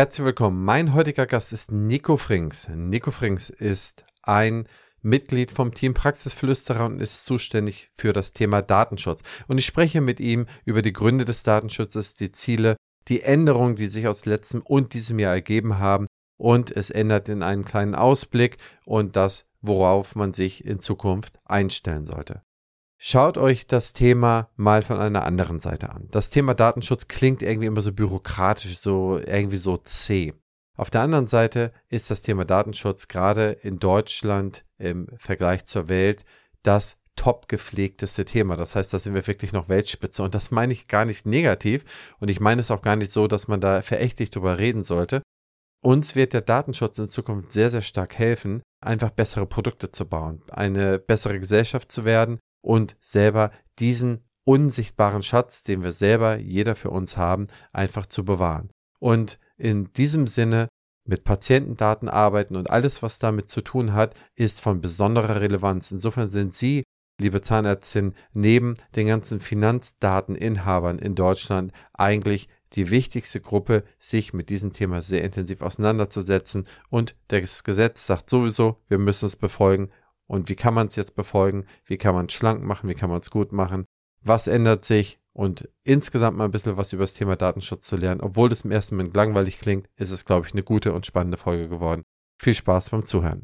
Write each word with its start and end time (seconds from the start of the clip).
Herzlich 0.00 0.24
willkommen. 0.24 0.64
Mein 0.64 0.94
heutiger 0.94 1.26
Gast 1.26 1.52
ist 1.52 1.72
Nico 1.72 2.16
Frings. 2.16 2.66
Nico 2.74 3.10
Frings 3.10 3.50
ist 3.50 4.06
ein 4.22 4.66
Mitglied 5.02 5.50
vom 5.50 5.74
Team 5.74 5.92
Praxisflüsterer 5.92 6.86
und 6.86 7.00
ist 7.00 7.26
zuständig 7.26 7.90
für 7.94 8.14
das 8.14 8.32
Thema 8.32 8.62
Datenschutz. 8.62 9.22
Und 9.46 9.58
ich 9.58 9.66
spreche 9.66 10.00
mit 10.00 10.18
ihm 10.18 10.46
über 10.64 10.80
die 10.80 10.94
Gründe 10.94 11.26
des 11.26 11.42
Datenschutzes, 11.42 12.14
die 12.14 12.32
Ziele, 12.32 12.76
die 13.08 13.20
Änderungen, 13.20 13.76
die 13.76 13.88
sich 13.88 14.08
aus 14.08 14.24
letztem 14.24 14.62
und 14.62 14.94
diesem 14.94 15.18
Jahr 15.18 15.34
ergeben 15.34 15.78
haben. 15.78 16.06
Und 16.38 16.74
es 16.74 16.88
ändert 16.88 17.28
in 17.28 17.42
einen 17.42 17.66
kleinen 17.66 17.94
Ausblick 17.94 18.56
und 18.86 19.16
das, 19.16 19.44
worauf 19.60 20.16
man 20.16 20.32
sich 20.32 20.64
in 20.64 20.80
Zukunft 20.80 21.38
einstellen 21.44 22.06
sollte. 22.06 22.40
Schaut 23.02 23.38
euch 23.38 23.66
das 23.66 23.94
Thema 23.94 24.50
mal 24.56 24.82
von 24.82 25.00
einer 25.00 25.24
anderen 25.24 25.58
Seite 25.58 25.88
an. 25.88 26.08
Das 26.10 26.28
Thema 26.28 26.52
Datenschutz 26.52 27.08
klingt 27.08 27.40
irgendwie 27.40 27.64
immer 27.66 27.80
so 27.80 27.94
bürokratisch, 27.94 28.76
so 28.76 29.18
irgendwie 29.18 29.56
so 29.56 29.78
zäh. 29.78 30.34
Auf 30.76 30.90
der 30.90 31.00
anderen 31.00 31.26
Seite 31.26 31.72
ist 31.88 32.10
das 32.10 32.20
Thema 32.20 32.44
Datenschutz 32.44 33.08
gerade 33.08 33.52
in 33.52 33.78
Deutschland 33.78 34.66
im 34.76 35.08
Vergleich 35.16 35.64
zur 35.64 35.88
Welt 35.88 36.26
das 36.62 36.98
top 37.16 37.48
gepflegteste 37.48 38.26
Thema. 38.26 38.56
Das 38.56 38.76
heißt, 38.76 38.92
da 38.92 38.98
sind 38.98 39.14
wir 39.14 39.26
wirklich 39.26 39.54
noch 39.54 39.70
Weltspitze. 39.70 40.22
Und 40.22 40.34
das 40.34 40.50
meine 40.50 40.74
ich 40.74 40.86
gar 40.86 41.06
nicht 41.06 41.24
negativ. 41.24 41.86
Und 42.18 42.28
ich 42.28 42.38
meine 42.38 42.60
es 42.60 42.70
auch 42.70 42.82
gar 42.82 42.96
nicht 42.96 43.12
so, 43.12 43.28
dass 43.28 43.48
man 43.48 43.62
da 43.62 43.80
verächtlich 43.80 44.30
drüber 44.30 44.58
reden 44.58 44.84
sollte. 44.84 45.22
Uns 45.82 46.16
wird 46.16 46.34
der 46.34 46.42
Datenschutz 46.42 46.98
in 46.98 47.08
Zukunft 47.08 47.50
sehr, 47.50 47.70
sehr 47.70 47.80
stark 47.80 48.18
helfen, 48.18 48.62
einfach 48.84 49.08
bessere 49.08 49.46
Produkte 49.46 49.90
zu 49.90 50.04
bauen, 50.04 50.42
eine 50.50 50.98
bessere 50.98 51.40
Gesellschaft 51.40 51.90
zu 51.90 52.04
werden 52.04 52.38
und 52.60 52.96
selber 53.00 53.50
diesen 53.78 54.24
unsichtbaren 54.44 55.22
Schatz, 55.22 55.62
den 55.62 55.82
wir 55.82 55.92
selber 55.92 56.36
jeder 56.36 56.74
für 56.74 56.90
uns 56.90 57.16
haben, 57.16 57.46
einfach 57.72 58.06
zu 58.06 58.24
bewahren. 58.24 58.70
Und 58.98 59.38
in 59.56 59.92
diesem 59.92 60.26
Sinne 60.26 60.68
mit 61.04 61.24
Patientendaten 61.24 62.08
arbeiten 62.08 62.56
und 62.56 62.70
alles, 62.70 63.02
was 63.02 63.18
damit 63.18 63.50
zu 63.50 63.60
tun 63.62 63.92
hat, 63.92 64.14
ist 64.34 64.60
von 64.60 64.80
besonderer 64.80 65.40
Relevanz. 65.40 65.90
Insofern 65.90 66.30
sind 66.30 66.54
Sie, 66.54 66.84
liebe 67.20 67.40
Zahnärztin, 67.40 68.14
neben 68.34 68.74
den 68.96 69.06
ganzen 69.06 69.40
Finanzdateninhabern 69.40 70.98
in 70.98 71.14
Deutschland 71.14 71.72
eigentlich 71.92 72.48
die 72.72 72.90
wichtigste 72.90 73.40
Gruppe, 73.40 73.84
sich 73.98 74.32
mit 74.32 74.48
diesem 74.48 74.72
Thema 74.72 75.02
sehr 75.02 75.24
intensiv 75.24 75.60
auseinanderzusetzen. 75.60 76.66
Und 76.90 77.16
das 77.28 77.64
Gesetz 77.64 78.06
sagt 78.06 78.30
sowieso, 78.30 78.80
wir 78.88 78.98
müssen 78.98 79.26
es 79.26 79.36
befolgen. 79.36 79.90
Und 80.30 80.48
wie 80.48 80.54
kann 80.54 80.74
man 80.74 80.86
es 80.86 80.94
jetzt 80.94 81.16
befolgen? 81.16 81.66
Wie 81.84 81.96
kann 81.96 82.14
man 82.14 82.26
es 82.26 82.34
schlank 82.34 82.62
machen? 82.62 82.88
Wie 82.88 82.94
kann 82.94 83.10
man 83.10 83.18
es 83.18 83.30
gut 83.30 83.50
machen? 83.50 83.84
Was 84.22 84.46
ändert 84.46 84.84
sich? 84.84 85.18
Und 85.32 85.68
insgesamt 85.82 86.36
mal 86.36 86.44
ein 86.44 86.52
bisschen 86.52 86.76
was 86.76 86.92
über 86.92 87.02
das 87.02 87.14
Thema 87.14 87.34
Datenschutz 87.34 87.88
zu 87.88 87.96
lernen. 87.96 88.20
Obwohl 88.20 88.48
das 88.48 88.60
im 88.60 88.70
ersten 88.70 88.94
Moment 88.94 89.16
langweilig 89.16 89.58
klingt, 89.58 89.88
ist 89.96 90.12
es, 90.12 90.24
glaube 90.24 90.46
ich, 90.46 90.52
eine 90.52 90.62
gute 90.62 90.92
und 90.92 91.04
spannende 91.04 91.36
Folge 91.36 91.68
geworden. 91.68 92.04
Viel 92.40 92.54
Spaß 92.54 92.90
beim 92.90 93.04
Zuhören. 93.04 93.42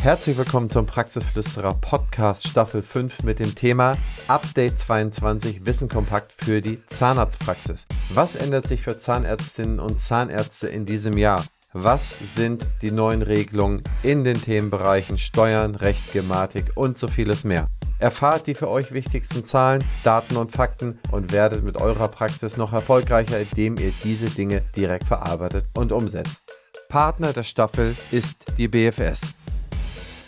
Herzlich 0.00 0.36
willkommen 0.36 0.70
zum 0.70 0.86
Praxisflüsterer 0.86 1.74
Podcast 1.80 2.46
Staffel 2.46 2.82
5 2.82 3.24
mit 3.24 3.40
dem 3.40 3.56
Thema 3.56 3.96
Update 4.28 4.78
22 4.78 5.66
Wissen 5.66 5.88
kompakt 5.88 6.32
für 6.32 6.60
die 6.60 6.86
Zahnarztpraxis. 6.86 7.86
Was 8.10 8.36
ändert 8.36 8.68
sich 8.68 8.82
für 8.82 8.96
Zahnärztinnen 8.96 9.80
und 9.80 10.00
Zahnärzte 10.00 10.68
in 10.68 10.86
diesem 10.86 11.18
Jahr? 11.18 11.44
Was 11.76 12.14
sind 12.20 12.64
die 12.82 12.92
neuen 12.92 13.22
Regelungen 13.22 13.82
in 14.04 14.22
den 14.22 14.40
Themenbereichen 14.40 15.18
Steuern, 15.18 15.74
Recht, 15.74 16.12
Gematik 16.12 16.66
und 16.76 16.96
so 16.96 17.08
vieles 17.08 17.42
mehr? 17.42 17.66
Erfahrt 17.98 18.46
die 18.46 18.54
für 18.54 18.68
euch 18.68 18.92
wichtigsten 18.92 19.44
Zahlen, 19.44 19.82
Daten 20.04 20.36
und 20.36 20.52
Fakten 20.52 21.00
und 21.10 21.32
werdet 21.32 21.64
mit 21.64 21.76
eurer 21.76 22.06
Praxis 22.06 22.56
noch 22.56 22.72
erfolgreicher, 22.72 23.40
indem 23.40 23.76
ihr 23.76 23.92
diese 24.04 24.30
Dinge 24.30 24.62
direkt 24.76 25.02
verarbeitet 25.02 25.66
und 25.76 25.90
umsetzt. 25.90 26.48
Partner 26.88 27.32
der 27.32 27.42
Staffel 27.42 27.96
ist 28.12 28.44
die 28.56 28.68
BFS. 28.68 29.34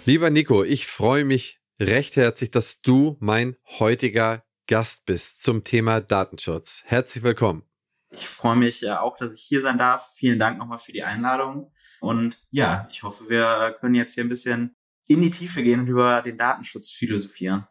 Lieber 0.05 0.31
Nico, 0.31 0.65
ich 0.65 0.89
freue 0.89 1.25
mich 1.25 1.61
recht 1.79 2.17
herzlich, 2.17 2.51
dass 2.51 2.81
du 2.81 3.19
mein 3.21 3.55
heutiger 3.79 4.43
Gast 4.67 5.07
bist 5.07 5.43
zum 5.43 5.63
Thema 5.63 6.01
Datenschutz. 6.01 6.83
Herzlich 6.87 7.23
willkommen. 7.23 7.63
Ich 8.11 8.27
freue 8.27 8.57
mich 8.57 8.81
ja 8.81 9.01
auch, 9.01 9.17
dass 9.17 9.35
ich 9.35 9.43
hier 9.43 9.63
sein 9.63 9.79
darf. 9.79 10.13
Vielen 10.15 10.39
Dank 10.39 10.59
nochmal 10.59 10.79
für 10.79 10.93
die 10.93 11.03
Einladung. 11.03 11.73
Und 12.01 12.39
ja, 12.51 12.89
ich 12.91 13.03
hoffe, 13.03 13.29
wir 13.29 13.77
können 13.81 13.95
jetzt 13.95 14.15
hier 14.15 14.25
ein 14.25 14.29
bisschen 14.29 14.77
in 15.07 15.23
die 15.23 15.31
Tiefe 15.31 15.63
gehen 15.63 15.81
und 15.81 15.89
über 15.89 16.23
den 16.23 16.37
Datenschutz 16.37 16.91
philosophieren. 16.91 17.67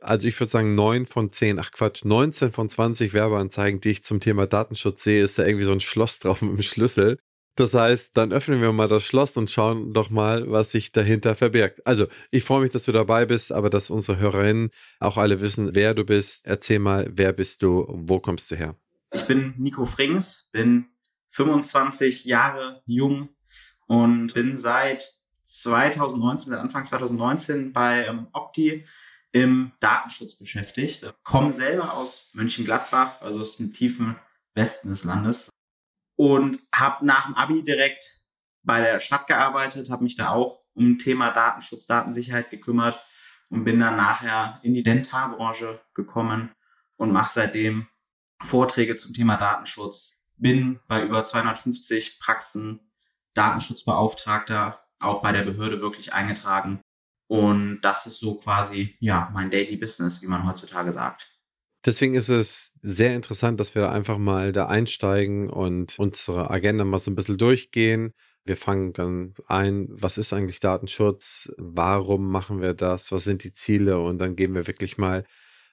Also 0.00 0.28
ich 0.28 0.38
würde 0.38 0.50
sagen, 0.50 0.74
neun 0.74 1.06
von 1.06 1.32
zehn, 1.32 1.58
ach 1.58 1.72
Quatsch, 1.72 2.04
19 2.04 2.52
von 2.52 2.68
20 2.68 3.14
Werbeanzeigen, 3.14 3.80
die 3.80 3.90
ich 3.90 4.04
zum 4.04 4.20
Thema 4.20 4.46
Datenschutz 4.46 5.02
sehe, 5.02 5.24
ist 5.24 5.38
da 5.38 5.46
irgendwie 5.46 5.64
so 5.64 5.72
ein 5.72 5.80
Schloss 5.80 6.18
drauf 6.20 6.42
mit 6.42 6.52
dem 6.52 6.62
Schlüssel. 6.62 7.18
Das 7.56 7.72
heißt, 7.72 8.16
dann 8.16 8.32
öffnen 8.32 8.60
wir 8.60 8.72
mal 8.72 8.88
das 8.88 9.04
Schloss 9.04 9.36
und 9.36 9.48
schauen 9.48 9.92
doch 9.92 10.10
mal, 10.10 10.50
was 10.50 10.72
sich 10.72 10.90
dahinter 10.90 11.36
verbirgt. 11.36 11.86
Also, 11.86 12.08
ich 12.32 12.42
freue 12.42 12.62
mich, 12.62 12.72
dass 12.72 12.84
du 12.84 12.92
dabei 12.92 13.26
bist, 13.26 13.52
aber 13.52 13.70
dass 13.70 13.90
unsere 13.90 14.18
Hörerinnen 14.18 14.70
auch 14.98 15.16
alle 15.16 15.40
wissen, 15.40 15.72
wer 15.74 15.94
du 15.94 16.04
bist. 16.04 16.46
Erzähl 16.48 16.80
mal, 16.80 17.08
wer 17.12 17.32
bist 17.32 17.62
du, 17.62 17.86
wo 17.88 18.18
kommst 18.18 18.50
du 18.50 18.56
her? 18.56 18.76
Ich 19.14 19.26
bin 19.26 19.54
Nico 19.58 19.84
Frings, 19.84 20.48
bin 20.50 20.86
25 21.28 22.24
Jahre 22.24 22.82
jung 22.84 23.28
und 23.86 24.34
bin 24.34 24.56
seit 24.56 25.20
2019, 25.42 26.50
seit 26.50 26.60
Anfang 26.60 26.84
2019 26.84 27.72
bei 27.72 28.06
ähm, 28.06 28.26
Opti 28.32 28.84
im 29.30 29.70
Datenschutz 29.78 30.34
beschäftigt. 30.34 31.14
Komme 31.22 31.52
selber 31.52 31.94
aus 31.94 32.30
Mönchengladbach, 32.34 33.20
also 33.20 33.40
aus 33.40 33.56
dem 33.56 33.72
tiefen 33.72 34.16
Westen 34.54 34.88
des 34.88 35.04
Landes 35.04 35.48
und 36.16 36.58
habe 36.74 37.06
nach 37.06 37.26
dem 37.26 37.34
Abi 37.36 37.62
direkt 37.62 38.22
bei 38.64 38.80
der 38.80 38.98
Stadt 38.98 39.28
gearbeitet, 39.28 39.90
habe 39.90 40.02
mich 40.02 40.16
da 40.16 40.30
auch 40.30 40.60
um 40.74 40.98
Thema 40.98 41.30
Datenschutz, 41.30 41.86
Datensicherheit 41.86 42.50
gekümmert 42.50 42.98
und 43.48 43.64
bin 43.64 43.78
dann 43.78 43.96
nachher 43.96 44.58
in 44.62 44.74
die 44.74 44.82
Dentalbranche 44.82 45.80
gekommen 45.94 46.50
und 46.96 47.12
mache 47.12 47.30
seitdem 47.32 47.86
Vorträge 48.40 48.96
zum 48.96 49.12
Thema 49.12 49.36
Datenschutz, 49.36 50.12
bin 50.36 50.80
bei 50.88 51.04
über 51.04 51.22
250 51.22 52.18
Praxen 52.20 52.80
Datenschutzbeauftragter, 53.34 54.80
auch 55.00 55.22
bei 55.22 55.32
der 55.32 55.42
Behörde 55.42 55.80
wirklich 55.80 56.14
eingetragen. 56.14 56.80
Und 57.26 57.80
das 57.82 58.06
ist 58.06 58.18
so 58.18 58.36
quasi, 58.36 58.96
ja, 59.00 59.30
mein 59.32 59.50
Daily 59.50 59.76
Business, 59.76 60.22
wie 60.22 60.26
man 60.26 60.46
heutzutage 60.46 60.92
sagt. 60.92 61.30
Deswegen 61.84 62.14
ist 62.14 62.28
es 62.28 62.72
sehr 62.82 63.14
interessant, 63.14 63.60
dass 63.60 63.74
wir 63.74 63.90
einfach 63.90 64.18
mal 64.18 64.52
da 64.52 64.66
einsteigen 64.66 65.50
und 65.50 65.98
unsere 65.98 66.50
Agenda 66.50 66.84
mal 66.84 66.98
so 66.98 67.10
ein 67.10 67.14
bisschen 67.14 67.36
durchgehen. 67.36 68.12
Wir 68.44 68.56
fangen 68.56 68.92
dann 68.92 69.34
ein, 69.46 69.88
was 69.90 70.18
ist 70.18 70.32
eigentlich 70.32 70.60
Datenschutz? 70.60 71.50
Warum 71.56 72.30
machen 72.30 72.60
wir 72.60 72.74
das? 72.74 73.12
Was 73.12 73.24
sind 73.24 73.44
die 73.44 73.52
Ziele? 73.52 73.98
Und 74.00 74.18
dann 74.18 74.36
gehen 74.36 74.54
wir 74.54 74.66
wirklich 74.66 74.96
mal 74.96 75.24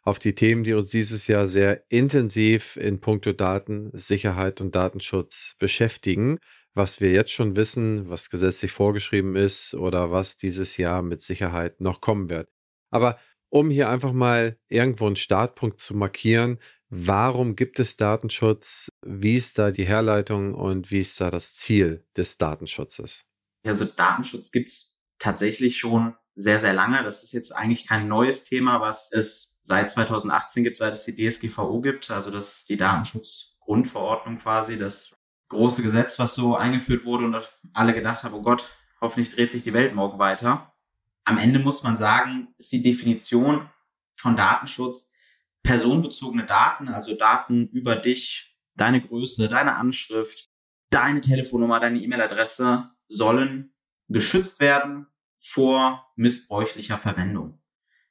auf 0.03 0.19
die 0.19 0.35
Themen, 0.35 0.63
die 0.63 0.73
uns 0.73 0.89
dieses 0.89 1.27
Jahr 1.27 1.47
sehr 1.47 1.83
intensiv 1.89 2.75
in 2.77 2.99
puncto 2.99 3.33
Datensicherheit 3.33 4.61
und 4.61 4.75
Datenschutz 4.75 5.55
beschäftigen, 5.59 6.39
was 6.73 7.01
wir 7.01 7.11
jetzt 7.11 7.31
schon 7.31 7.55
wissen, 7.55 8.09
was 8.09 8.29
gesetzlich 8.29 8.71
vorgeschrieben 8.71 9.35
ist 9.35 9.73
oder 9.73 10.11
was 10.11 10.37
dieses 10.37 10.77
Jahr 10.77 11.01
mit 11.01 11.21
Sicherheit 11.21 11.81
noch 11.81 12.01
kommen 12.01 12.29
wird. 12.29 12.49
Aber 12.89 13.19
um 13.49 13.69
hier 13.69 13.89
einfach 13.89 14.13
mal 14.13 14.57
irgendwo 14.69 15.07
einen 15.07 15.17
Startpunkt 15.17 15.79
zu 15.79 15.93
markieren, 15.93 16.59
warum 16.89 17.55
gibt 17.55 17.79
es 17.79 17.97
Datenschutz, 17.97 18.89
wie 19.05 19.35
ist 19.35 19.57
da 19.57 19.71
die 19.71 19.85
Herleitung 19.85 20.55
und 20.55 20.89
wie 20.89 21.01
ist 21.01 21.19
da 21.19 21.29
das 21.29 21.53
Ziel 21.53 22.05
des 22.15 22.37
Datenschutzes? 22.37 23.21
Also 23.65 23.85
Datenschutz 23.85 24.51
gibt 24.51 24.69
es 24.69 24.95
tatsächlich 25.19 25.77
schon 25.77 26.15
sehr, 26.35 26.59
sehr 26.59 26.73
lange. 26.73 27.03
Das 27.03 27.23
ist 27.23 27.33
jetzt 27.33 27.53
eigentlich 27.53 27.87
kein 27.87 28.07
neues 28.07 28.43
Thema, 28.43 28.79
was 28.79 29.09
es 29.11 29.50
seit 29.61 29.89
2018 29.89 30.63
gibt, 30.63 30.77
seit 30.77 30.93
es 30.93 31.05
die 31.05 31.15
DSGVO 31.15 31.81
gibt, 31.81 32.09
also 32.11 32.31
das 32.31 32.65
die 32.65 32.77
Datenschutzgrundverordnung 32.77 34.37
quasi, 34.37 34.77
das 34.77 35.13
große 35.49 35.83
Gesetz, 35.83 36.17
was 36.19 36.33
so 36.33 36.55
eingeführt 36.55 37.05
wurde 37.05 37.25
und 37.25 37.37
alle 37.73 37.93
gedacht 37.93 38.23
haben, 38.23 38.33
oh 38.33 38.41
Gott, 38.41 38.69
hoffentlich 39.01 39.35
dreht 39.35 39.51
sich 39.51 39.63
die 39.63 39.73
Welt 39.73 39.93
morgen 39.93 40.19
weiter. 40.19 40.73
Am 41.25 41.37
Ende 41.37 41.59
muss 41.59 41.83
man 41.83 41.95
sagen, 41.95 42.53
ist 42.57 42.71
die 42.71 42.81
Definition 42.81 43.69
von 44.15 44.35
Datenschutz 44.35 45.11
personenbezogene 45.63 46.45
Daten, 46.45 46.87
also 46.87 47.15
Daten 47.15 47.67
über 47.67 47.95
dich, 47.95 48.57
deine 48.75 49.01
Größe, 49.01 49.47
deine 49.47 49.75
Anschrift, 49.75 50.49
deine 50.89 51.21
Telefonnummer, 51.21 51.79
deine 51.79 51.99
E-Mail-Adresse 51.99 52.89
sollen 53.07 53.73
geschützt 54.07 54.59
werden 54.59 55.07
vor 55.37 56.11
missbräuchlicher 56.15 56.97
Verwendung. 56.97 57.60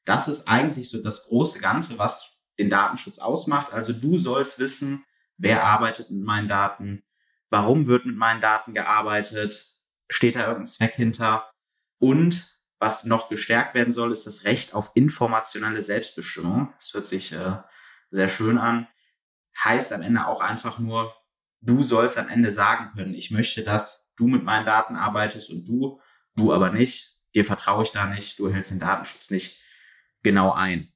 Das 0.05 0.29
ist 0.29 0.49
eigentlich 0.49 0.89
so 0.89 1.03
das 1.03 1.25
große 1.25 1.61
Ganze, 1.61 1.99
was 1.99 2.41
den 2.59 2.71
Datenschutz 2.71 3.19
ausmacht. 3.19 3.73
Also 3.73 3.93
du 3.93 4.19
sollst 4.19 4.59
wissen, 4.59 5.05
wer 5.37 5.65
arbeitet 5.65 6.11
mit 6.11 6.25
meinen 6.25 6.49
Daten, 6.49 7.03
warum 7.49 7.87
wird 7.87 8.07
mit 8.07 8.17
meinen 8.17 8.41
Daten 8.41 8.75
gearbeitet, 8.75 9.67
steht 10.09 10.37
da 10.37 10.41
irgendein 10.41 10.67
Zweck 10.67 10.95
hinter 10.95 11.51
und 11.99 12.59
was 12.79 13.05
noch 13.05 13.29
gestärkt 13.29 13.75
werden 13.75 13.93
soll, 13.93 14.11
ist 14.11 14.27
das 14.27 14.45
Recht 14.45 14.73
auf 14.73 14.93
informationelle 14.95 15.83
Selbstbestimmung. 15.83 16.73
Das 16.79 16.95
hört 16.95 17.07
sich 17.07 17.33
äh, 17.33 17.59
sehr 18.09 18.29
schön 18.29 18.57
an. 18.57 18.89
Heißt 19.63 19.93
am 19.93 20.01
Ende 20.01 20.27
auch 20.27 20.41
einfach 20.41 20.79
nur, 20.79 21.15
du 21.61 21.83
sollst 21.83 22.17
am 22.17 22.29
Ende 22.29 22.51
sagen 22.51 22.93
können, 22.97 23.13
ich 23.13 23.31
möchte, 23.31 23.63
dass 23.65 24.09
du 24.17 24.27
mit 24.27 24.45
meinen 24.45 24.65
Daten 24.65 24.97
arbeitest 24.97 25.51
und 25.51 25.69
du, 25.69 26.01
du 26.37 26.55
aber 26.55 26.71
nicht. 26.71 27.19
Dir 27.35 27.45
vertraue 27.45 27.83
ich 27.83 27.91
da 27.91 28.07
nicht, 28.07 28.39
du 28.39 28.51
hältst 28.51 28.71
den 28.71 28.81
Datenschutz 28.81 29.31
nicht 29.31 29.61
genau 30.23 30.53
ein. 30.53 30.93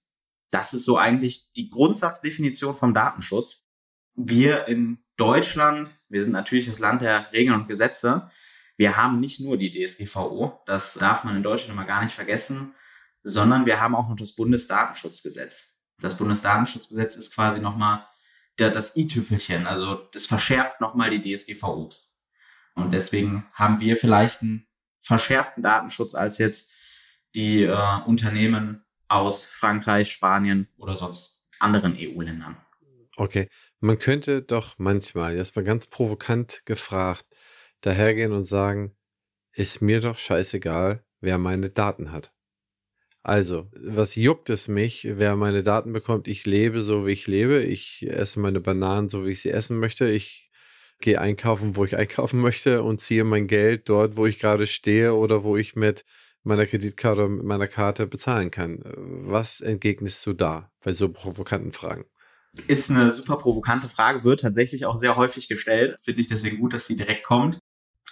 Das 0.51 0.75
ist 0.75 0.85
so 0.85 0.99
eigentlich 0.99 1.53
die 1.55 1.71
Grundsatzdefinition 1.71 2.75
vom 2.75 2.95
Datenschutz. 2.95 3.67
Wir 4.15 4.69
in 4.69 4.99
Deutschland, 5.17 5.91
wir 6.09 6.23
sind 6.23 6.33
natürlich 6.33 6.67
das 6.67 6.79
Land 6.79 7.03
der 7.03 7.33
Regeln 7.33 7.61
und 7.61 7.69
Gesetze. 7.69 8.31
Wir 8.77 8.97
haben 8.97 9.21
nicht 9.21 9.41
nur 9.41 9.57
die 9.57 9.71
DSGVO, 9.71 10.61
das 10.67 10.95
darf 10.95 11.25
man 11.25 11.37
in 11.37 11.43
Deutschland 11.43 11.73
immer 11.73 11.87
gar 11.87 12.03
nicht 12.03 12.15
vergessen, 12.15 12.75
sondern 13.23 13.67
wir 13.67 13.81
haben 13.81 13.95
auch 13.95 14.09
noch 14.09 14.17
das 14.17 14.33
Bundesdatenschutzgesetz. 14.33 15.81
Das 15.99 16.17
Bundesdatenschutzgesetz 16.17 17.15
ist 17.15 17.33
quasi 17.35 17.61
nochmal 17.61 18.07
das 18.57 18.97
i-Tüpfelchen, 18.97 19.67
also 19.67 20.09
das 20.13 20.27
verschärft 20.27 20.81
nochmal 20.81 21.11
die 21.11 21.35
DSGVO. 21.35 21.91
Und 22.75 22.93
deswegen 22.93 23.47
haben 23.53 23.81
wir 23.81 23.97
vielleicht 23.97 24.43
einen 24.43 24.67
verschärften 25.01 25.63
Datenschutz 25.63 26.15
als 26.15 26.39
jetzt 26.39 26.71
die 27.35 27.65
äh, 27.65 27.77
Unternehmen 28.07 28.85
aus 29.09 29.45
Frankreich, 29.45 30.11
Spanien 30.11 30.69
oder 30.77 30.97
sonst 30.97 31.43
anderen 31.59 31.97
EU-Ländern. 31.99 32.57
Okay, 33.17 33.49
man 33.81 33.99
könnte 33.99 34.43
doch 34.43 34.75
manchmal, 34.79 35.37
jetzt 35.37 35.55
mal 35.55 35.65
ganz 35.65 35.87
provokant 35.87 36.63
gefragt, 36.65 37.27
dahergehen 37.81 38.33
und 38.33 38.45
sagen, 38.45 38.97
ist 39.53 39.81
mir 39.81 40.01
doch 40.01 40.19
scheißegal, 40.19 41.05
wer 41.21 41.39
meine 41.39 41.71
Daten 41.71 42.11
hat. 42.11 42.33
Also, 43.23 43.71
was 43.73 44.17
juckt 44.17 44.51
es 44.51 44.69
mich, 44.69 45.07
wer 45.09 45.35
meine 45.35 45.63
Daten 45.63 45.93
bekommt? 45.93 46.29
Ich 46.29 46.45
lebe 46.45 46.83
so, 46.83 47.07
wie 47.07 47.13
ich 47.13 47.27
lebe. 47.27 47.63
Ich 47.63 48.07
esse 48.07 48.39
meine 48.39 48.61
Bananen 48.61 49.09
so, 49.09 49.25
wie 49.25 49.31
ich 49.31 49.41
sie 49.41 49.51
essen 49.51 49.79
möchte. 49.79 50.11
Ich 50.11 50.51
gehe 51.01 51.19
einkaufen, 51.21 51.75
wo 51.75 51.87
ich 51.87 51.97
einkaufen 51.97 52.41
möchte 52.41 52.83
und 52.83 53.01
ziehe 53.01 53.25
mein 53.25 53.47
Geld 53.47 53.89
dort, 53.89 54.19
wo 54.19 54.27
ich 54.27 54.39
gerade 54.39 54.67
stehe 54.67 55.15
oder 55.15 55.43
wo 55.43 55.57
ich 55.57 55.75
mit 55.75 56.05
meiner 56.45 56.67
Kreditkarte 56.67 57.29
mit 57.29 57.45
meiner 57.45 57.67
Karte 57.67 58.07
bezahlen 58.07 58.51
kann. 58.51 58.81
Was 58.85 59.61
entgegnest 59.61 60.25
du 60.27 60.33
da 60.33 60.71
bei 60.85 60.93
so 60.93 61.09
provokanten 61.09 61.73
Fragen? 61.73 62.05
Ist 62.69 62.91
eine 62.91 63.11
super 63.11 63.37
provokante 63.37 63.89
Frage, 63.89 64.23
wird 64.23 64.41
tatsächlich 64.41 64.87
auch 64.87 64.97
sehr 64.97 65.17
häufig 65.17 65.49
gestellt. 65.49 65.97
Finde 66.01 66.21
ich 66.21 66.29
deswegen 66.29 66.59
gut, 66.59 66.73
dass 66.73 66.87
sie 66.87 66.97
direkt 66.97 67.25
kommt. 67.25 67.59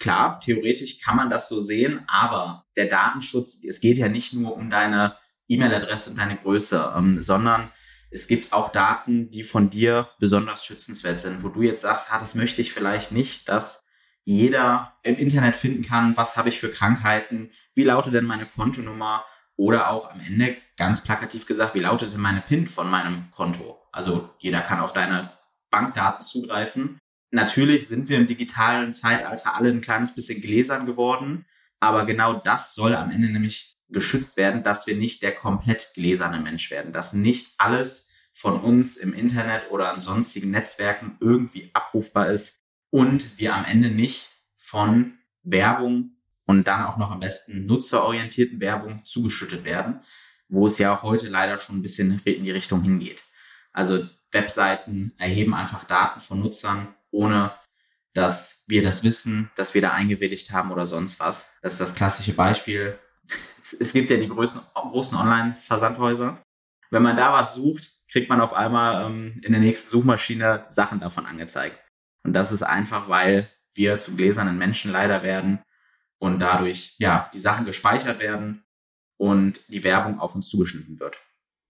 Klar, 0.01 0.41
theoretisch 0.41 0.99
kann 0.99 1.17
man 1.17 1.31
das 1.31 1.49
so 1.49 1.61
sehen, 1.61 2.03
aber 2.09 2.65
der 2.77 2.87
Datenschutz, 2.87 3.63
es 3.65 3.79
geht 3.79 3.99
ja 3.99 4.09
nicht 4.09 4.33
nur 4.33 4.57
um 4.57 4.69
deine 4.69 5.15
E-Mail-Adresse 5.49 6.11
und 6.11 6.19
deine 6.19 6.37
Größe, 6.39 6.93
ähm, 6.97 7.21
sondern 7.21 7.71
es 8.11 8.27
gibt 8.27 8.53
auch 8.53 8.71
Daten, 8.71 9.31
die 9.31 9.45
von 9.45 9.71
dir 9.71 10.09
besonders 10.19 10.65
schützenswert 10.65 11.21
sind, 11.21 11.43
wo 11.43 11.49
du 11.49 11.63
jetzt 11.63 11.83
sagst, 11.83 12.09
ah, 12.11 12.19
das 12.19 12.35
möchte 12.35 12.61
ich 12.61 12.73
vielleicht 12.73 13.13
nicht, 13.13 13.49
dass 13.49 13.82
jeder 14.25 14.95
im 15.03 15.17
Internet 15.17 15.57
finden 15.57 15.83
kann, 15.83 16.17
was 16.17 16.37
habe 16.37 16.49
ich 16.49 16.61
für 16.61 16.71
Krankheiten, 16.71 17.51
wie 17.75 17.85
lautet 17.85 18.15
denn 18.15 18.25
meine 18.25 18.47
Kontonummer 18.47 19.25
oder 19.57 19.91
auch 19.91 20.11
am 20.11 20.21
Ende 20.21 20.57
ganz 20.77 21.03
plakativ 21.03 21.47
gesagt, 21.47 21.75
wie 21.75 21.81
lautet 21.81 22.13
denn 22.13 22.21
meine 22.21 22.41
PIN 22.41 22.67
von 22.67 22.91
meinem 22.91 23.31
Konto. 23.31 23.81
Also 23.93 24.31
jeder 24.39 24.61
kann 24.61 24.81
auf 24.81 24.93
deine 24.93 25.33
Bankdaten 25.71 26.23
zugreifen 26.23 26.99
Natürlich 27.35 27.89
sind 27.89 28.11
wir 28.11 28.19
im 28.19 28.27
digitalen 28.27 28.93
Zeitalter 28.93 29.55
alle 29.55 29.71
ein 29.71 29.81
kleines 29.81 30.15
bisschen 30.15 30.43
gläsern 30.43 30.85
geworden, 30.85 31.47
aber 31.81 32.05
genau 32.05 32.35
das 32.35 32.75
soll 32.75 32.95
am 32.95 33.11
Ende 33.11 33.31
nämlich 33.31 33.79
geschützt 33.89 34.37
werden, 34.37 34.63
dass 34.63 34.87
wir 34.87 34.97
nicht 34.97 35.23
der 35.23 35.35
komplett 35.35 35.93
gläserne 35.95 36.39
Mensch 36.39 36.71
werden, 36.71 36.93
dass 36.93 37.15
nicht 37.15 37.55
alles 37.57 38.09
von 38.35 38.61
uns 38.61 38.99
im 38.99 39.15
Internet 39.15 39.71
oder 39.71 39.91
an 39.91 39.99
sonstigen 39.99 40.51
Netzwerken 40.51 41.17
irgendwie 41.21 41.71
abrufbar 41.73 42.29
ist 42.29 42.61
und 42.93 43.39
wir 43.39 43.55
am 43.55 43.65
Ende 43.65 43.89
nicht 43.89 44.31
von 44.57 45.19
Werbung 45.43 46.17
und 46.45 46.69
dann 46.69 46.85
auch 46.85 46.99
noch 46.99 47.11
am 47.11 47.21
besten 47.21 47.67
nutzerorientierten 47.67 48.61
Werbung 48.61 49.05
zugeschüttet 49.05 49.65
werden, 49.65 50.01
wo 50.49 50.67
es 50.67 50.79
ja 50.79 51.03
heute 51.03 51.29
leider 51.29 51.59
schon 51.59 51.79
ein 51.79 51.83
bisschen 51.83 52.21
in 52.25 52.45
die 52.45 52.51
Richtung 52.51 52.83
hingeht. 52.83 53.25
Also 53.73 54.07
Webseiten 54.31 55.13
erheben 55.19 55.55
einfach 55.55 55.85
Daten 55.85 56.21
von 56.21 56.41
Nutzern 56.41 56.95
ohne 57.11 57.53
dass 58.15 58.63
wir 58.67 58.83
das 58.83 59.03
wissen, 59.03 59.51
dass 59.57 59.73
wir 59.73 59.81
da 59.81 59.93
eingewilligt 59.93 60.53
haben 60.53 60.71
oder 60.71 60.87
sonst 60.87 61.19
was. 61.19 61.53
Das 61.63 61.75
ist 61.75 61.81
das 61.81 61.95
klassische 61.95 62.35
Beispiel. 62.35 62.99
Es 63.63 63.93
gibt 63.93 64.11
ja 64.11 64.17
die 64.17 64.29
großen, 64.29 64.61
großen 64.75 65.17
Online-Versandhäuser. 65.17 66.43
Wenn 66.91 67.03
man 67.05 67.17
da 67.17 67.33
was 67.33 67.55
sucht, 67.55 67.93
kriegt 68.11 68.29
man 68.29 68.41
auf 68.41 68.53
einmal 68.53 69.07
ähm, 69.07 69.41
in 69.45 69.53
der 69.53 69.61
nächsten 69.61 69.89
Suchmaschine 69.89 70.65
Sachen 70.67 70.99
davon 70.99 71.27
angezeigt. 71.27 71.79
Und 72.25 72.35
das 72.35 72.53
ist 72.53 72.63
einfach, 72.63 73.09
weil 73.09 73.49
wir 73.75 73.99
zu 73.99 74.15
gläsernen 74.17 74.59
Menschen 74.59 74.93
leider 74.93 75.23
werden 75.23 75.61
und 76.19 76.41
dadurch 76.41 76.95
ja 76.99 77.31
die 77.35 77.41
Sachen 77.41 77.65
gespeichert 77.67 78.21
werden 78.21 78.65
und 79.17 79.61
die 79.69 79.85
Werbung 79.85 80.21
auf 80.21 80.35
uns 80.35 80.49
zugeschnitten 80.49 81.01
wird. 81.01 81.19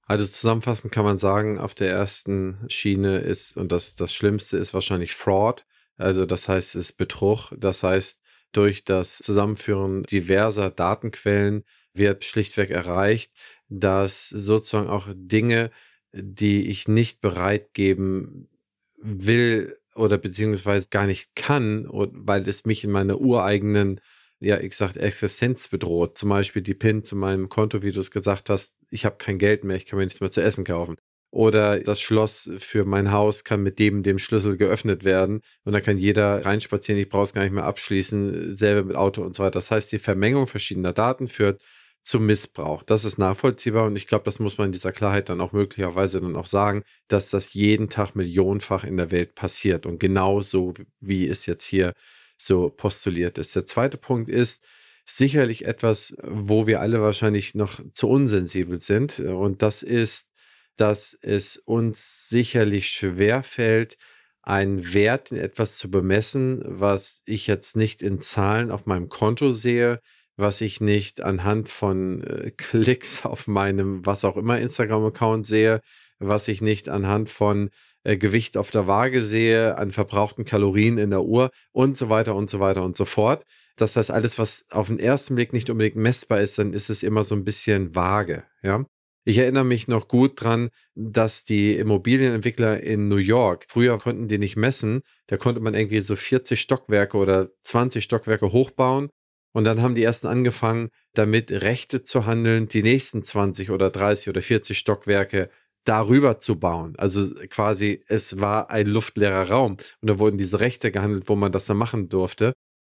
Also 0.06 0.26
zusammenfassend 0.26 0.92
kann 0.92 1.04
man 1.04 1.18
sagen, 1.18 1.58
auf 1.58 1.74
der 1.74 1.90
ersten 1.90 2.58
Schiene 2.68 3.18
ist, 3.18 3.56
und 3.56 3.72
das, 3.72 3.96
das 3.96 4.12
Schlimmste 4.12 4.58
ist 4.58 4.74
wahrscheinlich 4.74 5.14
Fraud. 5.14 5.64
Also 5.96 6.26
das 6.26 6.48
heißt, 6.48 6.74
es 6.74 6.88
ist 6.88 6.96
Betrug. 6.96 7.52
Das 7.56 7.82
heißt, 7.82 8.20
durch 8.52 8.84
das 8.84 9.18
Zusammenführen 9.18 10.02
diverser 10.02 10.70
Datenquellen 10.70 11.64
wird 11.94 12.24
schlichtweg 12.24 12.70
erreicht, 12.70 13.32
dass 13.68 14.28
sozusagen 14.28 14.88
auch 14.88 15.08
Dinge, 15.14 15.70
die 16.12 16.68
ich 16.68 16.88
nicht 16.88 17.20
bereit 17.20 17.72
geben 17.72 18.48
will 18.96 19.78
oder 19.94 20.18
beziehungsweise 20.18 20.88
gar 20.90 21.06
nicht 21.06 21.34
kann, 21.34 21.86
weil 21.90 22.48
es 22.48 22.64
mich 22.64 22.84
in 22.84 22.90
meiner 22.90 23.20
ureigenen 23.20 24.00
ja, 24.42 24.58
ich 24.58 24.74
sag, 24.74 24.96
Existenz 24.96 25.68
bedroht. 25.68 26.18
Zum 26.18 26.28
Beispiel 26.28 26.62
die 26.62 26.74
PIN 26.74 27.04
zu 27.04 27.14
meinem 27.14 27.48
Konto, 27.48 27.82
wie 27.82 27.92
du 27.92 28.00
es 28.00 28.10
gesagt 28.10 28.50
hast, 28.50 28.74
ich 28.90 29.04
habe 29.04 29.16
kein 29.16 29.38
Geld 29.38 29.62
mehr, 29.62 29.76
ich 29.76 29.86
kann 29.86 29.98
mir 29.98 30.04
nichts 30.04 30.20
mehr 30.20 30.32
zu 30.32 30.42
essen 30.42 30.64
kaufen. 30.64 30.96
Oder 31.30 31.80
das 31.80 32.00
Schloss 32.00 32.50
für 32.58 32.84
mein 32.84 33.12
Haus 33.12 33.44
kann 33.44 33.62
mit 33.62 33.78
dem, 33.78 34.02
dem 34.02 34.18
Schlüssel 34.18 34.56
geöffnet 34.56 35.04
werden 35.04 35.40
und 35.64 35.72
dann 35.72 35.82
kann 35.82 35.96
jeder 35.96 36.44
reinspazieren, 36.44 37.00
ich 37.00 37.08
brauche 37.08 37.24
es 37.24 37.32
gar 37.32 37.42
nicht 37.42 37.52
mehr 37.52 37.64
abschließen, 37.64 38.56
selber 38.56 38.82
mit 38.82 38.96
Auto 38.96 39.22
und 39.22 39.34
so 39.34 39.42
weiter. 39.42 39.52
Das 39.52 39.70
heißt, 39.70 39.92
die 39.92 39.98
Vermengung 39.98 40.46
verschiedener 40.46 40.92
Daten 40.92 41.28
führt 41.28 41.62
zum 42.02 42.26
Missbrauch. 42.26 42.82
Das 42.82 43.04
ist 43.04 43.18
nachvollziehbar 43.18 43.86
und 43.86 43.96
ich 43.96 44.06
glaube, 44.06 44.24
das 44.24 44.38
muss 44.38 44.58
man 44.58 44.66
in 44.66 44.72
dieser 44.72 44.92
Klarheit 44.92 45.28
dann 45.28 45.40
auch 45.40 45.52
möglicherweise 45.52 46.20
dann 46.20 46.36
auch 46.36 46.46
sagen, 46.46 46.82
dass 47.08 47.30
das 47.30 47.52
jeden 47.52 47.88
Tag 47.88 48.14
millionenfach 48.16 48.84
in 48.84 48.96
der 48.96 49.10
Welt 49.10 49.34
passiert 49.34 49.86
und 49.86 50.00
genauso 50.00 50.74
wie 51.00 51.28
es 51.28 51.46
jetzt 51.46 51.64
hier 51.64 51.92
so 52.36 52.70
postuliert 52.70 53.38
ist. 53.38 53.54
Der 53.54 53.66
zweite 53.66 53.98
Punkt 53.98 54.28
ist 54.28 54.64
sicherlich 55.04 55.64
etwas, 55.64 56.14
wo 56.22 56.66
wir 56.66 56.80
alle 56.80 57.00
wahrscheinlich 57.00 57.54
noch 57.54 57.80
zu 57.94 58.08
unsensibel 58.08 58.80
sind. 58.80 59.20
Und 59.20 59.62
das 59.62 59.82
ist, 59.82 60.30
dass 60.76 61.16
es 61.22 61.56
uns 61.56 62.28
sicherlich 62.28 62.88
schwer 62.88 63.42
fällt, 63.42 63.96
einen 64.42 64.92
Wert 64.92 65.30
in 65.30 65.38
etwas 65.38 65.78
zu 65.78 65.90
bemessen, 65.90 66.62
was 66.64 67.22
ich 67.26 67.46
jetzt 67.46 67.76
nicht 67.76 68.02
in 68.02 68.20
Zahlen 68.20 68.70
auf 68.70 68.86
meinem 68.86 69.08
Konto 69.08 69.52
sehe, 69.52 70.00
was 70.36 70.60
ich 70.60 70.80
nicht 70.80 71.22
anhand 71.22 71.68
von 71.68 72.22
äh, 72.24 72.50
Klicks 72.50 73.24
auf 73.24 73.46
meinem, 73.46 74.04
was 74.04 74.24
auch 74.24 74.36
immer, 74.36 74.58
Instagram-Account 74.58 75.46
sehe, 75.46 75.80
was 76.18 76.48
ich 76.48 76.62
nicht 76.62 76.88
anhand 76.88 77.30
von 77.30 77.70
äh, 78.04 78.16
Gewicht 78.16 78.56
auf 78.56 78.70
der 78.70 78.86
Waage 78.86 79.22
sehe, 79.22 79.76
an 79.76 79.92
verbrauchten 79.92 80.44
Kalorien 80.44 80.98
in 80.98 81.10
der 81.10 81.22
Uhr 81.22 81.50
und 81.72 81.96
so 81.96 82.08
weiter 82.08 82.34
und 82.34 82.50
so 82.50 82.60
weiter 82.60 82.82
und 82.82 82.96
so 82.96 83.04
fort. 83.04 83.44
Das 83.76 83.96
heißt, 83.96 84.10
alles, 84.10 84.38
was 84.38 84.66
auf 84.70 84.88
den 84.88 84.98
ersten 84.98 85.34
Blick 85.34 85.52
nicht 85.52 85.70
unbedingt 85.70 85.96
messbar 85.96 86.40
ist, 86.40 86.58
dann 86.58 86.72
ist 86.72 86.90
es 86.90 87.02
immer 87.02 87.24
so 87.24 87.34
ein 87.34 87.44
bisschen 87.44 87.94
vage, 87.94 88.44
ja. 88.62 88.84
Ich 89.24 89.38
erinnere 89.38 89.64
mich 89.64 89.86
noch 89.86 90.08
gut 90.08 90.42
dran, 90.42 90.70
dass 90.96 91.44
die 91.44 91.76
Immobilienentwickler 91.76 92.82
in 92.82 93.06
New 93.06 93.18
York, 93.18 93.66
früher 93.68 93.96
konnten 93.98 94.26
die 94.26 94.38
nicht 94.38 94.56
messen, 94.56 95.02
da 95.28 95.36
konnte 95.36 95.60
man 95.60 95.74
irgendwie 95.74 96.00
so 96.00 96.16
40 96.16 96.60
Stockwerke 96.60 97.16
oder 97.16 97.50
20 97.62 98.02
Stockwerke 98.02 98.50
hochbauen 98.50 99.10
und 99.52 99.64
dann 99.64 99.82
haben 99.82 99.94
die 99.94 100.02
ersten 100.02 100.26
angefangen, 100.26 100.90
damit 101.14 101.52
Rechte 101.52 102.02
zu 102.02 102.26
handeln, 102.26 102.68
die 102.68 102.82
nächsten 102.82 103.22
20 103.22 103.70
oder 103.70 103.90
30 103.90 104.28
oder 104.30 104.42
40 104.42 104.78
Stockwerke 104.78 105.50
darüber 105.84 106.38
zu 106.40 106.58
bauen. 106.58 106.94
Also 106.96 107.32
quasi, 107.50 108.02
es 108.08 108.40
war 108.40 108.70
ein 108.70 108.86
luftleerer 108.86 109.48
Raum 109.50 109.76
und 110.00 110.08
da 110.08 110.18
wurden 110.18 110.38
diese 110.38 110.60
Rechte 110.60 110.90
gehandelt, 110.90 111.28
wo 111.28 111.36
man 111.36 111.52
das 111.52 111.66
dann 111.66 111.76
machen 111.76 112.08
durfte. 112.08 112.54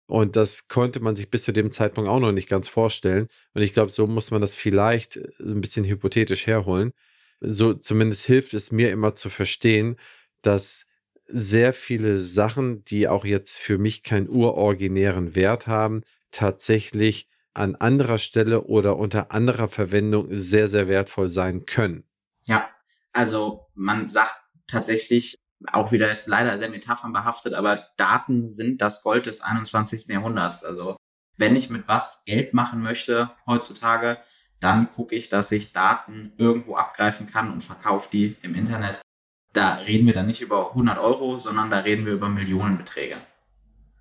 Und 0.06 0.36
das 0.36 0.68
konnte 0.68 1.00
man 1.00 1.16
sich 1.16 1.30
bis 1.30 1.44
zu 1.44 1.52
dem 1.52 1.70
Zeitpunkt 1.72 2.10
auch 2.10 2.20
noch 2.20 2.32
nicht 2.32 2.48
ganz 2.48 2.68
vorstellen. 2.68 3.28
Und 3.54 3.62
ich 3.62 3.72
glaube, 3.72 3.90
so 3.90 4.06
muss 4.06 4.30
man 4.30 4.42
das 4.42 4.54
vielleicht 4.54 5.16
äh, 5.16 5.28
ein 5.40 5.60
bisschen 5.60 5.84
hypothetisch 5.84 6.46
herholen. 6.46 6.92
So 7.40 7.74
zumindest 7.74 8.26
hilft 8.26 8.54
es 8.54 8.70
mir 8.70 8.90
immer 8.90 9.14
zu 9.14 9.30
verstehen, 9.30 9.96
dass 10.42 10.84
sehr 11.26 11.72
viele 11.72 12.18
Sachen, 12.18 12.84
die 12.84 13.08
auch 13.08 13.24
jetzt 13.24 13.58
für 13.58 13.78
mich 13.78 14.02
keinen 14.02 14.28
uroriginären 14.28 15.34
Wert 15.34 15.66
haben, 15.66 16.02
tatsächlich 16.34 17.28
an 17.54 17.76
anderer 17.76 18.18
Stelle 18.18 18.64
oder 18.64 18.96
unter 18.96 19.30
anderer 19.30 19.68
Verwendung 19.68 20.26
sehr, 20.30 20.68
sehr 20.68 20.88
wertvoll 20.88 21.30
sein 21.30 21.66
können. 21.66 22.04
Ja, 22.46 22.68
also 23.12 23.66
man 23.74 24.08
sagt 24.08 24.36
tatsächlich, 24.66 25.38
auch 25.72 25.92
wieder 25.92 26.10
jetzt 26.10 26.26
leider 26.26 26.58
sehr 26.58 26.68
metaphernbehaftet, 26.68 27.54
aber 27.54 27.86
Daten 27.96 28.48
sind 28.48 28.82
das 28.82 29.02
Gold 29.02 29.26
des 29.26 29.40
21. 29.40 30.08
Jahrhunderts. 30.08 30.64
Also 30.64 30.96
wenn 31.36 31.56
ich 31.56 31.70
mit 31.70 31.88
was 31.88 32.24
Geld 32.26 32.52
machen 32.54 32.82
möchte 32.82 33.30
heutzutage, 33.46 34.18
dann 34.60 34.90
gucke 34.90 35.14
ich, 35.14 35.28
dass 35.28 35.52
ich 35.52 35.72
Daten 35.72 36.32
irgendwo 36.36 36.76
abgreifen 36.76 37.26
kann 37.26 37.52
und 37.52 37.62
verkaufe 37.62 38.08
die 38.12 38.36
im 38.42 38.54
Internet. 38.54 39.00
Da 39.52 39.76
reden 39.76 40.06
wir 40.06 40.14
dann 40.14 40.26
nicht 40.26 40.40
über 40.40 40.70
100 40.70 40.98
Euro, 40.98 41.38
sondern 41.38 41.70
da 41.70 41.78
reden 41.78 42.06
wir 42.06 42.14
über 42.14 42.28
Millionenbeträge. 42.28 43.16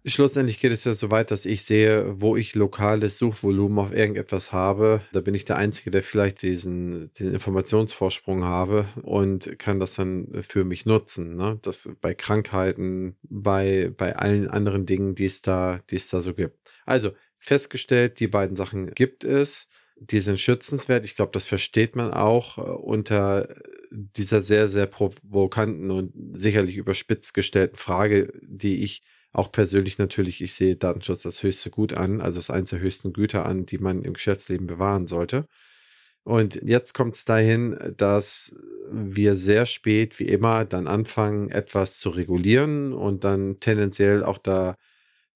Schlussendlich 0.06 0.60
geht 0.60 0.74
es 0.74 0.84
ja 0.84 0.94
so 0.94 1.12
weit, 1.12 1.32
dass 1.32 1.46
ich 1.46 1.64
sehe, 1.64 2.20
wo 2.20 2.36
ich 2.36 2.56
lokales 2.56 3.18
Suchvolumen 3.18 3.80
auf 3.80 3.94
irgendetwas 3.94 4.52
habe. 4.52 5.02
Da 5.14 5.22
bin 5.22 5.34
ich 5.34 5.46
der 5.46 5.56
Einzige, 5.56 5.92
der 5.92 6.04
vielleicht 6.04 6.42
diesen, 6.42 7.12
den 7.14 7.34
Informationsvorsprung 7.34 8.44
habe 8.44 8.86
und 9.02 9.58
kann 9.60 9.80
das 9.80 9.96
dann 9.96 10.28
für 10.42 10.66
mich 10.66 10.86
nutzen. 10.86 11.38
Ne? 11.38 11.58
Das 11.62 11.90
bei 12.02 12.14
Krankheiten, 12.14 13.16
bei, 13.24 13.94
bei 13.96 14.18
allen 14.18 14.50
anderen 14.50 14.86
Dingen, 14.86 15.16
die 15.16 15.26
es 15.26 15.42
da, 15.42 15.80
die 15.90 15.96
es 15.96 16.10
da 16.10 16.20
so 16.20 16.34
gibt. 16.34 16.58
Also 16.86 17.12
festgestellt, 17.38 18.20
die 18.20 18.28
beiden 18.28 18.58
Sachen 18.58 18.94
gibt 18.94 19.24
es. 19.24 19.70
Die 19.98 20.20
sind 20.20 20.38
schützenswert. 20.38 21.06
Ich 21.06 21.16
glaube, 21.16 21.32
das 21.32 21.46
versteht 21.46 21.96
man 21.96 22.12
auch 22.12 22.58
äh, 22.58 22.62
unter 22.62 23.56
dieser 23.90 24.42
sehr, 24.42 24.68
sehr 24.68 24.88
provokanten 24.88 25.92
und 25.92 26.12
sicherlich 26.34 26.76
überspitzt 26.76 27.34
gestellten 27.34 27.78
Frage, 27.78 28.34
die 28.42 28.84
ich 28.84 29.04
auch 29.34 29.52
persönlich 29.52 29.98
natürlich, 29.98 30.42
ich 30.42 30.54
sehe 30.54 30.76
Datenschutz 30.76 31.26
als 31.26 31.44
höchste 31.44 31.72
Gut 31.72 31.94
an, 31.94 32.22
also 32.22 32.38
als 32.38 32.50
eines 32.52 32.70
der 32.70 32.80
höchsten 32.80 33.14
Güter 33.14 33.46
an, 33.46 33.66
die 33.66 33.80
man 33.80 34.04
im 34.04 34.14
Geschäftsleben 34.14 34.68
bewahren 34.68 35.08
sollte. 35.08 35.48
Und 36.24 36.56
jetzt 36.64 36.94
kommt 36.94 37.16
es 37.16 37.26
dahin, 37.26 37.78
dass 37.98 38.54
wir 38.92 39.36
sehr 39.36 39.66
spät, 39.66 40.20
wie 40.20 40.28
immer, 40.28 40.66
dann 40.66 40.88
anfangen, 40.88 41.50
etwas 41.50 42.00
zu 42.00 42.10
regulieren 42.12 42.94
und 42.94 43.24
dann 43.26 43.60
tendenziell 43.60 44.24
auch 44.24 44.38
da 44.38 44.78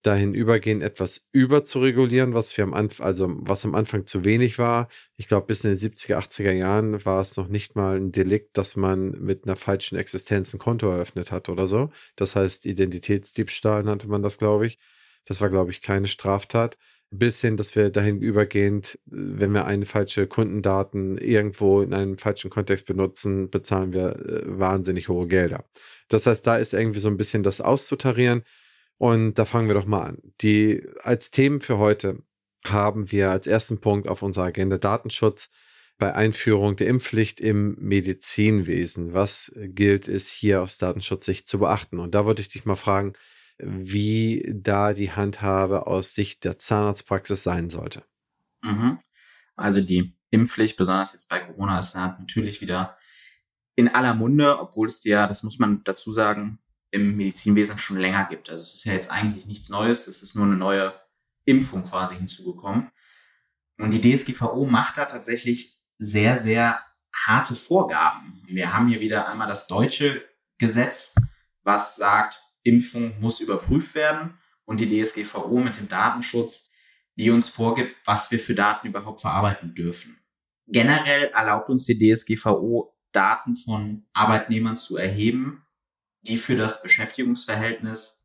dahin 0.03 0.33
übergehen, 0.33 0.81
etwas 0.81 1.25
überzuregulieren, 1.31 2.33
was 2.33 2.55
wir 2.55 2.63
am 2.63 2.73
Anfang, 2.73 3.05
also 3.05 3.27
was 3.39 3.65
am 3.65 3.75
Anfang 3.75 4.05
zu 4.05 4.23
wenig 4.23 4.59
war. 4.59 4.87
Ich 5.17 5.27
glaube, 5.27 5.47
bis 5.47 5.63
in 5.63 5.71
den 5.71 5.77
70er, 5.77 6.17
80er 6.17 6.51
Jahren 6.51 7.03
war 7.05 7.21
es 7.21 7.35
noch 7.35 7.47
nicht 7.47 7.75
mal 7.75 7.97
ein 7.97 8.11
Delikt, 8.11 8.57
dass 8.57 8.75
man 8.75 9.11
mit 9.11 9.45
einer 9.45 9.55
falschen 9.55 9.97
Existenz 9.97 10.53
ein 10.53 10.59
Konto 10.59 10.89
eröffnet 10.89 11.31
hat 11.31 11.49
oder 11.49 11.67
so. 11.67 11.89
Das 12.15 12.35
heißt, 12.35 12.65
Identitätsdiebstahl 12.65 13.83
nannte 13.83 14.07
man 14.07 14.21
das, 14.21 14.37
glaube 14.37 14.67
ich. 14.67 14.77
Das 15.25 15.41
war, 15.41 15.49
glaube 15.49 15.71
ich, 15.71 15.81
keine 15.81 16.07
Straftat. 16.07 16.77
Bis 17.09 17.39
hin, 17.39 17.55
dass 17.55 17.73
wir 17.75 17.89
dahin 17.89 18.21
übergehend, 18.21 18.99
wenn 19.05 19.53
wir 19.53 19.65
eine 19.65 19.85
falsche 19.85 20.27
Kundendaten 20.27 21.17
irgendwo 21.17 21.81
in 21.81 21.93
einem 21.93 22.17
falschen 22.17 22.49
Kontext 22.49 22.85
benutzen, 22.85 23.49
bezahlen 23.49 23.93
wir 23.93 24.17
äh, 24.17 24.41
wahnsinnig 24.45 25.07
hohe 25.07 25.27
Gelder. 25.27 25.63
Das 26.09 26.25
heißt, 26.25 26.45
da 26.45 26.57
ist 26.57 26.73
irgendwie 26.73 26.99
so 26.99 27.07
ein 27.07 27.15
bisschen 27.15 27.43
das 27.43 27.61
auszutarieren. 27.61 28.43
Und 28.97 29.35
da 29.35 29.45
fangen 29.45 29.67
wir 29.67 29.75
doch 29.75 29.85
mal 29.85 30.07
an. 30.07 30.17
Die 30.41 30.83
als 31.01 31.31
Themen 31.31 31.61
für 31.61 31.77
heute 31.77 32.23
haben 32.65 33.11
wir 33.11 33.31
als 33.31 33.47
ersten 33.47 33.79
Punkt 33.79 34.09
auf 34.09 34.21
unserer 34.21 34.45
Agenda 34.45 34.77
Datenschutz 34.77 35.49
bei 35.97 36.13
Einführung 36.13 36.75
der 36.75 36.87
Impfpflicht 36.87 37.39
im 37.39 37.75
Medizinwesen. 37.79 39.13
Was 39.13 39.51
gilt 39.55 40.07
es 40.07 40.29
hier 40.29 40.61
aus 40.61 40.77
Datenschutzsicht 40.77 41.47
zu 41.47 41.59
beachten? 41.59 41.99
Und 41.99 42.13
da 42.13 42.25
wollte 42.25 42.41
ich 42.41 42.49
dich 42.49 42.65
mal 42.65 42.75
fragen, 42.75 43.13
wie 43.59 44.47
da 44.53 44.93
die 44.93 45.11
Handhabe 45.11 45.87
aus 45.87 46.13
Sicht 46.13 46.43
der 46.43 46.59
Zahnarztpraxis 46.59 47.41
sein 47.41 47.69
sollte. 47.69 48.03
Mhm. 48.61 48.99
Also 49.55 49.81
die 49.81 50.15
Impfpflicht, 50.29 50.77
besonders 50.77 51.13
jetzt 51.13 51.29
bei 51.29 51.39
Corona, 51.39 51.79
ist 51.79 51.95
natürlich 51.95 52.61
wieder 52.61 52.97
in 53.75 53.87
aller 53.87 54.13
Munde, 54.13 54.59
obwohl 54.59 54.87
es 54.87 55.03
ja, 55.03 55.27
das 55.27 55.41
muss 55.41 55.57
man 55.57 55.83
dazu 55.83 56.11
sagen, 56.11 56.59
im 56.91 57.17
Medizinwesen 57.17 57.77
schon 57.77 57.97
länger 57.97 58.25
gibt. 58.25 58.49
Also 58.49 58.63
es 58.63 58.73
ist 58.73 58.85
ja 58.85 58.93
jetzt 58.93 59.09
eigentlich 59.09 59.45
nichts 59.45 59.69
Neues, 59.69 60.07
es 60.07 60.23
ist 60.23 60.35
nur 60.35 60.45
eine 60.45 60.55
neue 60.55 60.93
Impfung 61.45 61.83
quasi 61.83 62.15
hinzugekommen. 62.15 62.91
Und 63.77 63.91
die 63.91 64.01
DSGVO 64.01 64.65
macht 64.65 64.97
da 64.97 65.05
tatsächlich 65.05 65.79
sehr, 65.97 66.37
sehr 66.37 66.81
harte 67.13 67.55
Vorgaben. 67.55 68.43
Wir 68.47 68.73
haben 68.73 68.87
hier 68.87 68.99
wieder 68.99 69.29
einmal 69.29 69.47
das 69.47 69.67
deutsche 69.67 70.23
Gesetz, 70.57 71.13
was 71.63 71.95
sagt, 71.95 72.41
Impfung 72.63 73.19
muss 73.19 73.39
überprüft 73.39 73.95
werden 73.95 74.37
und 74.65 74.79
die 74.79 75.03
DSGVO 75.03 75.59
mit 75.59 75.77
dem 75.77 75.87
Datenschutz, 75.87 76.69
die 77.15 77.31
uns 77.31 77.49
vorgibt, 77.49 77.95
was 78.05 78.29
wir 78.31 78.39
für 78.39 78.55
Daten 78.55 78.87
überhaupt 78.87 79.21
verarbeiten 79.21 79.73
dürfen. 79.73 80.19
Generell 80.67 81.31
erlaubt 81.33 81.69
uns 81.69 81.85
die 81.85 81.97
DSGVO, 81.97 82.93
Daten 83.11 83.55
von 83.55 84.05
Arbeitnehmern 84.13 84.77
zu 84.77 84.97
erheben, 84.97 85.63
die 86.27 86.37
für 86.37 86.55
das 86.55 86.81
Beschäftigungsverhältnis 86.81 88.23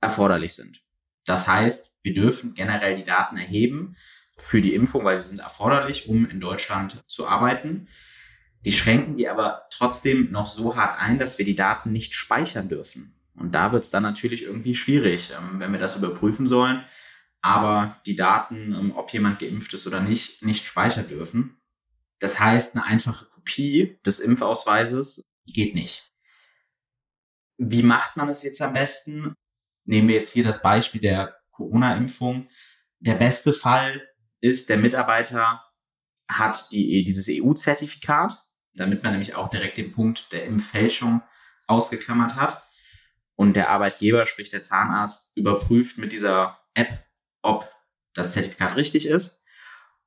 erforderlich 0.00 0.54
sind. 0.54 0.82
Das 1.24 1.46
heißt, 1.46 1.92
wir 2.02 2.14
dürfen 2.14 2.54
generell 2.54 2.96
die 2.96 3.04
Daten 3.04 3.36
erheben 3.36 3.96
für 4.36 4.60
die 4.60 4.74
Impfung, 4.74 5.04
weil 5.04 5.18
sie 5.18 5.30
sind 5.30 5.38
erforderlich, 5.38 6.08
um 6.08 6.28
in 6.28 6.40
Deutschland 6.40 7.02
zu 7.06 7.26
arbeiten. 7.26 7.88
Die 8.64 8.72
schränken 8.72 9.16
die 9.16 9.28
aber 9.28 9.66
trotzdem 9.70 10.30
noch 10.30 10.48
so 10.48 10.76
hart 10.76 11.00
ein, 11.00 11.18
dass 11.18 11.38
wir 11.38 11.44
die 11.44 11.54
Daten 11.54 11.92
nicht 11.92 12.14
speichern 12.14 12.68
dürfen. 12.68 13.14
Und 13.36 13.52
da 13.52 13.72
wird 13.72 13.84
es 13.84 13.90
dann 13.90 14.02
natürlich 14.02 14.42
irgendwie 14.42 14.74
schwierig, 14.74 15.32
ähm, 15.36 15.60
wenn 15.60 15.72
wir 15.72 15.78
das 15.78 15.96
überprüfen 15.96 16.46
sollen, 16.46 16.84
aber 17.40 18.00
die 18.06 18.16
Daten, 18.16 18.72
ähm, 18.72 18.92
ob 18.96 19.12
jemand 19.12 19.38
geimpft 19.38 19.74
ist 19.74 19.86
oder 19.86 20.00
nicht, 20.00 20.42
nicht 20.42 20.66
speichern 20.66 21.08
dürfen. 21.08 21.60
Das 22.20 22.38
heißt, 22.38 22.74
eine 22.74 22.84
einfache 22.84 23.26
Kopie 23.26 23.98
des 24.06 24.20
Impfausweises 24.20 25.22
geht 25.46 25.74
nicht. 25.74 26.13
Wie 27.58 27.82
macht 27.82 28.16
man 28.16 28.28
es 28.28 28.42
jetzt 28.42 28.60
am 28.60 28.72
besten? 28.72 29.34
Nehmen 29.84 30.08
wir 30.08 30.16
jetzt 30.16 30.32
hier 30.32 30.44
das 30.44 30.62
Beispiel 30.62 31.00
der 31.00 31.36
Corona-Impfung. 31.50 32.48
Der 33.00 33.14
beste 33.14 33.52
Fall 33.52 34.02
ist, 34.40 34.68
der 34.68 34.78
Mitarbeiter 34.78 35.62
hat 36.28 36.70
die, 36.72 37.04
dieses 37.04 37.26
EU-Zertifikat, 37.28 38.42
damit 38.74 39.02
man 39.02 39.12
nämlich 39.12 39.34
auch 39.34 39.50
direkt 39.50 39.76
den 39.76 39.90
Punkt 39.90 40.32
der 40.32 40.46
Impffälschung 40.46 41.22
ausgeklammert 41.66 42.34
hat. 42.34 42.66
Und 43.36 43.54
der 43.54 43.70
Arbeitgeber, 43.70 44.26
sprich 44.26 44.48
der 44.48 44.62
Zahnarzt, 44.62 45.30
überprüft 45.34 45.98
mit 45.98 46.12
dieser 46.12 46.58
App, 46.74 47.04
ob 47.42 47.70
das 48.14 48.32
Zertifikat 48.32 48.76
richtig 48.76 49.06
ist. 49.06 49.42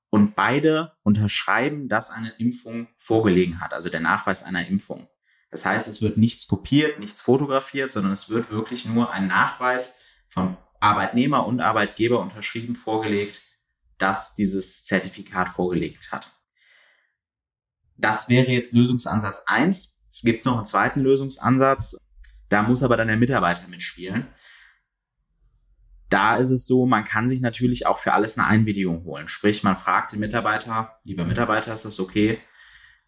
Und 0.10 0.36
beide 0.36 0.98
unterschreiben, 1.04 1.89
dass 1.89 2.10
eine 2.10 2.30
Impfung 2.38 2.88
vorgelegen 2.98 3.60
hat, 3.60 3.74
also 3.74 3.89
der 3.89 4.00
Nachweis 4.00 4.44
einer 4.44 4.66
Impfung. 4.66 5.10
Das 5.57 5.65
heißt, 5.65 5.87
es 5.87 6.03
wird 6.03 6.17
nichts 6.17 6.47
kopiert, 6.47 6.99
nichts 6.99 7.19
fotografiert, 7.19 7.91
sondern 7.91 8.11
es 8.11 8.29
wird 8.29 8.51
wirklich 8.51 8.85
nur 8.85 9.11
ein 9.11 9.25
Nachweis 9.25 9.95
von 10.27 10.55
Arbeitnehmer 10.79 11.47
und 11.47 11.61
Arbeitgeber 11.61 12.19
unterschrieben 12.19 12.75
vorgelegt, 12.75 13.41
dass 13.97 14.35
dieses 14.35 14.83
Zertifikat 14.83 15.49
vorgelegt 15.49 16.11
hat. 16.11 16.31
Das 17.95 18.29
wäre 18.29 18.51
jetzt 18.51 18.73
Lösungsansatz 18.73 19.41
eins. 19.47 19.99
Es 20.11 20.21
gibt 20.21 20.45
noch 20.45 20.57
einen 20.57 20.65
zweiten 20.67 20.99
Lösungsansatz. 20.99 21.97
Da 22.49 22.61
muss 22.61 22.83
aber 22.83 22.95
dann 22.95 23.07
der 23.07 23.17
Mitarbeiter 23.17 23.67
mitspielen. 23.67 24.27
Da 26.07 26.35
ist 26.35 26.51
es 26.51 26.67
so, 26.67 26.85
man 26.85 27.03
kann 27.03 27.27
sich 27.27 27.41
natürlich 27.41 27.87
auch 27.87 27.97
für 27.97 28.13
alles 28.13 28.37
eine 28.37 28.45
Einwilligung 28.45 29.05
holen. 29.05 29.27
Sprich, 29.27 29.63
man 29.63 29.75
fragt 29.75 30.11
den 30.11 30.19
Mitarbeiter, 30.19 30.99
lieber 31.03 31.25
Mitarbeiter, 31.25 31.73
ist 31.73 31.85
das 31.85 31.99
okay, 31.99 32.39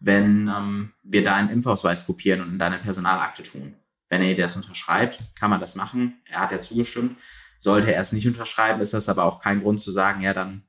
wenn 0.00 0.48
ähm, 0.48 0.92
wir 1.02 1.22
da 1.22 1.36
einen 1.36 1.50
Impfausweis 1.50 2.06
kopieren 2.06 2.40
und 2.40 2.48
in 2.48 2.58
deine 2.58 2.78
Personalakte 2.78 3.42
tun. 3.42 3.76
Wenn 4.08 4.22
er 4.22 4.34
das 4.34 4.56
unterschreibt, 4.56 5.20
kann 5.38 5.50
man 5.50 5.60
das 5.60 5.76
machen. 5.76 6.20
Er 6.24 6.40
hat 6.40 6.52
ja 6.52 6.60
zugestimmt. 6.60 7.16
Sollte 7.58 7.92
er 7.92 8.00
es 8.00 8.12
nicht 8.12 8.26
unterschreiben, 8.26 8.80
ist 8.80 8.94
das 8.94 9.10
aber 9.10 9.24
auch 9.24 9.40
kein 9.40 9.60
Grund 9.60 9.80
zu 9.80 9.92
sagen, 9.92 10.22
ja, 10.22 10.32
dann 10.32 10.64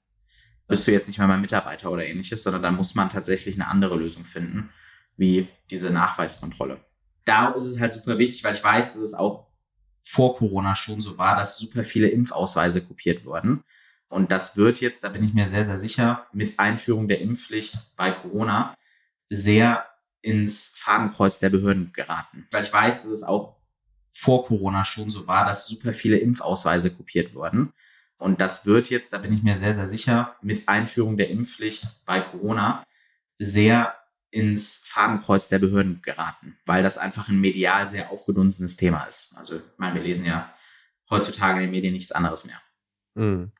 bist 0.67 0.85
du 0.85 0.91
jetzt 0.91 1.07
nicht 1.07 1.17
mehr 1.17 1.27
mein 1.27 1.41
Mitarbeiter 1.41 1.89
oder 1.89 2.05
ähnliches, 2.05 2.43
sondern 2.43 2.61
dann 2.61 2.75
muss 2.75 2.93
man 2.93 3.09
tatsächlich 3.09 3.55
eine 3.55 3.69
andere 3.69 3.95
Lösung 3.95 4.25
finden, 4.25 4.69
wie 5.15 5.47
diese 5.69 5.89
Nachweiskontrolle. 5.89 6.83
Da 7.23 7.50
ist 7.50 7.65
es 7.65 7.79
halt 7.79 7.93
super 7.93 8.17
wichtig, 8.17 8.43
weil 8.43 8.55
ich 8.55 8.63
weiß, 8.63 8.93
dass 8.93 9.01
es 9.01 9.13
auch 9.13 9.47
vor 10.01 10.35
Corona 10.35 10.75
schon 10.75 11.00
so 11.01 11.17
war, 11.17 11.35
dass 11.35 11.57
super 11.57 11.85
viele 11.85 12.09
Impfausweise 12.09 12.81
kopiert 12.81 13.25
wurden. 13.25 13.63
Und 14.09 14.31
das 14.31 14.57
wird 14.57 14.81
jetzt, 14.81 15.03
da 15.03 15.09
bin 15.09 15.23
ich 15.23 15.33
mir 15.33 15.47
sehr, 15.47 15.65
sehr 15.65 15.79
sicher, 15.79 16.27
mit 16.33 16.59
Einführung 16.59 17.07
der 17.07 17.21
Impfpflicht 17.21 17.95
bei 17.95 18.11
Corona 18.11 18.75
sehr 19.31 19.85
ins 20.21 20.73
Fadenkreuz 20.75 21.39
der 21.39 21.50
Behörden 21.50 21.93
geraten. 21.93 22.47
Weil 22.51 22.63
ich 22.63 22.73
weiß, 22.73 23.03
dass 23.03 23.11
es 23.11 23.23
auch 23.23 23.57
vor 24.11 24.43
Corona 24.43 24.83
schon 24.83 25.09
so 25.09 25.25
war, 25.25 25.45
dass 25.45 25.67
super 25.67 25.93
viele 25.93 26.17
Impfausweise 26.17 26.91
kopiert 26.91 27.33
wurden. 27.33 27.73
Und 28.17 28.41
das 28.41 28.65
wird 28.65 28.89
jetzt, 28.89 29.13
da 29.13 29.17
bin 29.17 29.33
ich 29.33 29.41
mir 29.41 29.57
sehr, 29.57 29.73
sehr 29.73 29.88
sicher, 29.88 30.35
mit 30.41 30.67
Einführung 30.67 31.17
der 31.17 31.29
Impfpflicht 31.29 32.05
bei 32.05 32.19
Corona 32.19 32.83
sehr 33.39 33.95
ins 34.29 34.81
Fadenkreuz 34.83 35.50
der 35.50 35.59
Behörden 35.59 36.01
geraten, 36.01 36.57
weil 36.65 36.83
das 36.83 36.97
einfach 36.97 37.29
ein 37.29 37.39
medial 37.39 37.88
sehr 37.88 38.11
aufgedunsenes 38.11 38.75
Thema 38.75 39.05
ist. 39.05 39.35
Also, 39.35 39.55
ich 39.55 39.63
meine, 39.77 39.95
wir 39.95 40.03
lesen 40.03 40.25
ja 40.25 40.53
heutzutage 41.09 41.59
in 41.59 41.63
den 41.63 41.71
Medien 41.71 41.93
nichts 41.93 42.11
anderes 42.11 42.45
mehr. 42.45 42.61
Mhm. 43.15 43.51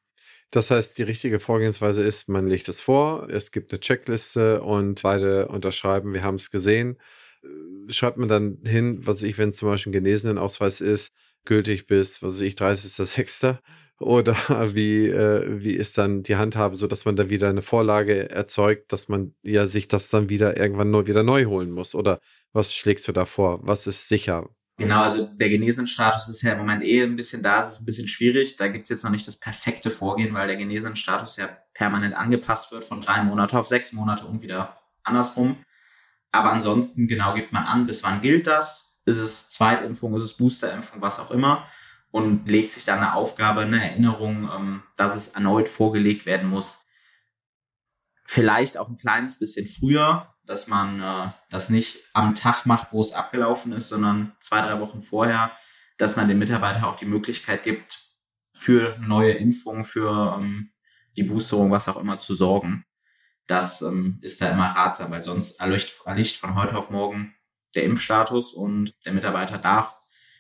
Das 0.51 0.70
heißt, 0.70 0.98
die 0.98 1.03
richtige 1.03 1.39
Vorgehensweise 1.39 2.03
ist, 2.03 2.27
man 2.27 2.48
legt 2.48 2.67
es 2.67 2.81
vor, 2.81 3.29
es 3.29 3.51
gibt 3.51 3.72
eine 3.72 3.79
Checkliste 3.79 4.62
und 4.62 5.01
beide 5.01 5.48
unterschreiben, 5.48 6.13
wir 6.13 6.24
haben 6.24 6.36
es 6.36 6.51
gesehen. 6.51 6.98
äh, 7.43 7.91
schreibt 7.93 8.17
man 8.17 8.27
dann 8.29 8.60
hin, 8.65 9.05
was 9.05 9.24
ich, 9.24 9.38
wenn 9.38 9.53
zum 9.53 9.70
Beispiel 9.70 9.91
ein 9.91 10.03
Genesenenausweis 10.03 10.81
ist, 10.81 11.13
gültig 11.46 11.88
bis, 11.88 12.22
was 12.24 12.41
ich, 12.41 12.55
30.06. 12.55 13.60
Oder 14.00 14.36
wie, 14.74 15.08
äh, 15.10 15.63
wie 15.63 15.74
ist 15.74 15.98
dann 15.98 16.24
die 16.24 16.36
Handhabe, 16.36 16.75
so 16.75 16.88
dass 16.88 17.05
man 17.05 17.15
dann 17.15 17.29
wieder 17.29 17.50
eine 17.50 17.62
Vorlage 17.62 18.29
erzeugt, 18.31 18.91
dass 18.91 19.08
man 19.10 19.36
ja 19.43 19.67
sich 19.67 19.88
das 19.88 20.10
dann 20.10 20.27
wieder 20.29 20.58
irgendwann 20.58 20.91
neu, 20.91 21.05
wieder 21.08 21.24
neu 21.24 21.46
holen 21.46 21.72
muss? 21.72 21.96
Oder 21.96 22.20
was 22.53 22.74
schlägst 22.74 23.08
du 23.08 23.12
da 23.12 23.25
vor? 23.25 23.60
Was 23.63 23.88
ist 23.88 24.08
sicher? 24.08 24.50
Genau, 24.77 25.03
also 25.03 25.27
der 25.27 25.49
Genesenenstatus 25.49 26.27
ist 26.29 26.41
ja 26.41 26.53
im 26.53 26.59
Moment 26.59 26.83
eh 26.83 27.03
ein 27.03 27.15
bisschen 27.15 27.43
da, 27.43 27.59
es 27.59 27.73
ist 27.73 27.81
ein 27.81 27.85
bisschen 27.85 28.07
schwierig. 28.07 28.55
Da 28.55 28.67
gibt 28.67 28.83
es 28.83 28.89
jetzt 28.89 29.03
noch 29.03 29.11
nicht 29.11 29.27
das 29.27 29.39
perfekte 29.39 29.91
Vorgehen, 29.91 30.33
weil 30.33 30.47
der 30.47 30.57
Genesenenstatus 30.57 31.37
ja 31.37 31.47
permanent 31.73 32.15
angepasst 32.15 32.71
wird 32.71 32.85
von 32.85 33.01
drei 33.01 33.21
Monate 33.23 33.57
auf 33.59 33.67
sechs 33.67 33.91
Monate 33.91 34.25
und 34.25 34.41
wieder 34.41 34.77
andersrum. 35.03 35.63
Aber 36.31 36.51
ansonsten 36.51 37.07
genau 37.07 37.33
gibt 37.33 37.51
man 37.53 37.65
an, 37.65 37.85
bis 37.85 38.03
wann 38.03 38.21
gilt 38.21 38.47
das? 38.47 38.97
Ist 39.05 39.17
es 39.17 39.49
Zweitimpfung, 39.49 40.15
ist 40.15 40.23
es 40.23 40.37
Boosterimpfung, 40.37 41.01
was 41.01 41.19
auch 41.19 41.31
immer? 41.31 41.67
Und 42.11 42.47
legt 42.47 42.71
sich 42.71 42.85
dann 42.85 42.99
eine 42.99 43.13
Aufgabe, 43.13 43.61
eine 43.61 43.83
Erinnerung, 43.83 44.49
ähm, 44.53 44.83
dass 44.95 45.15
es 45.15 45.29
erneut 45.29 45.69
vorgelegt 45.69 46.25
werden 46.25 46.49
muss. 46.49 46.85
Vielleicht 48.25 48.77
auch 48.77 48.89
ein 48.89 48.97
kleines 48.97 49.39
bisschen 49.39 49.67
früher, 49.67 50.30
dass 50.43 50.67
man 50.67 51.01
äh, 51.01 51.31
das 51.50 51.69
nicht 51.69 52.00
am 52.13 52.36
Tag 52.36 52.65
macht, 52.65 52.93
wo 52.93 53.01
es 53.01 53.13
abgelaufen 53.13 53.71
ist, 53.71 53.89
sondern 53.89 54.36
zwei, 54.39 54.62
drei 54.62 54.79
Wochen 54.79 55.01
vorher, 55.01 55.51
dass 55.98 56.15
man 56.15 56.27
dem 56.27 56.39
Mitarbeiter 56.39 56.88
auch 56.88 56.95
die 56.95 57.05
Möglichkeit 57.05 57.63
gibt, 57.63 58.00
für 58.53 58.98
neue 59.00 59.31
Impfungen, 59.31 59.83
für 59.83 60.38
ähm, 60.38 60.71
die 61.17 61.24
Boosterung, 61.24 61.71
was 61.71 61.88
auch 61.88 61.98
immer, 61.98 62.17
zu 62.17 62.33
sorgen. 62.33 62.86
Das 63.48 63.81
ähm, 63.81 64.19
ist 64.21 64.41
da 64.41 64.50
immer 64.50 64.67
ratsam, 64.67 65.12
weil 65.12 65.21
sonst 65.21 65.60
erlicht, 65.60 66.01
erlicht 66.05 66.38
von 66.38 66.55
heute 66.55 66.75
auf 66.77 66.89
morgen 66.89 67.36
der 67.75 67.83
Impfstatus 67.83 68.53
und 68.53 68.93
der 69.05 69.13
Mitarbeiter 69.13 69.57
darf 69.57 69.98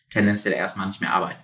tendenziell 0.09 0.53
erstmal 0.53 0.87
nicht 0.87 1.01
mehr 1.01 1.13
arbeiten. 1.13 1.41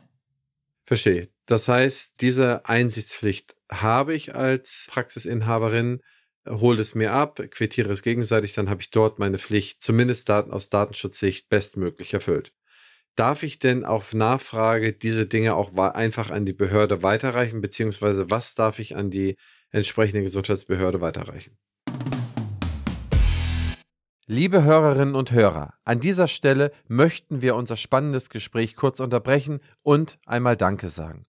Verstehe. 0.86 1.30
Das 1.46 1.68
heißt, 1.68 2.22
diese 2.22 2.66
Einsichtspflicht 2.66 3.56
habe 3.72 4.14
ich 4.14 4.36
als 4.36 4.88
Praxisinhaberin, 4.90 6.02
hole 6.50 6.82
es 6.82 6.96
mir 6.96 7.14
ab, 7.14 7.42
quittiere 7.52 7.92
es 7.92 8.04
gegenseitig, 8.04 8.54
dann 8.54 8.70
habe 8.70 8.82
ich 8.82 8.92
dort 8.92 9.20
meine 9.20 9.38
Pflicht, 9.38 9.82
zumindest 9.82 10.30
aus 10.30 10.70
Datenschutzsicht, 10.70 11.50
bestmöglich 11.50 12.14
erfüllt. 12.14 12.54
Darf 13.16 13.44
ich 13.44 13.58
denn 13.60 13.84
auf 13.84 14.14
Nachfrage 14.14 14.94
diese 14.94 15.26
Dinge 15.26 15.56
auch 15.56 15.76
einfach 15.76 16.30
an 16.30 16.46
die 16.46 16.54
Behörde 16.54 17.02
weiterreichen, 17.02 17.62
beziehungsweise 17.62 18.30
was 18.30 18.54
darf 18.54 18.80
ich 18.80 18.96
an 18.96 19.10
die 19.10 19.36
entsprechende 19.72 20.22
Gesundheitsbehörde 20.22 21.02
weiterreichen? 21.02 21.58
Liebe 24.30 24.64
Hörerinnen 24.64 25.16
und 25.16 25.32
Hörer, 25.32 25.74
an 25.86 26.02
dieser 26.02 26.28
Stelle 26.28 26.74
möchten 26.88 27.42
wir 27.42 27.56
unser 27.56 27.78
spannendes 27.78 28.30
Gespräch 28.30 28.76
kurz 28.76 29.00
unterbrechen 29.00 29.62
und 29.84 30.20
einmal 30.26 30.58
Danke 30.58 30.90
sagen. 30.90 31.26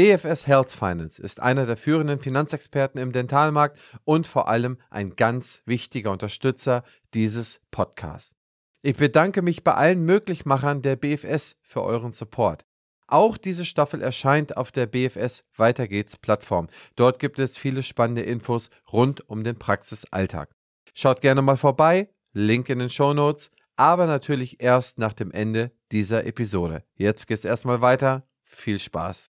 BFS 0.00 0.46
Health 0.46 0.70
Finance 0.70 1.20
ist 1.20 1.40
einer 1.40 1.66
der 1.66 1.76
führenden 1.76 2.20
Finanzexperten 2.20 2.98
im 2.98 3.12
Dentalmarkt 3.12 3.78
und 4.04 4.26
vor 4.26 4.48
allem 4.48 4.78
ein 4.88 5.14
ganz 5.14 5.60
wichtiger 5.66 6.10
Unterstützer 6.10 6.84
dieses 7.12 7.60
Podcasts. 7.70 8.34
Ich 8.80 8.96
bedanke 8.96 9.42
mich 9.42 9.62
bei 9.62 9.74
allen 9.74 10.02
Möglichmachern 10.06 10.80
der 10.80 10.96
BFS 10.96 11.56
für 11.60 11.82
euren 11.82 12.12
Support. 12.12 12.64
Auch 13.08 13.36
diese 13.36 13.66
Staffel 13.66 14.00
erscheint 14.00 14.56
auf 14.56 14.72
der 14.72 14.86
BFS 14.86 15.44
Weiter 15.54 15.86
geht's 15.86 16.16
Plattform. 16.16 16.68
Dort 16.96 17.18
gibt 17.18 17.38
es 17.38 17.58
viele 17.58 17.82
spannende 17.82 18.22
Infos 18.22 18.70
rund 18.90 19.28
um 19.28 19.44
den 19.44 19.58
Praxisalltag. 19.58 20.48
Schaut 20.94 21.20
gerne 21.20 21.42
mal 21.42 21.58
vorbei, 21.58 22.08
Link 22.32 22.70
in 22.70 22.78
den 22.78 22.88
Show 22.88 23.12
Notes, 23.12 23.50
aber 23.76 24.06
natürlich 24.06 24.62
erst 24.62 24.98
nach 24.98 25.12
dem 25.12 25.30
Ende 25.30 25.72
dieser 25.92 26.24
Episode. 26.24 26.84
Jetzt 26.94 27.26
geht's 27.26 27.44
erstmal 27.44 27.82
weiter. 27.82 28.24
Viel 28.44 28.78
Spaß. 28.78 29.30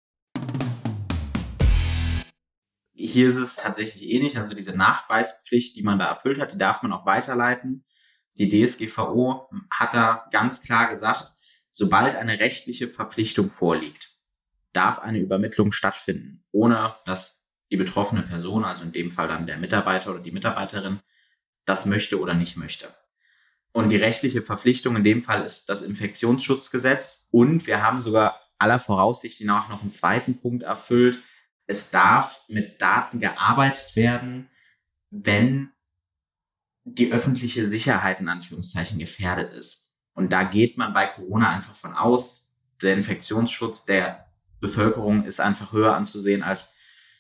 Hier 3.01 3.29
ist 3.29 3.37
es 3.37 3.55
tatsächlich 3.55 4.09
ähnlich, 4.09 4.37
also 4.37 4.53
diese 4.53 4.75
Nachweispflicht, 4.75 5.75
die 5.77 5.83
man 5.83 5.99
da 5.99 6.07
erfüllt 6.07 6.37
hat, 6.37 6.51
die 6.53 6.57
darf 6.57 6.83
man 6.83 6.91
auch 6.91 7.05
weiterleiten. 7.05 7.85
Die 8.37 8.49
DSGVO 8.49 9.49
hat 9.71 9.93
da 9.93 10.27
ganz 10.31 10.61
klar 10.61 10.89
gesagt, 10.89 11.31
sobald 11.71 12.15
eine 12.15 12.41
rechtliche 12.41 12.89
Verpflichtung 12.89 13.49
vorliegt, 13.49 14.09
darf 14.73 14.99
eine 14.99 15.19
Übermittlung 15.19 15.71
stattfinden, 15.71 16.43
ohne 16.51 16.95
dass 17.05 17.45
die 17.71 17.77
betroffene 17.77 18.23
Person, 18.23 18.65
also 18.65 18.83
in 18.83 18.91
dem 18.91 19.11
Fall 19.11 19.29
dann 19.29 19.47
der 19.47 19.57
Mitarbeiter 19.57 20.11
oder 20.11 20.19
die 20.19 20.31
Mitarbeiterin, 20.31 20.99
das 21.63 21.85
möchte 21.85 22.19
oder 22.19 22.33
nicht 22.33 22.57
möchte. 22.57 22.93
Und 23.71 23.91
die 23.91 23.97
rechtliche 23.97 24.41
Verpflichtung 24.41 24.97
in 24.97 25.05
dem 25.05 25.21
Fall 25.21 25.41
ist 25.41 25.69
das 25.69 25.81
Infektionsschutzgesetz. 25.81 27.27
Und 27.31 27.65
wir 27.65 27.81
haben 27.81 28.01
sogar 28.01 28.41
aller 28.57 28.79
Voraussicht 28.79 29.41
nach 29.45 29.69
noch 29.69 29.79
einen 29.79 29.89
zweiten 29.89 30.41
Punkt 30.41 30.63
erfüllt. 30.63 31.19
Es 31.69 31.91
darf 31.91 32.41
mit 32.47 32.81
Daten 32.81 33.19
gearbeitet 33.19 33.95
werden, 33.95 34.49
wenn 35.11 35.71
die 36.83 37.11
öffentliche 37.11 37.67
Sicherheit 37.67 38.19
in 38.19 38.27
Anführungszeichen 38.27 38.97
gefährdet 38.97 39.53
ist. 39.53 39.87
Und 40.13 40.33
da 40.33 40.45
geht 40.45 40.79
man 40.79 40.93
bei 40.93 41.05
Corona 41.05 41.51
einfach 41.51 41.75
von 41.75 41.93
aus, 41.93 42.49
der 42.81 42.95
Infektionsschutz 42.95 43.85
der 43.85 44.25
Bevölkerung 44.59 45.25
ist 45.25 45.39
einfach 45.39 45.71
höher 45.71 45.95
anzusehen 45.95 46.41
als 46.41 46.73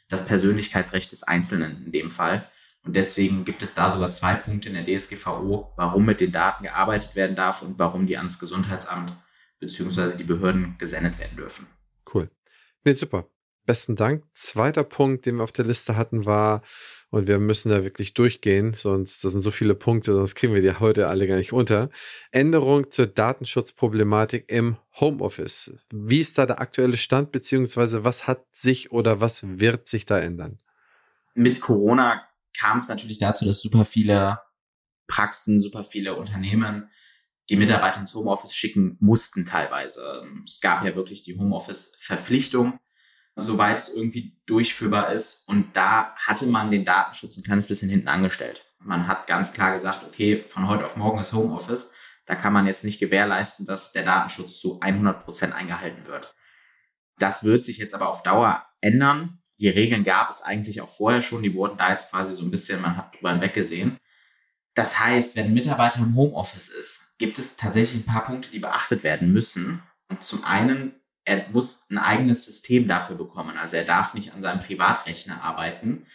das 0.07 0.25
Persönlichkeitsrecht 0.25 1.11
des 1.11 1.21
Einzelnen 1.21 1.85
in 1.85 1.91
dem 1.91 2.09
Fall. 2.09 2.49
Und 2.83 2.95
deswegen 2.95 3.45
gibt 3.45 3.61
es 3.61 3.75
da 3.75 3.91
sogar 3.91 4.09
zwei 4.09 4.33
Punkte 4.33 4.69
in 4.69 4.83
der 4.83 4.85
DSGVO, 4.85 5.73
warum 5.75 6.05
mit 6.05 6.21
den 6.21 6.31
Daten 6.31 6.63
gearbeitet 6.63 7.15
werden 7.15 7.35
darf 7.35 7.61
und 7.61 7.77
warum 7.77 8.07
die 8.07 8.17
ans 8.17 8.39
Gesundheitsamt 8.39 9.13
bzw. 9.59 10.17
die 10.17 10.23
Behörden 10.23 10.75
gesendet 10.79 11.19
werden 11.19 11.37
dürfen. 11.37 11.67
Cool. 12.11 12.31
Nee, 12.83 12.93
super. 12.93 13.29
Besten 13.69 13.95
Dank. 13.95 14.23
Zweiter 14.33 14.83
Punkt, 14.83 15.27
den 15.27 15.35
wir 15.35 15.43
auf 15.43 15.51
der 15.51 15.63
Liste 15.63 15.95
hatten, 15.95 16.25
war, 16.25 16.63
und 17.11 17.27
wir 17.27 17.37
müssen 17.37 17.69
da 17.69 17.83
wirklich 17.83 18.15
durchgehen, 18.15 18.73
sonst, 18.73 19.23
das 19.23 19.33
sind 19.33 19.41
so 19.41 19.51
viele 19.51 19.75
Punkte, 19.75 20.15
sonst 20.15 20.33
kriegen 20.33 20.55
wir 20.55 20.63
die 20.63 20.79
heute 20.79 21.07
alle 21.07 21.27
gar 21.27 21.37
nicht 21.37 21.53
unter. 21.53 21.91
Änderung 22.31 22.89
zur 22.89 23.05
Datenschutzproblematik 23.05 24.45
im 24.51 24.77
Homeoffice. 24.99 25.71
Wie 25.91 26.19
ist 26.19 26.35
da 26.39 26.47
der 26.47 26.59
aktuelle 26.59 26.97
Stand, 26.97 27.31
beziehungsweise 27.31 28.03
was 28.03 28.25
hat 28.25 28.43
sich 28.51 28.91
oder 28.91 29.21
was 29.21 29.41
wird 29.43 29.87
sich 29.87 30.07
da 30.07 30.17
ändern? 30.17 30.57
Mit 31.35 31.61
Corona 31.61 32.23
kam 32.59 32.79
es 32.79 32.87
natürlich 32.87 33.19
dazu, 33.19 33.45
dass 33.45 33.61
super 33.61 33.85
viele 33.85 34.39
Praxen, 35.05 35.59
super 35.59 35.83
viele 35.83 36.15
Unternehmen 36.15 36.89
die 37.51 37.55
Mitarbeiter 37.55 37.99
ins 37.99 38.15
Homeoffice 38.15 38.55
schicken 38.55 38.97
mussten 38.99 39.45
teilweise. 39.45 40.23
Es 40.47 40.59
gab 40.59 40.83
ja 40.83 40.95
wirklich 40.95 41.21
die 41.21 41.37
Homeoffice-Verpflichtung 41.37 42.79
soweit 43.41 43.77
es 43.77 43.89
irgendwie 43.89 44.37
durchführbar 44.45 45.11
ist. 45.11 45.47
Und 45.47 45.75
da 45.75 46.13
hatte 46.15 46.45
man 46.45 46.71
den 46.71 46.85
Datenschutz 46.85 47.37
ein 47.37 47.43
kleines 47.43 47.67
bisschen 47.67 47.89
hinten 47.89 48.07
angestellt. 48.07 48.65
Man 48.79 49.07
hat 49.07 49.27
ganz 49.27 49.53
klar 49.53 49.73
gesagt, 49.73 50.03
okay, 50.05 50.43
von 50.47 50.67
heute 50.67 50.85
auf 50.85 50.97
morgen 50.97 51.19
ist 51.19 51.33
Homeoffice. 51.33 51.91
Da 52.25 52.35
kann 52.35 52.53
man 52.53 52.67
jetzt 52.67 52.83
nicht 52.83 52.99
gewährleisten, 52.99 53.65
dass 53.65 53.91
der 53.91 54.03
Datenschutz 54.03 54.59
zu 54.59 54.79
100 54.79 55.23
Prozent 55.23 55.53
eingehalten 55.53 56.05
wird. 56.05 56.33
Das 57.17 57.43
wird 57.43 57.65
sich 57.65 57.77
jetzt 57.77 57.93
aber 57.93 58.07
auf 58.07 58.23
Dauer 58.23 58.65
ändern. 58.81 59.41
Die 59.59 59.69
Regeln 59.69 60.03
gab 60.03 60.29
es 60.29 60.41
eigentlich 60.41 60.81
auch 60.81 60.89
vorher 60.89 61.21
schon. 61.21 61.43
Die 61.43 61.53
wurden 61.53 61.77
da 61.77 61.91
jetzt 61.91 62.11
quasi 62.11 62.33
so 62.33 62.43
ein 62.43 62.51
bisschen, 62.51 62.81
man 62.81 62.95
hat 62.95 63.15
drüber 63.15 63.31
hinweggesehen. 63.31 63.97
Das 64.73 64.99
heißt, 64.99 65.35
wenn 65.35 65.47
ein 65.47 65.53
Mitarbeiter 65.53 65.99
im 65.99 66.15
Homeoffice 66.15 66.69
ist, 66.69 67.17
gibt 67.17 67.37
es 67.37 67.55
tatsächlich 67.55 68.01
ein 68.01 68.05
paar 68.05 68.23
Punkte, 68.23 68.51
die 68.51 68.59
beachtet 68.59 69.03
werden 69.03 69.33
müssen. 69.33 69.83
Und 70.07 70.23
zum 70.23 70.43
einen 70.43 70.98
er 71.29 71.45
muss 71.51 71.85
ein 71.91 71.99
eigenes 71.99 72.45
System 72.45 72.87
dafür 72.87 73.15
bekommen. 73.15 73.55
Also 73.55 73.77
er 73.77 73.85
darf 73.85 74.15
nicht 74.15 74.33
an 74.33 74.41
seinem 74.41 74.61
Privatrechner 74.61 75.43
arbeiten, 75.43 76.07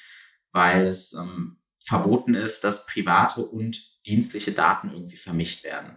weil 0.51 0.87
es 0.87 1.13
ähm, 1.13 1.59
verboten 1.85 2.35
ist, 2.35 2.65
dass 2.65 2.87
private 2.87 3.45
und 3.47 4.05
dienstliche 4.07 4.51
Daten 4.51 4.91
irgendwie 4.91 5.17
vermischt 5.17 5.63
werden. 5.63 5.97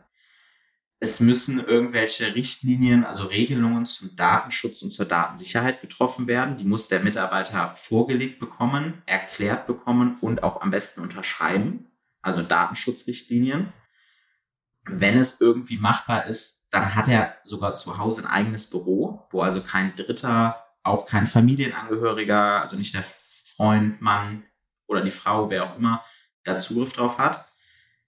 Es 1.00 1.20
müssen 1.20 1.60
irgendwelche 1.60 2.36
Richtlinien, 2.36 3.04
also 3.06 3.24
Regelungen 3.24 3.88
zum 3.88 4.16
Datenschutz 4.16 4.84
und 4.84 4.92
zur 4.92 5.06
Datensicherheit 5.06 5.82
getroffen 5.82 6.28
werden. 6.28 6.58
Die 6.58 6.66
muss 6.66 6.88
der 6.88 7.00
Mitarbeiter 7.00 7.74
vorgelegt 7.76 8.40
bekommen, 8.40 9.02
erklärt 9.08 9.66
bekommen 9.66 10.18
und 10.22 10.44
auch 10.44 10.62
am 10.62 10.70
besten 10.70 11.02
unterschreiben. 11.02 11.88
Also 12.22 12.44
Datenschutzrichtlinien. 12.44 13.74
Wenn 14.88 15.18
es 15.18 15.42
irgendwie 15.42 15.78
machbar 15.78 16.26
ist, 16.26 16.66
dann 16.70 16.96
hat 16.96 17.08
er 17.08 17.38
sogar 17.44 17.76
zu 17.76 17.98
Hause 17.98 18.22
ein 18.22 18.28
eigenes 18.28 18.70
Büro, 18.70 19.28
wo 19.32 19.42
also 19.42 19.62
kein 19.62 19.96
Dritter, 19.96 20.64
auch 20.84 21.06
kein 21.06 21.28
Familienangehöriger, 21.28 22.62
also 22.62 22.76
nicht 22.76 22.94
der 22.94 23.04
Freund, 23.04 24.02
Mann 24.02 24.44
oder 24.88 25.02
die 25.02 25.12
Frau, 25.12 25.50
wer 25.50 25.64
auch 25.64 25.78
immer, 25.78 26.04
da 26.44 26.56
Zugriff 26.56 26.94
drauf 26.94 27.18
hat. 27.18 27.48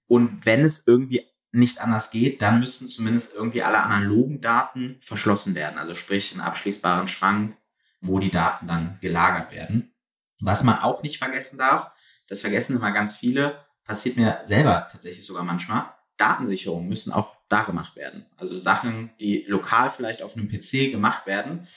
Und 0.07 0.45
wenn 0.45 0.63
es 0.65 0.87
irgendwie 0.87 1.25
nicht 1.51 1.81
anders 1.81 2.11
geht, 2.11 2.41
dann 2.41 2.59
müssen 2.59 2.87
zumindest 2.87 3.33
irgendwie 3.33 3.63
alle 3.63 3.79
analogen 3.79 4.41
Daten 4.41 4.97
verschlossen 5.01 5.55
werden. 5.55 5.79
Also 5.79 5.95
sprich 5.95 6.31
einen 6.31 6.41
abschließbaren 6.41 7.07
Schrank, 7.07 7.57
wo 8.01 8.19
die 8.19 8.31
Daten 8.31 8.67
dann 8.67 8.97
gelagert 9.01 9.51
werden. 9.51 9.93
Was 10.39 10.63
man 10.63 10.79
auch 10.79 11.03
nicht 11.03 11.17
vergessen 11.17 11.57
darf, 11.57 11.91
das 12.27 12.41
vergessen 12.41 12.75
immer 12.75 12.91
ganz 12.91 13.17
viele, 13.17 13.65
passiert 13.83 14.15
mir 14.15 14.39
selber 14.45 14.87
tatsächlich 14.89 15.25
sogar 15.25 15.43
manchmal, 15.43 15.91
Datensicherung 16.19 16.88
müssen 16.88 17.12
auch 17.12 17.36
da 17.47 17.63
gemacht 17.63 17.95
werden. 17.95 18.25
Also 18.38 18.60
Sachen, 18.60 19.12
die 19.19 19.45
lokal 19.47 19.89
vielleicht 19.89 20.21
auf 20.21 20.36
einem 20.36 20.49
PC 20.49 20.91
gemacht 20.91 21.25
werden, 21.25 21.67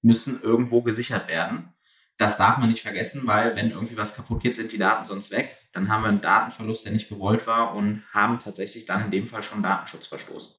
müssen 0.00 0.40
irgendwo 0.40 0.82
gesichert 0.82 1.28
werden. 1.28 1.74
Das 2.16 2.36
darf 2.36 2.58
man 2.58 2.68
nicht 2.68 2.82
vergessen, 2.82 3.22
weil 3.26 3.54
wenn 3.56 3.70
irgendwie 3.70 3.96
was 3.96 4.14
kaputt 4.14 4.42
geht, 4.42 4.54
sind 4.54 4.72
die 4.72 4.78
Daten 4.78 5.04
sonst 5.04 5.30
weg. 5.30 5.56
Dann 5.72 5.88
haben 5.88 6.02
wir 6.02 6.08
einen 6.08 6.20
Datenverlust, 6.20 6.84
der 6.84 6.92
nicht 6.92 7.08
gewollt 7.08 7.46
war 7.46 7.74
und 7.74 8.02
haben 8.12 8.40
tatsächlich 8.40 8.86
dann 8.86 9.04
in 9.04 9.10
dem 9.10 9.28
Fall 9.28 9.42
schon 9.42 9.62
Datenschutz 9.62 10.06
verstoßen. 10.06 10.56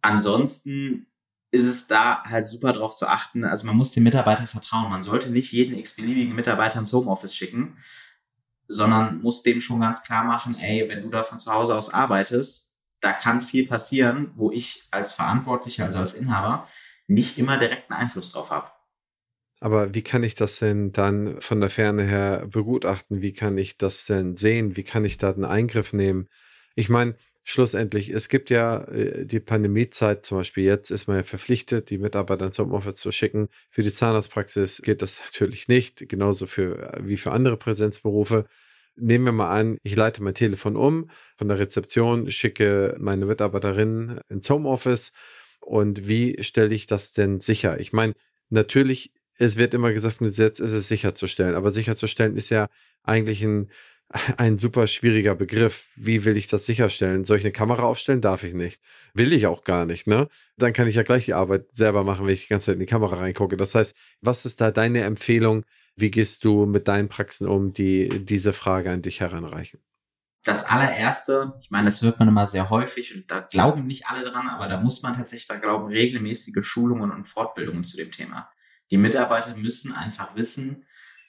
Ansonsten 0.00 1.06
ist 1.50 1.64
es 1.64 1.86
da 1.86 2.22
halt 2.24 2.46
super 2.46 2.72
drauf 2.72 2.94
zu 2.94 3.06
achten. 3.06 3.44
Also 3.44 3.66
man 3.66 3.76
muss 3.76 3.92
den 3.92 4.02
Mitarbeitern 4.02 4.46
vertrauen. 4.46 4.90
Man 4.90 5.02
sollte 5.02 5.30
nicht 5.30 5.52
jeden 5.52 5.76
x-beliebigen 5.76 6.34
Mitarbeiter 6.34 6.78
ins 6.78 6.92
Homeoffice 6.92 7.34
schicken, 7.34 7.78
sondern 8.68 9.20
muss 9.22 9.42
dem 9.42 9.60
schon 9.60 9.80
ganz 9.80 10.02
klar 10.02 10.24
machen, 10.24 10.54
ey, 10.54 10.88
wenn 10.88 11.02
du 11.02 11.08
da 11.08 11.22
von 11.22 11.38
zu 11.38 11.52
Hause 11.52 11.74
aus 11.74 11.92
arbeitest, 11.92 12.72
da 13.00 13.12
kann 13.12 13.40
viel 13.40 13.66
passieren, 13.66 14.30
wo 14.34 14.50
ich 14.50 14.86
als 14.90 15.12
Verantwortlicher, 15.12 15.86
also 15.86 15.98
als 15.98 16.12
Inhaber, 16.12 16.68
nicht 17.06 17.38
immer 17.38 17.58
direkten 17.58 17.94
Einfluss 17.94 18.32
drauf 18.32 18.50
habe. 18.50 18.70
Aber 19.60 19.94
wie 19.94 20.02
kann 20.02 20.22
ich 20.22 20.34
das 20.34 20.58
denn 20.58 20.92
dann 20.92 21.40
von 21.40 21.60
der 21.60 21.70
Ferne 21.70 22.04
her 22.04 22.46
begutachten? 22.46 23.22
Wie 23.22 23.32
kann 23.32 23.58
ich 23.58 23.76
das 23.76 24.06
denn 24.06 24.36
sehen? 24.36 24.76
Wie 24.76 24.84
kann 24.84 25.04
ich 25.04 25.18
da 25.18 25.32
einen 25.32 25.44
Eingriff 25.44 25.92
nehmen? 25.92 26.28
Ich 26.76 26.88
meine, 26.88 27.16
schlussendlich, 27.48 28.10
es 28.10 28.28
gibt 28.28 28.50
ja 28.50 28.84
äh, 28.84 29.24
die 29.24 29.40
Pandemiezeit, 29.40 30.26
zum 30.26 30.38
Beispiel 30.38 30.64
jetzt 30.64 30.90
ist 30.90 31.06
man 31.06 31.16
ja 31.16 31.22
verpflichtet, 31.22 31.88
die 31.88 31.96
Mitarbeiter 31.96 32.46
ins 32.46 32.58
Homeoffice 32.58 32.96
zu 32.96 33.10
schicken. 33.10 33.48
Für 33.70 33.82
die 33.82 33.90
Zahnarztpraxis 33.90 34.82
geht 34.82 35.00
das 35.00 35.20
natürlich 35.24 35.66
nicht, 35.66 36.08
genauso 36.10 36.46
für, 36.46 36.92
wie 37.02 37.16
für 37.16 37.32
andere 37.32 37.56
Präsenzberufe. 37.56 38.44
Nehmen 38.96 39.24
wir 39.24 39.32
mal 39.32 39.50
an, 39.50 39.78
ich 39.82 39.96
leite 39.96 40.22
mein 40.22 40.34
Telefon 40.34 40.76
um 40.76 41.08
von 41.38 41.48
der 41.48 41.58
Rezeption, 41.58 42.30
schicke 42.30 42.96
meine 42.98 43.24
Mitarbeiterin 43.24 44.20
ins 44.28 44.50
Homeoffice. 44.50 45.12
Und 45.60 46.06
wie 46.06 46.42
stelle 46.42 46.74
ich 46.74 46.86
das 46.86 47.14
denn 47.14 47.40
sicher? 47.40 47.80
Ich 47.80 47.94
meine, 47.94 48.12
natürlich, 48.50 49.12
es 49.38 49.56
wird 49.56 49.72
immer 49.72 49.92
gesagt, 49.92 50.20
mit 50.20 50.30
Gesetz 50.30 50.58
ist 50.60 50.72
es 50.72 50.88
sicherzustellen, 50.88 51.54
aber 51.54 51.72
sicherzustellen 51.72 52.36
ist 52.36 52.50
ja 52.50 52.68
eigentlich 53.04 53.42
ein 53.42 53.70
ein 54.38 54.56
super 54.58 54.86
schwieriger 54.86 55.34
Begriff. 55.34 55.88
Wie 55.96 56.24
will 56.24 56.36
ich 56.36 56.46
das 56.46 56.64
sicherstellen? 56.64 57.24
Soll 57.24 57.38
ich 57.38 57.44
eine 57.44 57.52
Kamera 57.52 57.82
aufstellen? 57.82 58.20
Darf 58.20 58.42
ich 58.42 58.54
nicht. 58.54 58.80
Will 59.12 59.32
ich 59.32 59.46
auch 59.46 59.64
gar 59.64 59.84
nicht, 59.84 60.06
ne? 60.06 60.28
Dann 60.56 60.72
kann 60.72 60.88
ich 60.88 60.94
ja 60.94 61.02
gleich 61.02 61.26
die 61.26 61.34
Arbeit 61.34 61.66
selber 61.72 62.04
machen, 62.04 62.26
wenn 62.26 62.32
ich 62.32 62.42
die 62.42 62.48
ganze 62.48 62.66
Zeit 62.66 62.74
in 62.74 62.80
die 62.80 62.86
Kamera 62.86 63.16
reingucke. 63.16 63.56
Das 63.56 63.74
heißt, 63.74 63.94
was 64.20 64.46
ist 64.46 64.60
da 64.60 64.70
deine 64.70 65.02
Empfehlung? 65.02 65.64
Wie 65.94 66.10
gehst 66.10 66.44
du 66.44 66.64
mit 66.64 66.88
deinen 66.88 67.08
Praxen 67.08 67.46
um, 67.46 67.72
die 67.72 68.24
diese 68.24 68.52
Frage 68.52 68.90
an 68.90 69.02
dich 69.02 69.20
heranreichen? 69.20 69.80
Das 70.44 70.64
allererste, 70.64 71.54
ich 71.60 71.70
meine, 71.70 71.86
das 71.86 72.00
hört 72.00 72.18
man 72.18 72.28
immer 72.28 72.46
sehr 72.46 72.70
häufig 72.70 73.14
und 73.14 73.30
da 73.30 73.40
glauben 73.40 73.86
nicht 73.86 74.06
alle 74.08 74.24
dran, 74.24 74.48
aber 74.48 74.68
da 74.68 74.80
muss 74.80 75.02
man 75.02 75.14
tatsächlich 75.14 75.48
da 75.48 75.56
glauben, 75.56 75.88
regelmäßige 75.88 76.64
Schulungen 76.64 77.10
und 77.10 77.26
Fortbildungen 77.26 77.84
zu 77.84 77.96
dem 77.98 78.10
Thema. 78.10 78.48
Die 78.90 78.96
Mitarbeiter 78.96 79.54
müssen 79.56 79.92
einfach 79.92 80.34
wissen, 80.36 80.86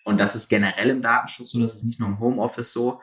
und 0.09 0.17
das 0.17 0.35
ist 0.35 0.49
generell 0.49 0.89
im 0.89 1.03
Datenschutz 1.03 1.51
so, 1.51 1.59
das 1.59 1.75
ist 1.75 1.83
nicht 1.83 1.99
nur 1.99 2.09
im 2.09 2.19
Homeoffice 2.19 2.71
so. 2.71 2.99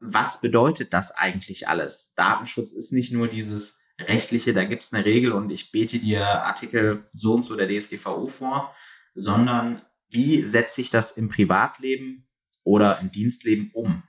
Was 0.00 0.40
bedeutet 0.40 0.94
das 0.94 1.12
eigentlich 1.12 1.68
alles? 1.68 2.14
Datenschutz 2.14 2.72
ist 2.72 2.90
nicht 2.90 3.12
nur 3.12 3.28
dieses 3.28 3.78
rechtliche, 4.00 4.54
da 4.54 4.64
gibt 4.64 4.82
es 4.82 4.94
eine 4.94 5.04
Regel 5.04 5.32
und 5.32 5.50
ich 5.50 5.70
bete 5.70 5.98
dir 5.98 6.24
Artikel 6.24 7.10
so 7.12 7.34
und 7.34 7.42
so 7.42 7.54
der 7.54 7.68
DSGVO 7.68 8.28
vor, 8.28 8.74
sondern 9.14 9.82
wie 10.08 10.46
setze 10.46 10.80
ich 10.80 10.88
das 10.88 11.10
im 11.10 11.28
Privatleben 11.28 12.26
oder 12.64 12.98
im 13.00 13.10
Dienstleben 13.10 13.70
um? 13.74 14.04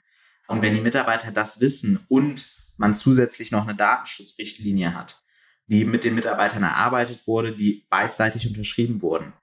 Und 0.48 0.62
wenn 0.62 0.74
die 0.74 0.82
Mitarbeiter 0.82 1.34
das 1.34 1.60
wissen 1.60 2.06
und 2.08 2.56
man 2.78 2.94
zusätzlich 2.94 3.52
noch 3.52 3.64
eine 3.64 3.76
Datenschutzrichtlinie 3.76 4.94
hat, 4.94 5.24
die 5.68 5.84
mit 5.84 6.06
den 6.06 6.16
Mitarbeitern 6.16 6.64
erarbeitet 6.64 7.28
wurde, 7.28 7.54
die 7.54 7.86
beidseitig 7.90 8.48
unterschrieben 8.48 9.02
wurden, 9.02 9.34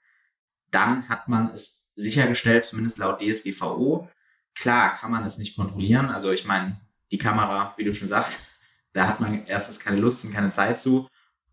dann 0.71 1.11
hat 1.11 1.29
man 1.29 1.51
es 1.51 1.76
sichergestellt, 1.97 2.63
zumindest 2.63 2.99
laut 2.99 3.21
DSGVO. 3.21 4.09
Klar 4.55 4.95
kann 4.95 5.11
man 5.11 5.25
es 5.25 5.39
nicht 5.39 5.57
kontrollieren. 5.57 6.07
Also 6.07 6.31
ich 6.31 6.45
meine, 6.45 6.81
die 7.11 7.19
Kamera, 7.19 7.75
wie 7.77 7.85
du 7.85 7.93
schon 7.93 8.09
sagst, 8.09 8.39
da 8.93 9.09
hat 9.09 9.21
man 9.21 9.45
erstens 9.47 9.81
keine 9.81 9.99
Lust 9.99 10.25
und 10.25 10.33
keine 10.33 10.51
Zeit 10.51 10.79
zu. 10.79 11.09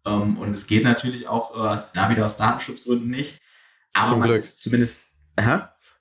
Ähm, 0.05 0.37
und 0.37 0.53
es 0.53 0.67
geht 0.67 0.83
natürlich 0.83 1.27
auch 1.27 1.55
äh, 1.55 1.83
da 1.93 2.09
wieder 2.09 2.25
aus 2.25 2.37
Datenschutzgründen 2.37 3.09
nicht. 3.09 3.41
Aber 3.93 4.09
zum 4.09 4.19
man 4.19 4.29
Glück. 4.29 4.39
ist 4.39 4.59
zumindest. 4.59 5.01
Äh? 5.35 5.59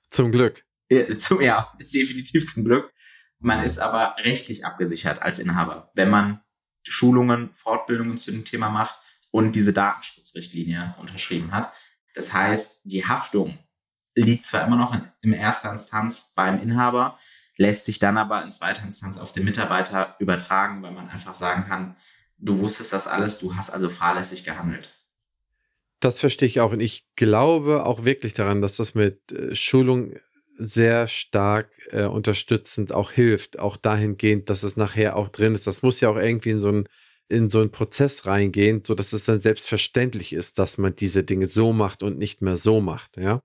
Zum 0.09 0.31
Glück. 0.31 0.63
Ja, 0.89 1.17
zum, 1.17 1.41
ja, 1.41 1.73
definitiv 1.93 2.53
zum 2.53 2.65
Glück. 2.65 2.91
Man 3.39 3.61
ist 3.63 3.79
aber 3.79 4.15
rechtlich 4.19 4.65
abgesichert 4.65 5.21
als 5.21 5.39
Inhaber, 5.39 5.91
wenn 5.95 6.09
man 6.09 6.41
Schulungen, 6.87 7.53
Fortbildungen 7.53 8.17
zu 8.17 8.31
dem 8.31 8.45
Thema 8.45 8.69
macht 8.69 8.99
und 9.31 9.53
diese 9.53 9.73
Datenschutzrichtlinie 9.73 10.95
unterschrieben 10.99 11.51
hat. 11.51 11.73
Das 12.13 12.31
heißt, 12.31 12.81
die 12.83 13.05
Haftung 13.05 13.57
liegt 14.15 14.45
zwar 14.45 14.65
immer 14.65 14.75
noch 14.75 14.93
in, 14.93 15.07
in 15.21 15.33
erster 15.33 15.71
Instanz 15.71 16.33
beim 16.35 16.61
Inhaber, 16.61 17.17
lässt 17.57 17.85
sich 17.85 17.99
dann 17.99 18.17
aber 18.17 18.43
in 18.43 18.51
zweiter 18.51 18.83
Instanz 18.83 19.17
auf 19.17 19.31
den 19.31 19.45
Mitarbeiter 19.45 20.15
übertragen, 20.19 20.81
weil 20.81 20.91
man 20.91 21.09
einfach 21.09 21.33
sagen 21.33 21.65
kann, 21.65 21.95
du 22.37 22.59
wusstest 22.59 22.93
das 22.93 23.07
alles, 23.07 23.39
du 23.39 23.55
hast 23.55 23.69
also 23.69 23.89
fahrlässig 23.89 24.43
gehandelt. 24.43 24.93
Das 25.99 26.19
verstehe 26.19 26.47
ich 26.47 26.59
auch. 26.59 26.73
Und 26.73 26.81
ich 26.81 27.07
glaube 27.15 27.85
auch 27.85 28.03
wirklich 28.03 28.33
daran, 28.33 28.61
dass 28.61 28.75
das 28.75 28.93
mit 28.93 29.31
äh, 29.31 29.55
Schulung 29.55 30.15
sehr 30.55 31.07
stark 31.07 31.69
äh, 31.91 32.03
unterstützend 32.05 32.91
auch 32.91 33.11
hilft, 33.11 33.57
auch 33.57 33.77
dahingehend, 33.77 34.49
dass 34.49 34.63
es 34.63 34.77
nachher 34.77 35.15
auch 35.15 35.29
drin 35.29 35.55
ist. 35.55 35.65
Das 35.65 35.81
muss 35.81 35.99
ja 35.99 36.09
auch 36.09 36.17
irgendwie 36.17 36.51
in 36.51 36.59
so 36.59 36.69
einen 36.69 36.87
in 37.29 37.49
so 37.49 37.61
einen 37.61 37.71
Prozess 37.71 38.25
reingehen, 38.25 38.83
so 38.85 38.95
dass 38.95 39.13
es 39.13 39.25
dann 39.25 39.39
selbstverständlich 39.39 40.33
ist, 40.33 40.59
dass 40.59 40.77
man 40.77 40.95
diese 40.95 41.23
Dinge 41.23 41.47
so 41.47 41.73
macht 41.73 42.03
und 42.03 42.17
nicht 42.17 42.41
mehr 42.41 42.57
so 42.57 42.81
macht, 42.81 43.17
ja. 43.17 43.41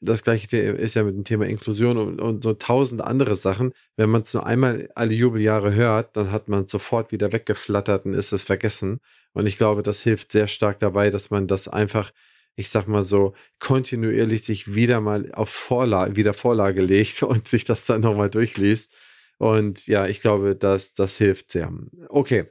Das 0.00 0.22
gleiche 0.22 0.56
ist 0.56 0.94
ja 0.94 1.02
mit 1.02 1.16
dem 1.16 1.24
Thema 1.24 1.46
Inklusion 1.46 1.98
und, 1.98 2.20
und 2.20 2.44
so 2.44 2.52
tausend 2.54 3.02
andere 3.02 3.34
Sachen. 3.34 3.72
Wenn 3.96 4.10
man 4.10 4.22
es 4.22 4.32
nur 4.32 4.46
einmal 4.46 4.88
alle 4.94 5.14
Jubeljahre 5.14 5.74
hört, 5.74 6.16
dann 6.16 6.30
hat 6.30 6.48
man 6.48 6.68
sofort 6.68 7.10
wieder 7.10 7.32
weggeflattert 7.32 8.06
und 8.06 8.14
ist 8.14 8.32
es 8.32 8.44
vergessen. 8.44 9.00
Und 9.32 9.46
ich 9.46 9.56
glaube, 9.56 9.82
das 9.82 10.00
hilft 10.00 10.30
sehr 10.30 10.46
stark 10.46 10.78
dabei, 10.78 11.10
dass 11.10 11.30
man 11.30 11.48
das 11.48 11.66
einfach, 11.66 12.12
ich 12.54 12.68
sag 12.68 12.86
mal 12.86 13.04
so, 13.04 13.34
kontinuierlich 13.58 14.44
sich 14.44 14.72
wieder 14.74 15.00
mal 15.00 15.32
auf 15.32 15.50
Vorlage, 15.50 16.14
wieder 16.14 16.32
Vorlage 16.34 16.80
legt 16.80 17.22
und 17.24 17.48
sich 17.48 17.64
das 17.64 17.84
dann 17.86 18.02
nochmal 18.02 18.30
durchliest. 18.30 18.94
Und 19.38 19.86
ja, 19.86 20.06
ich 20.06 20.20
glaube, 20.20 20.54
dass 20.54 20.92
das 20.94 21.16
hilft 21.16 21.50
sehr. 21.50 21.72
Okay. 22.08 22.46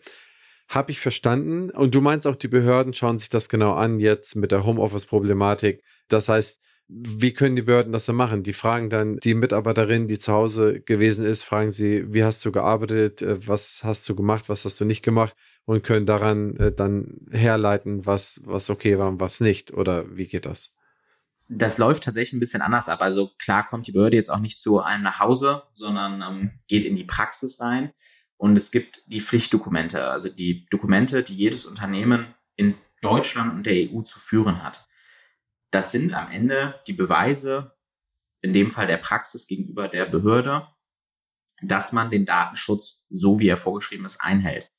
Habe 0.69 0.91
ich 0.91 0.99
verstanden. 0.99 1.69
Und 1.69 1.95
du 1.95 2.01
meinst 2.01 2.27
auch, 2.27 2.36
die 2.36 2.49
Behörden 2.49 2.93
schauen 2.93 3.17
sich 3.17 3.29
das 3.29 3.47
genau 3.47 3.73
an 3.75 4.01
jetzt 4.01 4.36
mit 4.36 4.51
der 4.51 4.65
Homeoffice-Problematik. 4.65 5.81
Das 6.10 6.27
heißt, 6.27 6.62
wie 6.89 7.34
können 7.34 7.56
die 7.56 7.63
Behörden 7.63 7.91
das 7.91 8.06
dann 8.06 8.15
machen? 8.15 8.43
Die 8.43 8.54
fragen 8.54 8.89
dann 8.89 9.17
die 9.17 9.34
Mitarbeiterin, 9.34 10.08
die 10.08 10.19
zu 10.19 10.32
Hause 10.32 10.80
gewesen 10.80 11.26
ist, 11.26 11.43
fragen 11.43 11.69
sie, 11.69 12.13
wie 12.13 12.23
hast 12.23 12.43
du 12.45 12.52
gearbeitet, 12.52 13.21
äh, 13.21 13.45
was 13.47 13.82
hast 13.84 14.08
du 14.08 14.15
gemacht, 14.15 14.47
was 14.47 14.63
hast 14.63 14.80
du 14.80 14.86
nicht 14.86 15.04
gemacht 15.04 15.36
und 15.65 15.84
können 15.84 16.06
daran 16.06 16.56
äh, 16.58 16.71
dann 16.71 17.19
herleiten, 17.32 18.06
was, 18.06 18.41
was 18.45 18.69
okay 18.69 18.97
war 18.97 19.10
und 19.10 19.19
was 19.19 19.41
nicht. 19.41 19.73
Oder 19.73 20.15
wie 20.15 20.28
geht 20.28 20.45
das? 20.45 20.73
Das 21.50 21.78
läuft 21.78 22.04
tatsächlich 22.04 22.34
ein 22.34 22.39
bisschen 22.39 22.62
anders 22.62 22.89
ab. 22.89 23.02
Also 23.02 23.32
klar 23.38 23.65
kommt 23.65 23.88
die 23.88 23.91
Behörde 23.91 24.17
jetzt 24.17 24.30
auch 24.30 24.39
nicht 24.39 24.58
zu 24.58 24.82
einem 24.82 25.04
nach 25.04 25.19
Hause, 25.19 25.63
sondern 25.73 26.21
ähm, 26.21 26.52
geht 26.67 26.86
in 26.86 26.95
die 26.95 27.06
Praxis 27.06 27.60
rein. 27.60 27.91
Und 28.38 28.56
es 28.56 28.71
gibt 28.71 29.02
die 29.08 29.21
Pflichtdokumente, 29.21 30.08
also 30.08 30.30
die 30.30 30.67
Dokumente, 30.69 31.23
die 31.23 31.36
jedes 31.36 31.65
Unternehmen 31.65 32.28
in 32.56 32.76
Deutschland 33.02 33.54
und 33.54 33.65
der 33.65 33.73
EU 33.73 34.02
zu 34.02 34.19
führen 34.19 34.63
hat. 34.63 34.88
Das 35.71 35.91
sind 35.91 36.13
am 36.13 36.32
Ende 36.32 36.80
die 36.88 36.93
Beweise, 36.93 37.77
in 38.41 38.53
dem 38.53 38.71
Fall 38.71 38.88
der 38.88 38.97
Praxis 38.97 39.47
gegenüber 39.47 39.88
der 39.88 40.06
Behörde, 40.06 40.67
dass 41.62 41.91
man 41.91 42.10
den 42.12 42.25
Datenschutz, 42.25 43.06
so 43.10 43.39
wie 43.39 43.47
er 43.47 43.58
vorgeschrieben 43.58 44.06
ist, 44.06 44.21
einhält. 44.21 44.71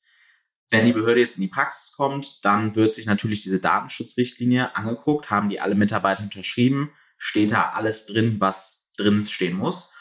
Wenn 0.71 0.85
die 0.85 0.93
Behörde 0.93 1.19
jetzt 1.19 1.37
in 1.37 1.41
die 1.41 1.47
Praxis 1.47 1.91
kommt, 1.91 2.43
dann 2.45 2.75
wird 2.75 2.93
sich 2.93 3.05
natürlich 3.05 3.41
diese 3.41 3.59
Datenschutzrichtlinie 3.59 4.75
angeguckt, 4.75 5.29
haben 5.29 5.49
die 5.49 5.59
alle 5.59 5.75
Mitarbeiter 5.75 6.23
unterschrieben, 6.23 6.91
steht 7.17 7.51
da 7.51 7.71
alles 7.71 8.05
drin, 8.05 8.39
was 8.39 8.87
drin 8.95 9.19
stehen 9.21 9.57
muss. 9.57 9.91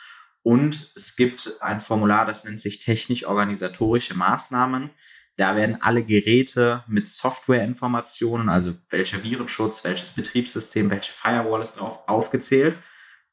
Und 0.43 0.93
es 0.95 1.17
gibt 1.17 1.57
ein 1.61 1.81
Formular, 1.81 2.27
das 2.27 2.45
nennt 2.45 2.61
sich 2.61 2.79
technisch-organisatorische 2.79 4.15
Maßnahmen. 4.15 4.91
Da 5.39 5.55
werden 5.55 5.81
alle 5.81 6.03
Geräte 6.03 6.83
mit 6.89 7.07
Softwareinformationen, 7.07 8.49
also 8.49 8.75
welcher 8.91 9.23
Virenschutz, 9.23 9.85
welches 9.85 10.11
Betriebssystem, 10.11 10.91
welche 10.91 11.13
Firewall 11.13 11.63
ist 11.63 11.75
drauf, 11.75 12.01
aufgezählt. 12.09 12.77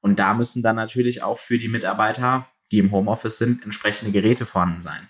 Und 0.01 0.19
da 0.19 0.35
müssen 0.35 0.61
dann 0.61 0.75
natürlich 0.75 1.23
auch 1.23 1.39
für 1.39 1.57
die 1.57 1.67
Mitarbeiter, 1.67 2.47
die 2.71 2.77
im 2.77 2.91
Homeoffice 2.91 3.39
sind, 3.39 3.63
entsprechende 3.63 4.11
Geräte 4.11 4.45
vorhanden 4.45 4.81
sein. 4.81 5.09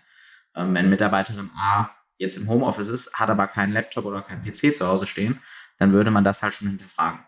Ähm, 0.55 0.73
wenn 0.73 0.89
Mitarbeiterin 0.89 1.49
A 1.58 1.89
jetzt 2.17 2.38
im 2.38 2.47
Homeoffice 2.47 2.88
ist, 2.88 3.13
hat 3.13 3.29
aber 3.29 3.47
keinen 3.47 3.73
Laptop 3.73 4.05
oder 4.05 4.21
keinen 4.21 4.43
PC 4.43 4.73
zu 4.73 4.88
Hause 4.88 5.05
stehen, 5.05 5.41
dann 5.79 5.91
würde 5.91 6.12
man 6.12 6.23
das 6.23 6.43
halt 6.43 6.53
schon 6.53 6.69
hinterfragen. 6.69 7.19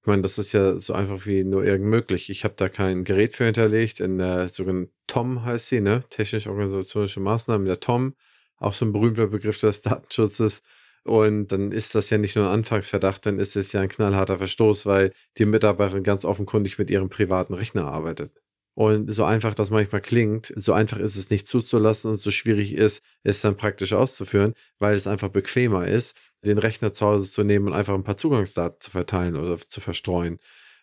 Ich 0.00 0.06
meine, 0.08 0.22
das 0.22 0.36
ist 0.36 0.50
ja 0.50 0.80
so 0.80 0.94
einfach 0.94 1.26
wie 1.26 1.44
nur 1.44 1.62
irgend 1.62 1.86
möglich. 1.86 2.28
Ich 2.28 2.42
habe 2.42 2.54
da 2.56 2.68
kein 2.68 3.04
Gerät 3.04 3.36
für 3.36 3.44
hinterlegt. 3.44 4.00
In 4.00 4.18
der 4.18 4.48
sogenannten 4.48 4.92
TOM 5.06 5.44
heißt 5.44 5.68
sie, 5.68 5.80
ne? 5.80 6.02
Technisch-organisatorische 6.10 7.20
Maßnahmen, 7.20 7.66
der 7.66 7.78
TOM, 7.78 8.16
auch 8.60 8.74
so 8.74 8.84
ein 8.84 8.92
berühmter 8.92 9.26
Begriff 9.26 9.58
des 9.58 9.82
Datenschutzes. 9.82 10.62
Und 11.02 11.48
dann 11.48 11.72
ist 11.72 11.94
das 11.94 12.10
ja 12.10 12.18
nicht 12.18 12.36
nur 12.36 12.46
ein 12.46 12.52
Anfangsverdacht, 12.52 13.24
dann 13.26 13.38
ist 13.38 13.56
es 13.56 13.72
ja 13.72 13.80
ein 13.80 13.88
knallharter 13.88 14.38
Verstoß, 14.38 14.86
weil 14.86 15.12
die 15.38 15.46
Mitarbeiterin 15.46 16.04
ganz 16.04 16.24
offenkundig 16.24 16.78
mit 16.78 16.90
ihrem 16.90 17.08
privaten 17.08 17.54
Rechner 17.54 17.86
arbeitet. 17.86 18.32
Und 18.74 19.12
so 19.12 19.24
einfach 19.24 19.54
das 19.54 19.70
manchmal 19.70 20.00
klingt, 20.00 20.52
so 20.56 20.72
einfach 20.72 20.98
ist 20.98 21.16
es 21.16 21.30
nicht 21.30 21.46
zuzulassen 21.46 22.10
und 22.10 22.16
so 22.16 22.30
schwierig 22.30 22.74
ist, 22.74 23.02
es 23.24 23.40
dann 23.40 23.56
praktisch 23.56 23.92
auszuführen, 23.92 24.54
weil 24.78 24.94
es 24.94 25.06
einfach 25.06 25.28
bequemer 25.28 25.86
ist, 25.88 26.16
den 26.44 26.58
Rechner 26.58 26.92
zu 26.92 27.06
Hause 27.06 27.30
zu 27.30 27.44
nehmen 27.44 27.68
und 27.68 27.74
einfach 27.74 27.94
ein 27.94 28.04
paar 28.04 28.16
Zugangsdaten 28.16 28.80
zu 28.80 28.90
verteilen 28.90 29.36
oder 29.36 29.58
zu 29.58 29.80
verstreuen. 29.80 30.38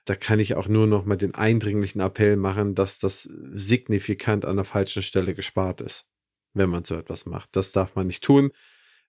Da 0.06 0.16
kann 0.16 0.40
ich 0.40 0.56
auch 0.56 0.68
nur 0.68 0.88
noch 0.88 1.06
mal 1.06 1.16
den 1.18 1.36
eindringlichen 1.36 2.02
Appell 2.02 2.38
machen, 2.38 2.76
dass 2.76 3.00
das 3.00 3.24
signifikant 3.24 4.46
an 4.46 4.58
der 4.58 4.66
falschen 4.66 5.04
Stelle 5.04 5.34
gespart 5.34 5.82
ist, 5.82 6.06
wenn 6.58 6.70
man 6.70 6.84
so 6.84 6.96
etwas 6.96 7.26
macht. 7.26 7.50
Das 7.54 7.72
darf 7.72 7.96
man 7.96 8.08
nicht 8.08 8.24
tun. 8.24 8.52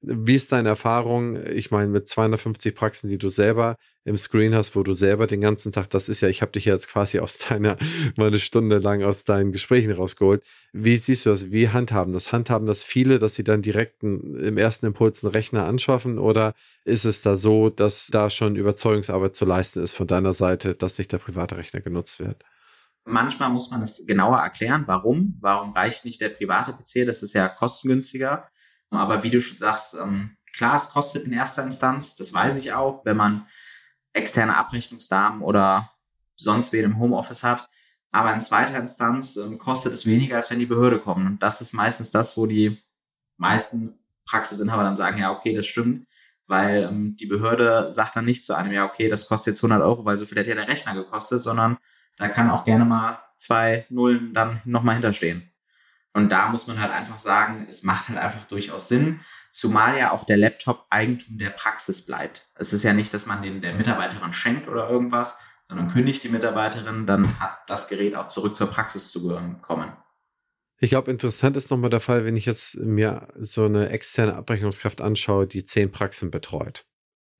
Wie 0.01 0.37
ist 0.37 0.53
deine 0.53 0.69
Erfahrung? 0.69 1.45
Ich 1.47 1.73
meine, 1.73 1.89
mit 1.89 2.07
250 2.07 2.73
Praxen, 2.73 3.11
die 3.11 3.19
du 3.19 3.31
selber 3.31 3.77
im 4.05 4.17
Screen 4.17 4.55
hast, 4.55 4.77
wo 4.77 4.85
du 4.85 4.95
selber 4.95 5.27
den 5.27 5.41
ganzen 5.41 5.73
Tag, 5.73 5.91
das 5.91 6.09
ist 6.09 6.21
ja, 6.21 6.29
ich 6.29 6.41
habe 6.41 6.53
dich 6.53 6.67
jetzt 6.67 6.87
quasi 6.89 7.19
aus 7.19 7.39
deiner, 7.39 7.77
mal 8.17 8.29
eine 8.29 8.39
Stunde 8.39 8.79
lang 8.79 9.03
aus 9.03 9.25
deinen 9.25 9.51
Gesprächen 9.51 9.91
rausgeholt. 9.91 10.45
Wie 10.73 10.97
siehst 10.97 11.27
du 11.27 11.31
das? 11.31 11.51
Wie 11.51 11.71
handhaben 11.71 12.13
das? 12.13 12.31
Handhaben 12.33 12.67
das 12.67 12.85
viele, 12.85 13.19
dass 13.19 13.35
sie 13.35 13.43
dann 13.43 13.61
direkt 13.61 14.05
einen, 14.05 14.39
im 14.39 14.57
ersten 14.57 14.87
Impuls 14.87 15.25
einen 15.25 15.33
Rechner 15.33 15.65
anschaffen? 15.67 16.21
Oder 16.21 16.55
ist 16.85 17.05
es 17.05 17.23
da 17.23 17.37
so, 17.37 17.69
dass 17.69 18.07
da 18.07 18.31
schon 18.31 18.55
Überzeugungsarbeit 18.55 19.35
zu 19.35 19.47
leisten 19.47 19.83
ist 19.83 19.95
von 19.95 20.07
deiner 20.07 20.33
Seite, 20.33 20.77
dass 20.77 20.99
nicht 20.99 21.11
der 21.11 21.19
private 21.19 21.57
Rechner 21.57 21.81
genutzt 21.81 22.21
wird? 22.21 22.45
Manchmal 23.05 23.51
muss 23.51 23.71
man 23.71 23.83
es 23.83 24.07
genauer 24.07 24.39
erklären, 24.39 24.85
warum. 24.87 25.37
Warum 25.41 25.73
reicht 25.73 26.05
nicht 26.05 26.21
der 26.21 26.29
private 26.29 26.73
PC? 26.73 27.07
Das 27.07 27.23
ist 27.23 27.35
ja 27.35 27.49
kostengünstiger. 27.49 28.49
Aber 28.91 29.23
wie 29.23 29.31
du 29.31 29.41
schon 29.41 29.57
sagst, 29.57 29.95
ähm, 29.95 30.37
klar, 30.53 30.77
es 30.77 30.91
kostet 30.91 31.25
in 31.25 31.33
erster 31.33 31.63
Instanz, 31.63 32.15
das 32.17 32.33
weiß 32.33 32.59
ich 32.59 32.73
auch, 32.73 33.05
wenn 33.05 33.17
man 33.17 33.47
externe 34.13 34.57
Abrechnungsdamen 34.57 35.43
oder 35.43 35.93
sonst 36.37 36.73
wen 36.73 36.85
im 36.85 36.99
Homeoffice 36.99 37.45
hat. 37.45 37.69
Aber 38.11 38.33
in 38.33 38.41
zweiter 38.41 38.79
Instanz 38.79 39.37
ähm, 39.37 39.59
kostet 39.59 39.93
es 39.93 40.07
weniger, 40.07 40.37
als 40.37 40.51
wenn 40.51 40.59
die 40.59 40.67
Behörde 40.67 40.99
kommt. 40.99 41.27
Und 41.27 41.43
das 41.43 41.61
ist 41.61 41.75
meistens 41.75 42.11
das, 42.11 42.37
wo 42.37 42.47
die 42.47 42.83
meisten 43.37 43.99
Praxisinhaber 44.27 44.83
dann 44.83 44.97
sagen, 44.97 45.19
ja, 45.19 45.31
okay, 45.31 45.53
das 45.55 45.67
stimmt, 45.67 46.07
weil 46.47 46.85
ähm, 46.85 47.17
die 47.17 47.27
Behörde 47.27 47.93
sagt 47.93 48.17
dann 48.17 48.25
nicht 48.25 48.43
zu 48.43 48.55
einem, 48.55 48.73
ja, 48.73 48.87
okay, 48.87 49.09
das 49.09 49.29
kostet 49.29 49.55
jetzt 49.55 49.65
100 49.65 49.83
Euro, 49.83 50.05
weil 50.05 50.17
so 50.17 50.27
viel 50.27 50.39
hat 50.39 50.47
ja 50.47 50.55
der 50.55 50.69
Rechner 50.69 50.95
gekostet, 50.95 51.43
sondern 51.43 51.79
da 52.19 52.29
kann 52.29 52.51
auch 52.51 52.65
gerne 52.65 52.85
mal 52.85 53.19
zwei 53.37 53.87
Nullen 53.89 54.35
dann 54.35 54.61
nochmal 54.65 54.95
hinterstehen. 54.95 55.51
Und 56.13 56.31
da 56.33 56.49
muss 56.49 56.67
man 56.67 56.81
halt 56.81 56.93
einfach 56.93 57.19
sagen, 57.19 57.67
es 57.69 57.85
macht 57.85 58.09
halt 58.09 58.19
einfach 58.19 58.45
durchaus 58.47 58.89
Sinn, 58.89 59.21
zumal 59.51 59.97
ja 59.97 60.11
auch 60.11 60.25
der 60.25 60.37
Laptop 60.37 60.87
Eigentum 60.91 61.39
der 61.39 61.51
Praxis 61.51 62.05
bleibt. 62.05 62.51
Es 62.57 62.73
ist 62.73 62.83
ja 62.83 62.93
nicht, 62.93 63.15
dass 63.15 63.27
man 63.27 63.43
den 63.43 63.61
der 63.61 63.75
Mitarbeiterin 63.75 64.33
schenkt 64.33 64.69
oder 64.69 64.89
irgendwas, 64.89 65.39
sondern 65.69 65.89
kündigt 65.89 66.25
die 66.25 66.29
Mitarbeiterin, 66.29 67.07
dann 67.07 67.39
hat 67.39 67.59
das 67.67 67.89
Gerät 67.89 68.17
auch 68.17 68.29
zurück 68.29 68.57
zur 68.57 68.69
Praxis 68.69 69.13
zu 69.13 69.29
kommen. 69.61 69.93
Ich 70.81 70.91
glaube, 70.91 71.11
interessant 71.11 71.57
ist 71.57 71.71
nochmal 71.71 71.91
der 71.91 72.01
Fall, 72.01 72.25
wenn 72.25 72.37
ich 72.37 72.47
jetzt 72.47 72.77
mir 72.77 73.29
so 73.37 73.65
eine 73.65 73.91
externe 73.91 74.35
Abrechnungskraft 74.37 75.01
anschaue, 75.01 75.47
die 75.47 75.65
zehn 75.65 75.91
Praxen 75.91 76.31
betreut. 76.31 76.87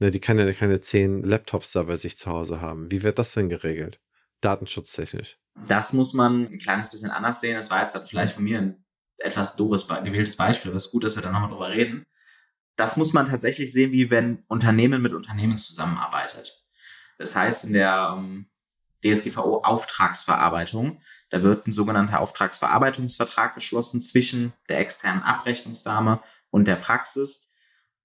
Ne, 0.01 0.11
die 0.11 0.21
kann 0.21 0.39
ja 0.39 0.53
keine 0.53 0.81
zehn 0.81 1.23
Laptops 1.23 1.73
da 1.73 1.85
bei 1.85 1.97
sich 1.97 2.17
zu 2.17 2.31
Hause 2.31 2.61
haben. 2.61 2.91
Wie 2.91 3.03
wird 3.03 3.19
das 3.19 3.33
denn 3.35 3.49
geregelt? 3.49 4.01
Datenschutztechnisch. 4.41 5.39
Das 5.67 5.93
muss 5.93 6.13
man 6.13 6.47
ein 6.47 6.59
kleines 6.59 6.91
bisschen 6.91 7.11
anders 7.11 7.41
sehen. 7.41 7.57
Das 7.57 7.71
war 7.71 7.81
jetzt 7.81 7.95
dann 7.95 8.07
vielleicht 8.07 8.35
von 8.35 8.45
mir 8.45 8.59
ein 8.59 8.85
etwas 9.19 9.57
doofes, 9.57 9.87
gewähltes 9.89 10.37
Beispiel, 10.37 10.71
aber 10.71 10.77
es 10.77 10.87
ist 10.87 10.93
gut, 10.93 11.05
dass 11.05 11.17
wir 11.17 11.23
da 11.23 11.33
nochmal 11.33 11.51
drüber 11.51 11.71
reden. 11.71 12.07
Das 12.77 12.97
muss 12.97 13.13
man 13.13 13.27
tatsächlich 13.27 13.73
sehen, 13.73 13.91
wie 13.91 14.11
wenn 14.11 14.45
Unternehmen 14.47 15.03
mit 15.03 15.13
Unternehmen 15.13 15.59
zusammenarbeitet. 15.59 16.65
Das 17.19 17.35
heißt, 17.35 17.65
in 17.65 17.73
der 17.73 18.15
ähm, 18.17 18.49
DSGVO 19.05 19.63
Auftragsverarbeitung, 19.63 21.01
da 21.31 21.43
wird 21.43 21.67
ein 21.67 21.73
sogenannter 21.73 22.21
Auftragsverarbeitungsvertrag 22.21 23.55
geschlossen 23.55 24.01
zwischen 24.01 24.53
der 24.69 24.79
externen 24.79 25.23
Abrechnungsdame 25.23 26.23
und 26.51 26.67
der 26.67 26.77
Praxis. 26.77 27.49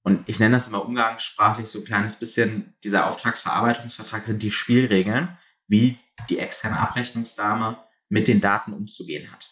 Und 0.02 0.28
ich 0.28 0.40
nenne 0.40 0.56
das 0.56 0.68
immer 0.68 0.84
umgangssprachlich 0.84 1.68
so 1.68 1.80
ein 1.80 1.86
kleines 1.86 2.18
bisschen, 2.18 2.76
dieser 2.84 3.08
Auftragsverarbeitungsvertrag 3.08 4.26
sind 4.26 4.44
die 4.44 4.52
Spielregeln, 4.52 5.38
wie 5.68 5.98
die 6.30 6.40
externe 6.40 6.80
Abrechnungsdame 6.80 7.78
mit 8.10 8.28
den 8.28 8.42
Daten 8.42 8.74
umzugehen 8.74 9.32
hat. 9.32 9.50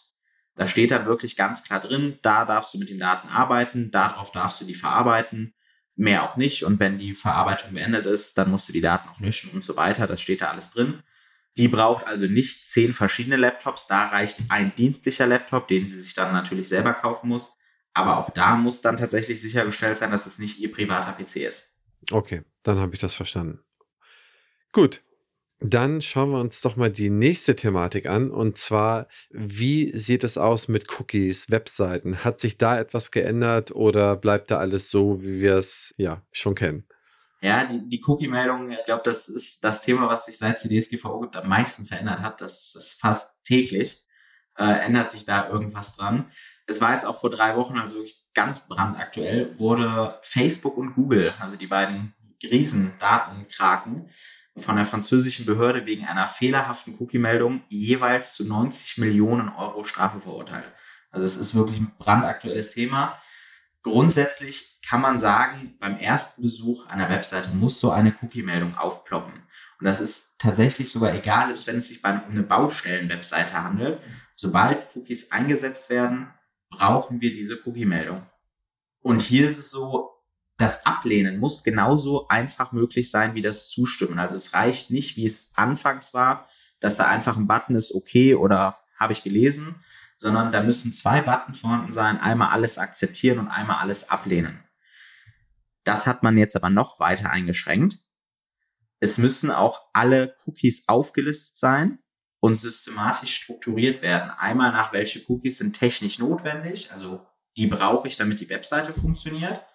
Da 0.55 0.67
steht 0.67 0.91
dann 0.91 1.05
wirklich 1.05 1.35
ganz 1.35 1.63
klar 1.63 1.79
drin, 1.79 2.19
da 2.21 2.45
darfst 2.45 2.73
du 2.73 2.77
mit 2.77 2.89
den 2.89 2.99
Daten 2.99 3.29
arbeiten, 3.29 3.89
darauf 3.89 4.31
darfst 4.31 4.61
du 4.61 4.65
die 4.65 4.75
verarbeiten, 4.75 5.53
mehr 5.95 6.23
auch 6.23 6.35
nicht. 6.35 6.63
Und 6.63 6.79
wenn 6.79 6.99
die 6.99 7.13
Verarbeitung 7.13 7.73
beendet 7.73 8.05
ist, 8.05 8.37
dann 8.37 8.51
musst 8.51 8.67
du 8.69 8.73
die 8.73 8.81
Daten 8.81 9.09
auch 9.09 9.19
löschen 9.19 9.51
und 9.51 9.63
so 9.63 9.75
weiter. 9.75 10.07
Das 10.07 10.21
steht 10.21 10.41
da 10.41 10.51
alles 10.51 10.71
drin. 10.71 11.01
Die 11.57 11.67
braucht 11.67 12.07
also 12.07 12.27
nicht 12.27 12.67
zehn 12.67 12.93
verschiedene 12.93 13.35
Laptops. 13.35 13.87
Da 13.87 14.07
reicht 14.07 14.39
ein 14.49 14.73
dienstlicher 14.75 15.27
Laptop, 15.27 15.67
den 15.67 15.87
sie 15.87 15.99
sich 15.99 16.13
dann 16.13 16.33
natürlich 16.33 16.67
selber 16.67 16.93
kaufen 16.93 17.29
muss. 17.29 17.57
Aber 17.93 18.17
auch 18.17 18.29
da 18.29 18.55
muss 18.55 18.81
dann 18.81 18.97
tatsächlich 18.97 19.41
sichergestellt 19.41 19.97
sein, 19.97 20.11
dass 20.11 20.25
es 20.25 20.39
nicht 20.39 20.59
ihr 20.59 20.71
privater 20.71 21.11
PC 21.11 21.37
ist. 21.37 21.75
Okay, 22.09 22.43
dann 22.63 22.79
habe 22.79 22.93
ich 22.93 23.01
das 23.01 23.13
verstanden. 23.13 23.59
Gut, 24.71 25.03
dann 25.61 26.01
schauen 26.01 26.31
wir 26.31 26.39
uns 26.39 26.61
doch 26.61 26.75
mal 26.75 26.91
die 26.91 27.11
nächste 27.11 27.55
Thematik 27.55 28.07
an. 28.07 28.31
Und 28.31 28.57
zwar, 28.57 29.07
wie 29.29 29.95
sieht 29.95 30.23
es 30.23 30.37
aus 30.37 30.67
mit 30.67 30.99
Cookies, 30.99 31.51
Webseiten? 31.51 32.23
Hat 32.23 32.39
sich 32.39 32.57
da 32.57 32.79
etwas 32.79 33.11
geändert 33.11 33.71
oder 33.71 34.15
bleibt 34.15 34.49
da 34.49 34.57
alles 34.57 34.89
so, 34.89 35.21
wie 35.21 35.39
wir 35.39 35.55
es 35.55 35.93
ja 35.97 36.23
schon 36.31 36.55
kennen? 36.55 36.85
Ja, 37.41 37.65
die, 37.65 37.87
die 37.87 38.01
Cookie-Meldung, 38.05 38.71
ich 38.71 38.85
glaube, 38.85 39.03
das 39.05 39.29
ist 39.29 39.63
das 39.63 39.81
Thema, 39.81 40.07
was 40.07 40.25
sich 40.25 40.37
seit 40.37 40.57
es 40.57 40.63
die 40.63 40.79
DSGVO 40.79 41.21
gibt, 41.21 41.35
am 41.35 41.47
meisten 41.47 41.85
verändert 41.85 42.21
hat. 42.21 42.41
Das 42.41 42.75
ist 42.75 42.99
fast 42.99 43.31
täglich. 43.43 44.03
Äh, 44.57 44.85
ändert 44.85 45.09
sich 45.09 45.25
da 45.25 45.47
irgendwas 45.49 45.95
dran. 45.95 46.31
Es 46.65 46.81
war 46.81 46.93
jetzt 46.93 47.05
auch 47.05 47.19
vor 47.19 47.29
drei 47.29 47.55
Wochen, 47.55 47.77
also 47.77 47.95
wirklich 47.95 48.25
ganz 48.33 48.67
brandaktuell, 48.67 49.57
wurde 49.59 50.19
Facebook 50.23 50.77
und 50.77 50.93
Google, 50.95 51.33
also 51.39 51.55
die 51.55 51.67
beiden 51.67 52.13
Riesendatenkraken, 52.43 54.09
von 54.57 54.75
der 54.75 54.85
französischen 54.85 55.45
Behörde 55.45 55.85
wegen 55.85 56.05
einer 56.05 56.27
fehlerhaften 56.27 56.95
Cookie-Meldung 56.99 57.63
jeweils 57.69 58.33
zu 58.33 58.45
90 58.45 58.97
Millionen 58.97 59.49
Euro 59.49 59.83
Strafe 59.83 60.19
verurteilt. 60.19 60.71
Also 61.09 61.25
es 61.25 61.35
ist 61.35 61.55
wirklich 61.55 61.79
ein 61.79 61.93
brandaktuelles 61.97 62.71
Thema. 62.71 63.17
Grundsätzlich 63.81 64.79
kann 64.85 65.01
man 65.01 65.19
sagen, 65.19 65.75
beim 65.79 65.97
ersten 65.97 66.41
Besuch 66.41 66.87
einer 66.87 67.09
Webseite 67.09 67.49
muss 67.51 67.79
so 67.79 67.91
eine 67.91 68.15
Cookie-Meldung 68.21 68.77
aufploppen. 68.77 69.33
Und 69.33 69.85
das 69.85 69.99
ist 69.99 70.35
tatsächlich 70.37 70.91
sogar 70.91 71.13
egal, 71.13 71.47
selbst 71.47 71.65
wenn 71.65 71.77
es 71.77 71.87
sich 71.87 72.03
um 72.03 72.21
eine 72.29 72.43
Baustellen-Webseite 72.43 73.53
handelt. 73.53 73.99
Sobald 74.35 74.95
Cookies 74.95 75.31
eingesetzt 75.31 75.89
werden, 75.89 76.31
brauchen 76.69 77.21
wir 77.21 77.33
diese 77.33 77.59
Cookie-Meldung. 77.65 78.25
Und 79.01 79.21
hier 79.21 79.45
ist 79.45 79.57
es 79.57 79.71
so, 79.71 80.10
das 80.61 80.85
Ablehnen 80.85 81.39
muss 81.39 81.63
genauso 81.63 82.27
einfach 82.27 82.71
möglich 82.71 83.09
sein 83.09 83.35
wie 83.35 83.41
das 83.41 83.69
Zustimmen. 83.69 84.19
Also 84.19 84.35
es 84.35 84.53
reicht 84.53 84.91
nicht, 84.91 85.17
wie 85.17 85.25
es 85.25 85.51
anfangs 85.55 86.13
war, 86.13 86.47
dass 86.79 86.97
da 86.97 87.07
einfach 87.07 87.35
ein 87.35 87.47
Button 87.47 87.75
ist, 87.75 87.93
okay 87.93 88.35
oder 88.35 88.79
habe 88.99 89.13
ich 89.13 89.23
gelesen, 89.23 89.75
sondern 90.17 90.51
da 90.51 90.61
müssen 90.61 90.91
zwei 90.91 91.21
Button 91.21 91.55
vorhanden 91.55 91.91
sein, 91.91 92.19
einmal 92.19 92.49
alles 92.49 92.77
akzeptieren 92.77 93.39
und 93.39 93.47
einmal 93.47 93.77
alles 93.77 94.09
ablehnen. 94.09 94.63
Das 95.83 96.05
hat 96.05 96.21
man 96.21 96.37
jetzt 96.37 96.55
aber 96.55 96.69
noch 96.69 96.99
weiter 96.99 97.31
eingeschränkt. 97.31 97.97
Es 98.99 99.17
müssen 99.17 99.49
auch 99.49 99.81
alle 99.93 100.35
Cookies 100.45 100.87
aufgelistet 100.87 101.57
sein 101.57 101.97
und 102.39 102.55
systematisch 102.55 103.33
strukturiert 103.33 104.03
werden. 104.03 104.29
Einmal 104.37 104.71
nach 104.71 104.93
welche 104.93 105.23
Cookies 105.27 105.57
sind 105.57 105.73
technisch 105.73 106.19
notwendig, 106.19 106.91
also 106.91 107.25
die 107.57 107.65
brauche 107.65 108.07
ich, 108.07 108.15
damit 108.15 108.39
die 108.39 108.49
Webseite 108.49 108.93
funktioniert 108.93 109.65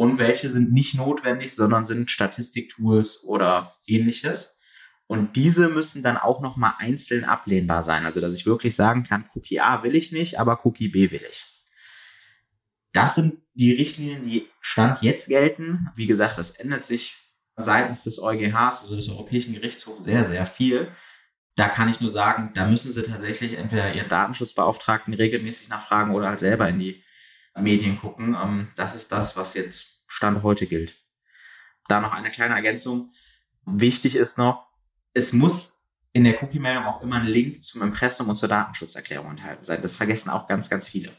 und 0.00 0.16
welche 0.16 0.48
sind 0.48 0.72
nicht 0.72 0.94
notwendig, 0.94 1.54
sondern 1.54 1.84
sind 1.84 2.10
Statistiktools 2.10 3.22
oder 3.22 3.74
ähnliches. 3.86 4.56
Und 5.06 5.36
diese 5.36 5.68
müssen 5.68 6.02
dann 6.02 6.16
auch 6.16 6.40
nochmal 6.40 6.72
einzeln 6.78 7.22
ablehnbar 7.24 7.82
sein. 7.82 8.06
Also, 8.06 8.18
dass 8.22 8.32
ich 8.32 8.46
wirklich 8.46 8.74
sagen 8.74 9.02
kann, 9.02 9.28
Cookie 9.34 9.60
A 9.60 9.82
will 9.82 9.94
ich 9.94 10.10
nicht, 10.10 10.40
aber 10.40 10.64
Cookie 10.64 10.88
B 10.88 11.10
will 11.10 11.20
ich. 11.28 11.44
Das 12.94 13.14
sind 13.14 13.42
die 13.52 13.72
Richtlinien, 13.72 14.22
die 14.22 14.48
Stand 14.62 15.02
jetzt 15.02 15.28
gelten. 15.28 15.90
Wie 15.96 16.06
gesagt, 16.06 16.38
das 16.38 16.48
ändert 16.52 16.82
sich 16.82 17.18
seitens 17.56 18.02
des 18.02 18.22
EuGHs, 18.22 18.80
also 18.80 18.96
des 18.96 19.10
Europäischen 19.10 19.52
Gerichtshofs, 19.52 20.04
sehr, 20.04 20.24
sehr 20.24 20.46
viel. 20.46 20.90
Da 21.56 21.68
kann 21.68 21.90
ich 21.90 22.00
nur 22.00 22.10
sagen, 22.10 22.52
da 22.54 22.66
müssen 22.66 22.90
Sie 22.90 23.02
tatsächlich 23.02 23.58
entweder 23.58 23.92
Ihren 23.92 24.08
Datenschutzbeauftragten 24.08 25.12
regelmäßig 25.12 25.68
nachfragen 25.68 26.14
oder 26.14 26.30
halt 26.30 26.40
selber 26.40 26.70
in 26.70 26.78
die 26.78 27.04
Medien 27.60 27.98
gucken. 27.98 28.36
Ähm, 28.40 28.68
das 28.76 28.94
ist 28.94 29.12
das, 29.12 29.36
was 29.36 29.54
jetzt 29.54 30.04
Stand 30.06 30.42
heute 30.42 30.66
gilt. 30.66 30.96
Da 31.88 32.00
noch 32.00 32.12
eine 32.12 32.30
kleine 32.30 32.54
Ergänzung. 32.54 33.10
Wichtig 33.64 34.16
ist 34.16 34.38
noch, 34.38 34.68
es 35.14 35.32
muss 35.32 35.72
in 36.12 36.24
der 36.24 36.42
Cookie-Meldung 36.42 36.84
auch 36.84 37.02
immer 37.02 37.16
ein 37.16 37.26
Link 37.26 37.62
zum 37.62 37.82
Impressum 37.82 38.28
und 38.28 38.36
zur 38.36 38.48
Datenschutzerklärung 38.48 39.30
enthalten 39.30 39.64
sein. 39.64 39.82
Das 39.82 39.96
vergessen 39.96 40.30
auch 40.30 40.46
ganz, 40.48 40.68
ganz 40.68 40.88
viele. 40.88 41.12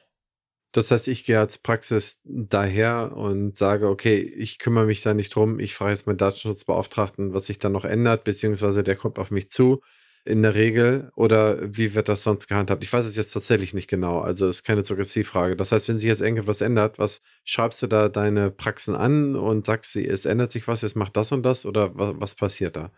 Das 0.74 0.90
heißt, 0.92 1.10
ich 1.10 1.26
gehe 1.26 1.40
als 1.40 1.58
Praxis 1.58 2.22
daher 2.24 3.16
und 3.16 3.58
sage, 3.58 3.90
okay, 3.90 4.20
ich 4.20 4.58
kümmere 4.58 4.86
mich 4.86 5.02
da 5.02 5.14
nicht 5.14 5.36
drum, 5.36 5.60
ich 5.60 5.76
frage 5.76 5.92
jetzt 5.92 6.08
meinen 6.08 6.18
Datenschutzbeauftragten, 6.18 7.34
was 7.34 7.48
sich 7.48 7.60
dann 7.60 7.74
noch 7.74 7.84
ändert, 7.84 8.24
beziehungsweise 8.24 8.82
der 8.82 8.96
kommt 8.96 9.20
auf 9.20 9.32
mich 9.32 9.50
zu 9.50 9.82
in 10.24 10.44
der 10.44 10.54
Regel 10.54 11.12
oder 11.16 11.58
wie 11.76 11.96
wird 11.96 12.08
das 12.10 12.24
sonst 12.24 12.48
gehandhabt? 12.48 12.84
Ich 12.84 12.94
weiß 12.94 13.06
es 13.06 13.16
jetzt 13.16 13.32
tatsächlich 13.32 13.74
nicht 13.74 13.90
genau, 13.90 14.20
also 14.20 14.48
ist 14.48 14.64
keine 14.64 14.86
Suggestivfrage. 14.86 15.56
Das 15.56 15.72
heißt, 15.72 15.88
wenn 15.90 15.98
sich 15.98 16.08
jetzt 16.08 16.22
irgendwas 16.22 16.62
ändert, 16.62 17.00
was 17.00 17.22
schreibst 17.44 17.82
du 17.82 17.88
da 17.88 18.10
deine 18.10 18.52
Praxen 18.52 18.96
an 18.96 19.36
und 19.36 19.66
sagst 19.66 19.92
sie, 19.92 20.06
es 20.06 20.26
ändert 20.26 20.52
sich 20.52 20.68
was, 20.68 20.82
jetzt 20.82 20.96
macht 20.96 21.18
das 21.18 21.32
und 21.32 21.44
das 21.44 21.66
oder 21.66 21.98
was, 21.98 22.14
was 22.18 22.36
passiert 22.36 22.76
da? 22.76 22.92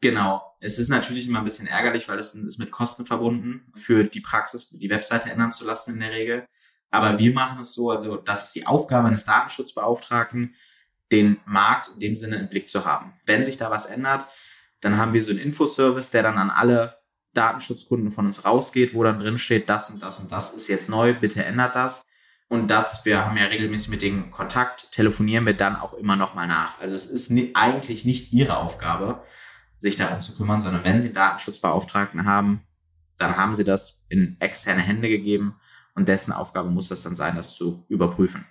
Genau. 0.00 0.42
Es 0.60 0.78
ist 0.78 0.88
natürlich 0.88 1.26
immer 1.28 1.40
ein 1.40 1.44
bisschen 1.44 1.66
ärgerlich, 1.66 2.08
weil 2.08 2.18
es 2.18 2.34
ist 2.34 2.58
mit 2.58 2.70
Kosten 2.70 3.04
verbunden, 3.04 3.70
für 3.74 4.04
die 4.04 4.20
Praxis 4.20 4.70
die 4.70 4.90
Webseite 4.90 5.30
ändern 5.30 5.52
zu 5.52 5.64
lassen 5.64 5.94
in 5.94 6.00
der 6.00 6.12
Regel. 6.12 6.46
Aber 6.90 7.18
wir 7.18 7.32
machen 7.32 7.60
es 7.60 7.72
so, 7.72 7.90
also 7.90 8.16
das 8.16 8.44
ist 8.44 8.54
die 8.54 8.66
Aufgabe 8.66 9.08
eines 9.08 9.24
Datenschutzbeauftragten, 9.24 10.54
den 11.12 11.38
Markt 11.44 11.90
in 11.94 12.00
dem 12.00 12.16
Sinne 12.16 12.36
im 12.36 12.48
Blick 12.48 12.68
zu 12.68 12.84
haben. 12.84 13.14
Wenn 13.26 13.44
sich 13.44 13.56
da 13.56 13.70
was 13.70 13.86
ändert, 13.86 14.26
dann 14.80 14.96
haben 14.98 15.12
wir 15.12 15.22
so 15.22 15.30
einen 15.30 15.40
Infoservice, 15.40 16.10
der 16.10 16.22
dann 16.22 16.38
an 16.38 16.50
alle 16.50 16.98
Datenschutzkunden 17.34 18.10
von 18.10 18.26
uns 18.26 18.44
rausgeht, 18.44 18.94
wo 18.94 19.04
dann 19.04 19.20
drin 19.20 19.38
steht, 19.38 19.68
das 19.68 19.90
und 19.90 20.02
das 20.02 20.20
und 20.20 20.32
das 20.32 20.50
ist 20.50 20.68
jetzt 20.68 20.88
neu, 20.88 21.14
bitte 21.14 21.44
ändert 21.44 21.76
das. 21.76 22.04
Und 22.48 22.68
das, 22.68 23.04
wir 23.04 23.24
haben 23.24 23.36
ja 23.36 23.44
regelmäßig 23.44 23.90
mit 23.90 24.02
denen 24.02 24.32
Kontakt, 24.32 24.90
telefonieren 24.90 25.46
wir 25.46 25.54
dann 25.54 25.76
auch 25.76 25.94
immer 25.94 26.16
noch 26.16 26.34
mal 26.34 26.48
nach. 26.48 26.80
Also 26.80 26.96
es 26.96 27.06
ist 27.06 27.30
nie, 27.30 27.52
eigentlich 27.54 28.04
nicht 28.04 28.32
ihre 28.32 28.56
Aufgabe, 28.56 29.22
sich 29.78 29.94
darum 29.94 30.20
zu 30.20 30.34
kümmern, 30.34 30.60
sondern 30.60 30.84
wenn 30.84 31.00
sie 31.00 31.08
einen 31.08 31.14
Datenschutzbeauftragten 31.14 32.24
haben, 32.24 32.62
dann 33.18 33.36
haben 33.36 33.54
sie 33.54 33.62
das 33.62 34.02
in 34.08 34.36
externe 34.40 34.82
Hände 34.82 35.08
gegeben 35.08 35.54
und 35.94 36.08
dessen 36.08 36.32
Aufgabe 36.32 36.70
muss 36.70 36.90
es 36.90 37.02
dann 37.02 37.14
sein, 37.14 37.36
das 37.36 37.54
zu 37.54 37.84
überprüfen. 37.88 38.44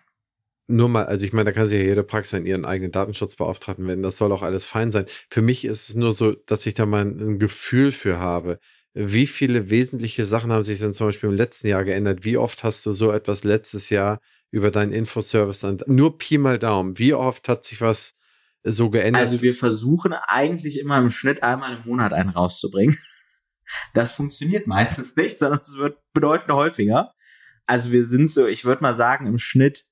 Nur 0.72 0.88
mal, 0.88 1.06
also 1.08 1.26
ich 1.26 1.34
meine, 1.34 1.46
da 1.46 1.52
kann 1.52 1.66
sich 1.66 1.80
ja 1.80 1.84
jede 1.84 2.04
Praxis 2.04 2.40
ihren 2.46 2.64
eigenen 2.64 2.92
Datenschutzbeauftragten 2.92 3.88
wenden. 3.88 4.04
Das 4.04 4.18
soll 4.18 4.32
auch 4.32 4.44
alles 4.44 4.66
fein 4.66 4.92
sein. 4.92 5.06
Für 5.28 5.42
mich 5.42 5.66
ist 5.66 5.90
es 5.90 5.96
nur 5.96 6.14
so, 6.14 6.34
dass 6.34 6.64
ich 6.68 6.76
da 6.76 6.86
mal 6.86 7.06
ein 7.06 7.40
Gefühl 7.40 7.92
für 7.92 8.20
habe. 8.20 8.60
Wie 8.94 9.26
viele 9.26 9.72
wesentliche 9.72 10.26
Sachen 10.26 10.52
haben 10.52 10.64
sich 10.64 10.78
denn 10.78 10.94
zum 10.94 11.08
Beispiel 11.08 11.30
im 11.30 11.36
letzten 11.36 11.70
Jahr 11.70 11.84
geändert? 11.84 12.24
Wie 12.24 12.38
oft 12.38 12.64
hast 12.64 12.86
du 12.86 12.94
so 12.94 13.12
etwas 13.12 13.44
letztes 13.44 13.90
Jahr 13.90 14.20
über 14.52 14.70
deinen 14.70 14.94
Infoservice 14.94 15.64
an? 15.64 15.80
Nur 15.88 16.20
Pi 16.20 16.38
mal 16.38 16.60
Daumen. 16.60 17.00
Wie 17.00 17.16
oft 17.16 17.50
hat 17.50 17.64
sich 17.64 17.82
was 17.82 18.14
so 18.64 18.92
geändert? 18.92 19.24
Also 19.24 19.42
wir 19.42 19.56
versuchen 19.56 20.14
eigentlich 20.14 20.80
immer 20.80 21.00
im 21.00 21.10
Schnitt 21.10 21.42
einmal 21.42 21.78
im 21.78 21.90
Monat 21.90 22.14
einen 22.14 22.30
rauszubringen. 22.30 22.96
Das 23.94 24.12
funktioniert 24.12 24.66
meistens 24.66 25.16
nicht, 25.16 25.38
sondern 25.38 25.60
es 25.62 25.78
wird 25.78 26.00
bedeutend 26.14 26.52
häufiger. 26.52 27.14
Also 27.68 27.92
wir 27.92 28.04
sind 28.04 28.28
so, 28.28 28.48
ich 28.48 28.66
würde 28.66 28.82
mal 28.82 28.96
sagen, 28.96 29.28
im 29.28 29.38
Schnitt 29.38 29.86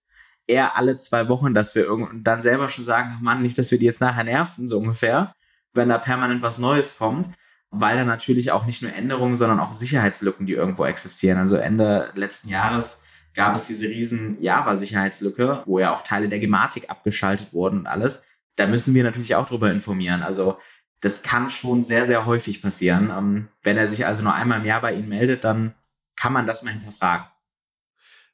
eher 0.47 0.77
alle 0.77 0.97
zwei 0.97 1.27
Wochen, 1.29 1.53
dass 1.53 1.75
wir 1.75 1.83
irgendwann 1.83 2.23
dann 2.23 2.41
selber 2.41 2.69
schon 2.69 2.83
sagen, 2.85 3.11
ach 3.15 3.21
Mann, 3.21 3.41
nicht, 3.41 3.57
dass 3.57 3.71
wir 3.71 3.79
die 3.79 3.85
jetzt 3.85 4.01
nachher 4.01 4.23
nerven, 4.23 4.67
so 4.67 4.77
ungefähr, 4.79 5.33
wenn 5.73 5.89
da 5.89 5.97
permanent 5.97 6.41
was 6.41 6.57
Neues 6.57 6.97
kommt, 6.97 7.29
weil 7.69 7.97
da 7.97 8.05
natürlich 8.05 8.51
auch 8.51 8.65
nicht 8.65 8.81
nur 8.81 8.93
Änderungen, 8.93 9.35
sondern 9.35 9.59
auch 9.59 9.73
Sicherheitslücken, 9.73 10.45
die 10.45 10.53
irgendwo 10.53 10.85
existieren. 10.85 11.37
Also 11.37 11.57
Ende 11.57 12.11
letzten 12.15 12.49
Jahres 12.49 13.01
gab 13.35 13.55
es 13.55 13.67
diese 13.67 13.87
riesen 13.87 14.41
Java-Sicherheitslücke, 14.41 15.61
wo 15.65 15.79
ja 15.79 15.93
auch 15.93 16.03
Teile 16.03 16.29
der 16.29 16.39
Gematik 16.39 16.89
abgeschaltet 16.89 17.53
wurden 17.53 17.79
und 17.79 17.87
alles. 17.87 18.23
Da 18.55 18.65
müssen 18.65 18.93
wir 18.95 19.03
natürlich 19.03 19.35
auch 19.35 19.47
drüber 19.47 19.69
informieren. 19.69 20.23
Also 20.23 20.57
das 21.01 21.21
kann 21.21 21.49
schon 21.49 21.83
sehr, 21.83 22.05
sehr 22.05 22.25
häufig 22.25 22.61
passieren. 22.61 23.11
Ähm, 23.15 23.47
wenn 23.61 23.77
er 23.77 23.87
sich 23.87 24.05
also 24.05 24.23
nur 24.23 24.33
einmal 24.33 24.59
im 24.59 24.65
Jahr 24.65 24.81
bei 24.81 24.93
Ihnen 24.93 25.09
meldet, 25.09 25.43
dann 25.43 25.75
kann 26.15 26.33
man 26.33 26.47
das 26.47 26.63
mal 26.63 26.73
hinterfragen. 26.73 27.27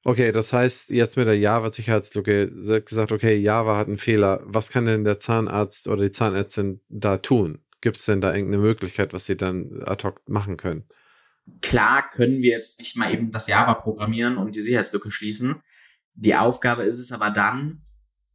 Okay, 0.05 0.33
das 0.33 0.51
heißt, 0.51 0.89
jetzt 0.89 1.15
mit 1.15 1.27
der 1.27 1.37
Java-Sicherheitslücke 1.37 2.51
gesagt, 2.81 3.11
okay, 3.11 3.35
Java 3.37 3.77
hat 3.77 3.87
einen 3.87 3.97
Fehler. 3.97 4.41
Was 4.43 4.69
kann 4.69 4.85
denn 4.85 5.05
der 5.05 5.19
Zahnarzt 5.19 5.87
oder 5.87 6.03
die 6.03 6.11
Zahnärztin 6.11 6.81
da 6.89 7.17
tun? 7.17 7.59
Gibt 7.79 7.97
es 7.97 8.05
denn 8.05 8.19
da 8.19 8.33
irgendeine 8.33 8.61
Möglichkeit, 8.61 9.13
was 9.13 9.25
sie 9.25 9.37
dann 9.37 9.81
ad 9.85 10.05
hoc 10.05 10.21
machen 10.27 10.57
können? 10.57 10.83
Klar 11.61 12.09
können 12.09 12.41
wir 12.41 12.51
jetzt 12.51 12.79
nicht 12.79 12.97
mal 12.97 13.13
eben 13.13 13.31
das 13.31 13.47
Java 13.47 13.73
programmieren 13.75 14.37
und 14.37 14.55
die 14.55 14.61
Sicherheitslücke 14.61 15.09
schließen. 15.09 15.61
Die 16.15 16.35
Aufgabe 16.35 16.83
ist 16.83 16.99
es 16.99 17.11
aber 17.11 17.29
dann, 17.29 17.83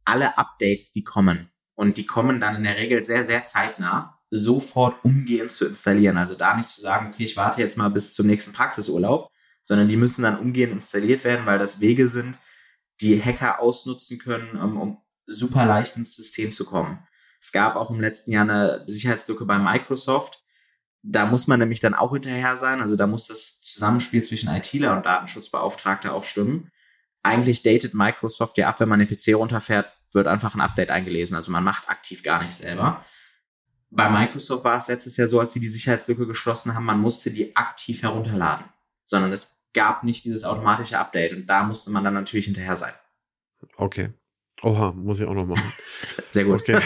alle 0.05 0.37
Updates, 0.37 0.91
die 0.91 1.03
kommen, 1.03 1.51
und 1.75 1.97
die 1.97 2.05
kommen 2.05 2.41
dann 2.41 2.57
in 2.57 2.63
der 2.63 2.77
Regel 2.77 3.03
sehr, 3.03 3.23
sehr 3.23 3.45
zeitnah, 3.45 4.19
sofort 4.29 4.95
umgehend 5.05 5.49
zu 5.49 5.65
installieren. 5.65 6.17
Also 6.17 6.35
da 6.35 6.57
nicht 6.57 6.67
zu 6.67 6.81
sagen, 6.81 7.13
okay, 7.13 7.23
ich 7.23 7.37
warte 7.37 7.61
jetzt 7.61 7.77
mal 7.77 7.89
bis 7.89 8.13
zum 8.13 8.27
nächsten 8.27 8.51
Praxisurlaub, 8.51 9.29
sondern 9.69 9.87
die 9.87 9.97
müssen 9.97 10.23
dann 10.23 10.39
umgehend 10.39 10.73
installiert 10.73 11.23
werden, 11.23 11.45
weil 11.45 11.59
das 11.59 11.79
Wege 11.79 12.09
sind, 12.09 12.39
die 13.01 13.23
Hacker 13.23 13.59
ausnutzen 13.59 14.17
können, 14.17 14.59
um 14.59 14.97
super 15.27 15.63
leicht 15.67 15.95
ins 15.95 16.15
System 16.15 16.51
zu 16.51 16.65
kommen. 16.65 17.07
Es 17.39 17.51
gab 17.51 17.75
auch 17.75 17.91
im 17.91 17.99
letzten 17.99 18.31
Jahr 18.31 18.45
eine 18.45 18.83
Sicherheitslücke 18.87 19.45
bei 19.45 19.59
Microsoft. 19.59 20.43
Da 21.03 21.27
muss 21.27 21.45
man 21.45 21.59
nämlich 21.59 21.79
dann 21.81 21.93
auch 21.93 22.13
hinterher 22.13 22.57
sein. 22.57 22.81
Also 22.81 22.95
da 22.95 23.05
muss 23.05 23.27
das 23.27 23.61
Zusammenspiel 23.61 24.23
zwischen 24.23 24.49
ITler 24.49 24.97
und 24.97 25.05
Datenschutzbeauftragter 25.05 26.15
auch 26.15 26.23
stimmen. 26.23 26.71
Eigentlich 27.21 27.61
datet 27.61 27.93
Microsoft 27.93 28.57
ja 28.57 28.69
ab, 28.69 28.79
wenn 28.79 28.89
man 28.89 28.99
den 28.99 29.07
PC 29.07 29.35
runterfährt, 29.35 29.93
wird 30.13 30.25
einfach 30.25 30.55
ein 30.55 30.61
Update 30.61 30.89
eingelesen. 30.89 31.35
Also 31.35 31.51
man 31.51 31.63
macht 31.63 31.87
aktiv 31.87 32.23
gar 32.23 32.41
nichts 32.41 32.57
selber. 32.57 33.05
Bei 33.91 34.09
Microsoft 34.09 34.63
war 34.63 34.77
es 34.77 34.87
letztes 34.87 35.15
Jahr 35.15 35.27
so, 35.27 35.39
als 35.39 35.53
sie 35.53 35.59
die 35.59 35.67
Sicherheitslücke 35.67 36.25
geschlossen 36.25 36.73
haben, 36.73 36.85
man 36.85 36.99
musste 36.99 37.29
die 37.29 37.55
aktiv 37.55 38.01
herunterladen, 38.01 38.65
sondern 39.05 39.31
es 39.31 39.58
gab 39.73 40.03
nicht 40.03 40.25
dieses 40.25 40.43
automatische 40.43 40.97
Update 40.97 41.33
und 41.33 41.45
da 41.45 41.63
musste 41.63 41.91
man 41.91 42.03
dann 42.03 42.13
natürlich 42.13 42.45
hinterher 42.45 42.75
sein. 42.75 42.93
Okay. 43.75 44.09
Oha, 44.61 44.91
muss 44.91 45.19
ich 45.19 45.25
auch 45.25 45.33
noch 45.33 45.45
machen. 45.45 45.71
Sehr 46.31 46.45
gut. 46.45 46.61
Okay. 46.61 46.73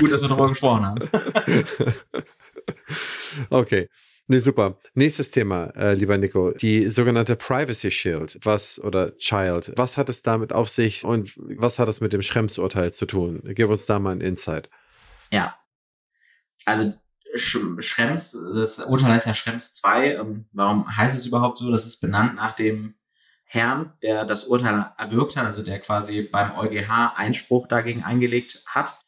gut, 0.00 0.10
dass 0.10 0.22
wir 0.22 0.28
darüber 0.28 0.48
gesprochen 0.48 0.84
haben. 0.84 1.08
okay. 3.50 3.88
Nee, 4.28 4.40
super. 4.40 4.76
Nächstes 4.94 5.30
Thema, 5.30 5.66
äh, 5.76 5.94
lieber 5.94 6.18
Nico. 6.18 6.50
Die 6.50 6.88
sogenannte 6.88 7.36
Privacy 7.36 7.92
Shield, 7.92 8.40
was 8.42 8.80
oder 8.80 9.16
Child. 9.18 9.74
Was 9.76 9.96
hat 9.96 10.08
es 10.08 10.22
damit 10.22 10.52
auf 10.52 10.68
sich 10.68 11.04
und 11.04 11.32
was 11.36 11.78
hat 11.78 11.88
es 11.88 12.00
mit 12.00 12.12
dem 12.12 12.22
Schrems-Urteil 12.22 12.92
zu 12.92 13.06
tun? 13.06 13.40
Gib 13.44 13.68
uns 13.68 13.86
da 13.86 14.00
mal 14.00 14.16
ein 14.16 14.20
Insight. 14.20 14.68
Ja. 15.30 15.56
Also 16.64 16.94
Schrems, 17.38 18.38
das 18.54 18.78
Urteil 18.78 19.12
heißt 19.12 19.26
ja 19.26 19.34
Schrems 19.34 19.72
2. 19.72 20.14
Ähm, 20.14 20.46
warum 20.52 20.96
heißt 20.96 21.16
es 21.16 21.26
überhaupt 21.26 21.58
so? 21.58 21.70
Das 21.70 21.86
ist 21.86 22.00
benannt 22.00 22.34
nach 22.34 22.54
dem 22.54 22.94
Herrn, 23.44 23.92
der 24.02 24.24
das 24.24 24.44
Urteil 24.44 24.92
erwirkt 24.98 25.36
hat, 25.36 25.46
also 25.46 25.62
der 25.62 25.78
quasi 25.80 26.22
beim 26.22 26.56
EuGH 26.56 27.14
Einspruch 27.16 27.68
dagegen 27.68 28.02
eingelegt 28.02 28.62
hat, 28.66 28.98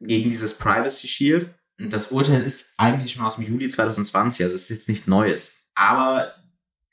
gegen 0.00 0.30
dieses 0.30 0.54
Privacy 0.54 1.08
Shield. 1.08 1.54
Und 1.78 1.92
das 1.92 2.12
Urteil 2.12 2.42
ist 2.42 2.70
eigentlich 2.76 3.12
schon 3.12 3.24
aus 3.24 3.36
dem 3.36 3.44
Juli 3.44 3.68
2020, 3.68 4.44
also 4.44 4.54
es 4.54 4.62
ist 4.62 4.70
jetzt 4.70 4.88
nichts 4.88 5.06
Neues. 5.06 5.66
Aber 5.74 6.34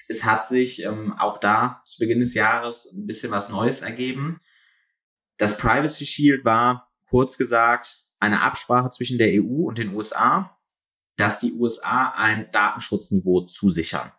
es 0.08 0.24
hat 0.24 0.46
sich 0.46 0.84
ähm, 0.84 1.14
auch 1.18 1.40
da 1.40 1.82
zu 1.86 2.00
Beginn 2.00 2.20
des 2.20 2.34
Jahres 2.34 2.92
ein 2.94 3.06
bisschen 3.06 3.32
was 3.32 3.50
Neues 3.50 3.82
ergeben. 3.82 4.40
Das 5.38 5.58
Privacy 5.58 6.06
Shield 6.06 6.46
war, 6.46 6.92
kurz 7.08 7.38
gesagt, 7.38 8.06
eine 8.20 8.42
Absprache 8.42 8.90
zwischen 8.90 9.18
der 9.18 9.30
EU 9.34 9.68
und 9.68 9.78
den 9.78 9.94
USA 9.94 10.57
dass 11.18 11.40
die 11.40 11.54
USA 11.54 12.14
ein 12.16 12.50
Datenschutzniveau 12.52 13.42
zusichern. 13.42 14.12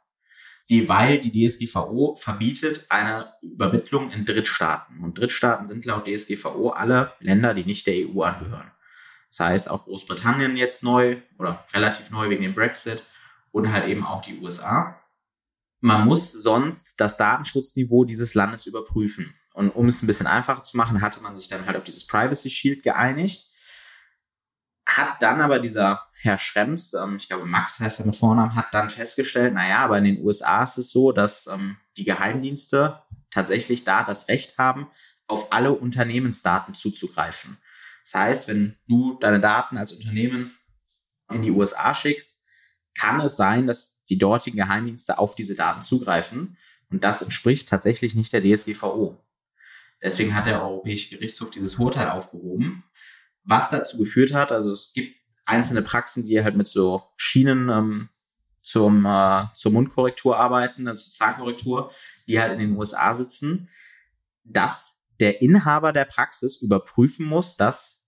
Die, 0.68 0.86
weil 0.88 1.18
die 1.18 1.32
DSGVO 1.32 2.16
verbietet 2.16 2.86
eine 2.90 3.32
Übermittlung 3.40 4.10
in 4.10 4.26
Drittstaaten. 4.26 5.02
Und 5.02 5.16
Drittstaaten 5.16 5.64
sind 5.64 5.86
laut 5.86 6.06
DSGVO 6.06 6.70
alle 6.70 7.14
Länder, 7.20 7.54
die 7.54 7.64
nicht 7.64 7.86
der 7.86 7.94
EU 7.94 8.22
angehören. 8.22 8.70
Das 9.30 9.40
heißt 9.40 9.70
auch 9.70 9.84
Großbritannien 9.84 10.56
jetzt 10.56 10.82
neu 10.82 11.22
oder 11.38 11.64
relativ 11.72 12.10
neu 12.10 12.28
wegen 12.28 12.42
dem 12.42 12.54
Brexit 12.54 13.04
und 13.50 13.72
halt 13.72 13.86
eben 13.86 14.04
auch 14.04 14.20
die 14.20 14.38
USA. 14.40 15.00
Man 15.80 16.06
muss 16.06 16.32
sonst 16.32 17.00
das 17.00 17.16
Datenschutzniveau 17.16 18.04
dieses 18.04 18.34
Landes 18.34 18.66
überprüfen. 18.66 19.34
Und 19.54 19.70
um 19.70 19.88
es 19.88 20.02
ein 20.02 20.06
bisschen 20.06 20.26
einfacher 20.26 20.64
zu 20.64 20.76
machen, 20.76 21.00
hatte 21.00 21.20
man 21.20 21.36
sich 21.36 21.48
dann 21.48 21.66
halt 21.66 21.76
auf 21.76 21.84
dieses 21.84 22.06
Privacy 22.06 22.50
Shield 22.50 22.82
geeinigt. 22.82 23.50
Hat 24.86 25.22
dann 25.22 25.40
aber 25.40 25.60
dieser 25.60 26.07
Herr 26.20 26.38
Schrems, 26.38 26.94
ähm, 26.94 27.16
ich 27.16 27.28
glaube 27.28 27.46
Max 27.46 27.78
heißt 27.78 28.00
er 28.00 28.06
mit 28.06 28.16
Vornamen, 28.16 28.54
hat 28.54 28.72
dann 28.72 28.90
festgestellt, 28.90 29.54
naja, 29.54 29.78
aber 29.78 29.98
in 29.98 30.04
den 30.04 30.24
USA 30.24 30.64
ist 30.64 30.78
es 30.78 30.90
so, 30.90 31.12
dass 31.12 31.46
ähm, 31.46 31.76
die 31.96 32.04
Geheimdienste 32.04 33.02
tatsächlich 33.30 33.84
da 33.84 34.02
das 34.02 34.28
Recht 34.28 34.58
haben, 34.58 34.88
auf 35.26 35.52
alle 35.52 35.72
Unternehmensdaten 35.72 36.74
zuzugreifen. 36.74 37.58
Das 38.02 38.14
heißt, 38.14 38.48
wenn 38.48 38.76
du 38.88 39.18
deine 39.20 39.40
Daten 39.40 39.76
als 39.76 39.92
Unternehmen 39.92 40.56
in 41.30 41.42
die 41.42 41.50
USA 41.50 41.94
schickst, 41.94 42.42
kann 42.98 43.20
es 43.20 43.36
sein, 43.36 43.66
dass 43.66 44.02
die 44.06 44.18
dortigen 44.18 44.56
Geheimdienste 44.56 45.18
auf 45.18 45.34
diese 45.34 45.54
Daten 45.54 45.82
zugreifen. 45.82 46.56
Und 46.90 47.04
das 47.04 47.20
entspricht 47.20 47.68
tatsächlich 47.68 48.14
nicht 48.14 48.32
der 48.32 48.42
DSGVO. 48.42 49.22
Deswegen 50.02 50.34
hat 50.34 50.46
der 50.46 50.62
Europäische 50.62 51.14
Gerichtshof 51.14 51.50
dieses 51.50 51.74
Urteil 51.74 52.08
aufgehoben 52.08 52.84
was 53.48 53.70
dazu 53.70 53.96
geführt 53.98 54.32
hat. 54.32 54.52
Also 54.52 54.72
es 54.72 54.92
gibt 54.92 55.16
einzelne 55.48 55.82
Praxen, 55.82 56.24
die 56.24 56.42
halt 56.42 56.56
mit 56.56 56.68
so 56.68 57.02
Schienen 57.16 57.68
ähm, 57.68 58.08
zum, 58.60 59.06
äh, 59.06 59.46
zur 59.54 59.72
Mundkorrektur 59.72 60.38
arbeiten, 60.38 60.86
also 60.86 61.04
zur 61.04 61.12
Zahnkorrektur, 61.12 61.90
die 62.28 62.40
halt 62.40 62.52
in 62.52 62.58
den 62.58 62.76
USA 62.76 63.14
sitzen, 63.14 63.68
dass 64.44 65.04
der 65.20 65.40
Inhaber 65.42 65.92
der 65.92 66.04
Praxis 66.04 66.56
überprüfen 66.56 67.26
muss, 67.26 67.56
dass 67.56 68.04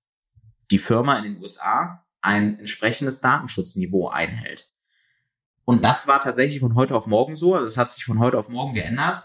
die 0.70 0.78
Firma 0.78 1.18
in 1.18 1.24
den 1.24 1.42
USA 1.42 2.04
ein 2.20 2.58
entsprechendes 2.58 3.20
Datenschutzniveau 3.20 4.08
einhält. 4.08 4.70
Und 5.64 5.84
das 5.84 6.06
war 6.06 6.20
tatsächlich 6.20 6.60
von 6.60 6.74
heute 6.74 6.94
auf 6.94 7.06
morgen 7.06 7.36
so. 7.36 7.54
Also 7.54 7.66
es 7.66 7.76
hat 7.76 7.92
sich 7.92 8.04
von 8.04 8.18
heute 8.18 8.38
auf 8.38 8.48
morgen 8.48 8.74
geändert 8.74 9.24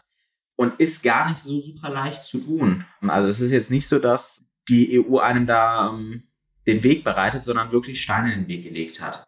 und 0.55 0.79
ist 0.79 1.03
gar 1.03 1.29
nicht 1.29 1.39
so 1.39 1.59
super 1.59 1.89
leicht 1.89 2.23
zu 2.23 2.39
tun. 2.39 2.85
Also 3.01 3.27
es 3.27 3.41
ist 3.41 3.51
jetzt 3.51 3.71
nicht 3.71 3.87
so, 3.87 3.99
dass 3.99 4.43
die 4.69 4.99
EU 4.99 5.17
einem 5.17 5.47
da 5.47 5.89
ähm, 5.89 6.23
den 6.67 6.83
Weg 6.83 7.03
bereitet, 7.03 7.43
sondern 7.43 7.71
wirklich 7.71 8.01
Steine 8.01 8.33
in 8.33 8.41
den 8.41 8.47
Weg 8.47 8.63
gelegt 8.63 9.01
hat. 9.01 9.25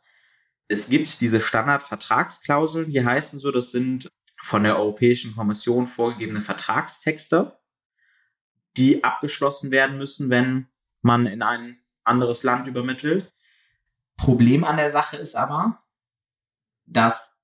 Es 0.67 0.89
gibt 0.89 1.21
diese 1.21 1.39
Standardvertragsklauseln, 1.39 2.91
die 2.91 3.05
heißen 3.05 3.39
so, 3.39 3.51
das 3.51 3.71
sind 3.71 4.09
von 4.41 4.63
der 4.63 4.77
Europäischen 4.77 5.35
Kommission 5.35 5.88
vorgegebene 5.88 6.41
Vertragstexte, 6.41 7.57
die 8.75 9.03
abgeschlossen 9.03 9.71
werden 9.71 9.97
müssen, 9.97 10.29
wenn 10.29 10.67
man 11.01 11.25
in 11.25 11.41
ein 11.41 11.79
anderes 12.03 12.43
Land 12.43 12.67
übermittelt. 12.67 13.31
Problem 14.17 14.63
an 14.63 14.77
der 14.77 14.91
Sache 14.91 15.17
ist 15.17 15.35
aber, 15.35 15.83
dass 16.85 17.38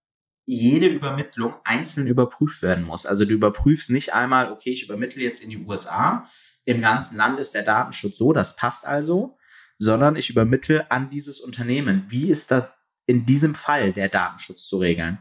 jede 0.46 0.88
Übermittlung 0.88 1.56
einzeln 1.64 2.08
überprüft 2.08 2.62
werden 2.62 2.84
muss. 2.84 3.06
Also 3.06 3.26
du 3.26 3.34
überprüfst 3.34 3.90
nicht 3.90 4.14
einmal, 4.14 4.52
okay, 4.52 4.72
ich 4.72 4.84
übermittle 4.84 5.24
jetzt 5.24 5.42
in 5.42 5.50
die 5.50 5.58
USA, 5.58 6.28
im 6.66 6.82
ganzen 6.82 7.18
Land 7.18 7.40
ist 7.40 7.54
der 7.54 7.64
Datenschutz 7.64 8.18
so, 8.18 8.34
das 8.34 8.56
passt 8.56 8.86
also, 8.86 9.38
sondern 9.84 10.16
ich 10.16 10.30
übermittle 10.30 10.90
an 10.90 11.10
dieses 11.10 11.40
Unternehmen, 11.40 12.06
wie 12.08 12.30
ist 12.30 12.52
da 12.52 12.74
in 13.06 13.26
diesem 13.26 13.54
Fall 13.54 13.92
der 13.92 14.10
Datenschutz 14.10 14.66
zu 14.66 14.78
regeln? 14.78 15.20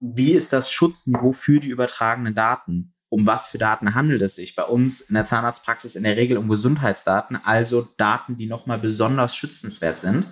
Wie 0.00 0.32
ist 0.32 0.52
das 0.52 0.72
Schutzniveau 0.72 1.32
für 1.32 1.60
die 1.60 1.68
übertragenen 1.68 2.34
Daten? 2.34 2.94
Um 3.08 3.26
was 3.26 3.46
für 3.46 3.58
Daten 3.58 3.94
handelt 3.94 4.22
es 4.22 4.36
sich? 4.36 4.56
Bei 4.56 4.64
uns 4.64 5.02
in 5.02 5.14
der 5.14 5.26
Zahnarztpraxis 5.26 5.94
in 5.94 6.04
der 6.04 6.16
Regel 6.16 6.38
um 6.38 6.48
Gesundheitsdaten, 6.48 7.38
also 7.44 7.86
Daten, 7.98 8.38
die 8.38 8.46
nochmal 8.46 8.78
besonders 8.78 9.36
schützenswert 9.36 9.98
sind. 9.98 10.28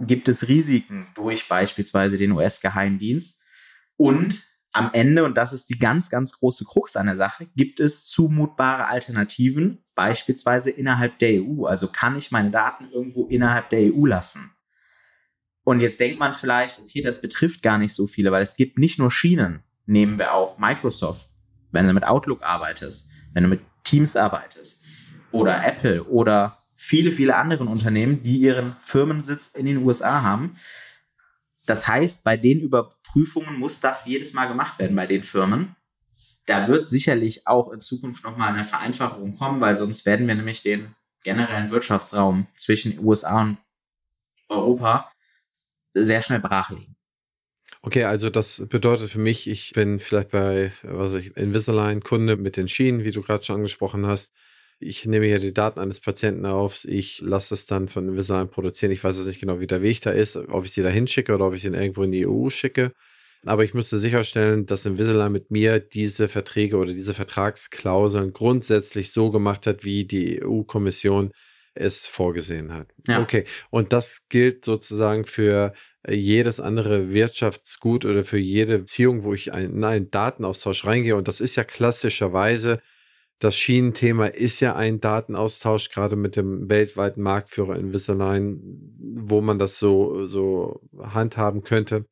Gibt 0.00 0.28
es 0.28 0.48
Risiken 0.48 1.06
durch 1.14 1.48
beispielsweise 1.48 2.16
den 2.16 2.32
US-Geheimdienst? 2.32 3.42
Und 3.96 4.42
am 4.76 4.90
Ende, 4.92 5.24
und 5.24 5.36
das 5.36 5.52
ist 5.52 5.70
die 5.70 5.78
ganz, 5.78 6.10
ganz 6.10 6.32
große 6.32 6.64
Krux 6.64 6.96
an 6.96 7.06
der 7.06 7.16
Sache, 7.16 7.46
gibt 7.56 7.80
es 7.80 8.04
zumutbare 8.04 8.88
Alternativen, 8.88 9.84
beispielsweise 9.94 10.70
innerhalb 10.70 11.18
der 11.18 11.42
EU. 11.42 11.64
Also 11.64 11.88
kann 11.88 12.16
ich 12.16 12.30
meine 12.30 12.50
Daten 12.50 12.90
irgendwo 12.90 13.26
innerhalb 13.26 13.70
der 13.70 13.80
EU 13.80 14.06
lassen? 14.06 14.52
Und 15.64 15.80
jetzt 15.80 15.98
denkt 15.98 16.20
man 16.20 16.34
vielleicht, 16.34 16.78
okay, 16.78 17.00
das 17.00 17.20
betrifft 17.20 17.62
gar 17.62 17.78
nicht 17.78 17.92
so 17.92 18.06
viele, 18.06 18.30
weil 18.30 18.42
es 18.42 18.54
gibt 18.54 18.78
nicht 18.78 18.98
nur 18.98 19.10
Schienen. 19.10 19.64
Nehmen 19.86 20.18
wir 20.18 20.34
auch 20.34 20.58
Microsoft, 20.58 21.28
wenn 21.72 21.86
du 21.86 21.92
mit 21.92 22.04
Outlook 22.04 22.42
arbeitest, 22.42 23.08
wenn 23.32 23.44
du 23.44 23.48
mit 23.48 23.60
Teams 23.82 24.14
arbeitest 24.14 24.82
oder 25.32 25.64
Apple 25.66 26.04
oder 26.04 26.58
viele, 26.76 27.10
viele 27.10 27.36
andere 27.36 27.64
Unternehmen, 27.64 28.22
die 28.22 28.38
ihren 28.38 28.76
Firmensitz 28.80 29.48
in 29.48 29.66
den 29.66 29.78
USA 29.78 30.22
haben. 30.22 30.56
Das 31.64 31.88
heißt, 31.88 32.22
bei 32.22 32.36
den 32.36 32.60
Überprüfungen 33.16 33.58
muss 33.58 33.80
das 33.80 34.04
jedes 34.04 34.34
Mal 34.34 34.46
gemacht 34.46 34.78
werden 34.78 34.94
bei 34.94 35.06
den 35.06 35.22
Firmen. 35.22 35.74
Da 36.44 36.68
wird 36.68 36.86
sicherlich 36.86 37.46
auch 37.46 37.72
in 37.72 37.80
Zukunft 37.80 38.22
nochmal 38.24 38.52
eine 38.52 38.62
Vereinfachung 38.62 39.36
kommen, 39.36 39.60
weil 39.60 39.74
sonst 39.74 40.04
werden 40.04 40.28
wir 40.28 40.34
nämlich 40.34 40.62
den 40.62 40.94
generellen 41.24 41.70
Wirtschaftsraum 41.70 42.46
zwischen 42.56 42.98
USA 43.04 43.40
und 43.42 43.58
Europa 44.48 45.10
sehr 45.94 46.20
schnell 46.20 46.40
brachlegen. 46.40 46.94
Okay, 47.82 48.04
also 48.04 48.30
das 48.30 48.62
bedeutet 48.68 49.10
für 49.10 49.18
mich, 49.18 49.48
ich 49.48 49.72
bin 49.72 49.98
vielleicht 49.98 50.30
bei, 50.30 50.72
was 50.82 51.14
ich, 51.14 51.36
Invisalign 51.36 52.02
Kunde 52.02 52.36
mit 52.36 52.56
den 52.56 52.68
Schienen, 52.68 53.04
wie 53.04 53.12
du 53.12 53.22
gerade 53.22 53.44
schon 53.44 53.56
angesprochen 53.56 54.06
hast 54.06 54.32
ich 54.78 55.06
nehme 55.06 55.26
hier 55.26 55.38
die 55.38 55.54
Daten 55.54 55.80
eines 55.80 56.00
Patienten 56.00 56.46
auf, 56.46 56.84
ich 56.84 57.20
lasse 57.20 57.54
es 57.54 57.66
dann 57.66 57.88
von 57.88 58.08
Invisalign 58.08 58.50
produzieren. 58.50 58.92
Ich 58.92 59.02
weiß 59.02 59.16
jetzt 59.16 59.26
nicht 59.26 59.40
genau, 59.40 59.60
wie 59.60 59.66
der 59.66 59.82
Weg 59.82 60.00
da 60.02 60.10
ist, 60.10 60.36
ob 60.36 60.64
ich 60.64 60.72
sie 60.72 60.82
da 60.82 60.88
hinschicke 60.88 61.34
oder 61.34 61.46
ob 61.46 61.54
ich 61.54 61.62
sie 61.62 61.68
irgendwo 61.68 62.02
in 62.02 62.12
die 62.12 62.26
EU 62.26 62.50
schicke. 62.50 62.92
Aber 63.44 63.64
ich 63.64 63.74
müsste 63.74 63.98
sicherstellen, 63.98 64.66
dass 64.66 64.86
Invisalign 64.86 65.32
mit 65.32 65.50
mir 65.50 65.78
diese 65.78 66.28
Verträge 66.28 66.76
oder 66.76 66.92
diese 66.92 67.14
Vertragsklauseln 67.14 68.32
grundsätzlich 68.32 69.12
so 69.12 69.30
gemacht 69.30 69.66
hat, 69.66 69.84
wie 69.84 70.04
die 70.04 70.42
EU-Kommission 70.42 71.30
es 71.74 72.06
vorgesehen 72.06 72.72
hat. 72.72 72.88
Ja. 73.06 73.20
Okay. 73.20 73.44
Und 73.70 73.92
das 73.92 74.26
gilt 74.28 74.64
sozusagen 74.64 75.26
für 75.26 75.74
jedes 76.08 76.60
andere 76.60 77.10
Wirtschaftsgut 77.10 78.04
oder 78.04 78.24
für 78.24 78.38
jede 78.38 78.78
Beziehung, 78.78 79.22
wo 79.24 79.34
ich 79.34 79.48
in 79.48 79.84
einen 79.84 80.10
Datenaustausch 80.10 80.84
reingehe. 80.84 81.16
Und 81.16 81.28
das 81.28 81.40
ist 81.40 81.56
ja 81.56 81.64
klassischerweise 81.64 82.80
das 83.38 83.56
Schienenthema 83.56 84.26
ist 84.26 84.60
ja 84.60 84.74
ein 84.74 85.00
Datenaustausch, 85.00 85.90
gerade 85.90 86.16
mit 86.16 86.36
dem 86.36 86.70
weltweiten 86.70 87.22
Marktführer 87.22 87.76
Invisalign, 87.76 88.60
wo 88.98 89.40
man 89.40 89.58
das 89.58 89.78
so, 89.78 90.26
so 90.26 90.80
handhaben 90.98 91.62
könnte. 91.62 92.06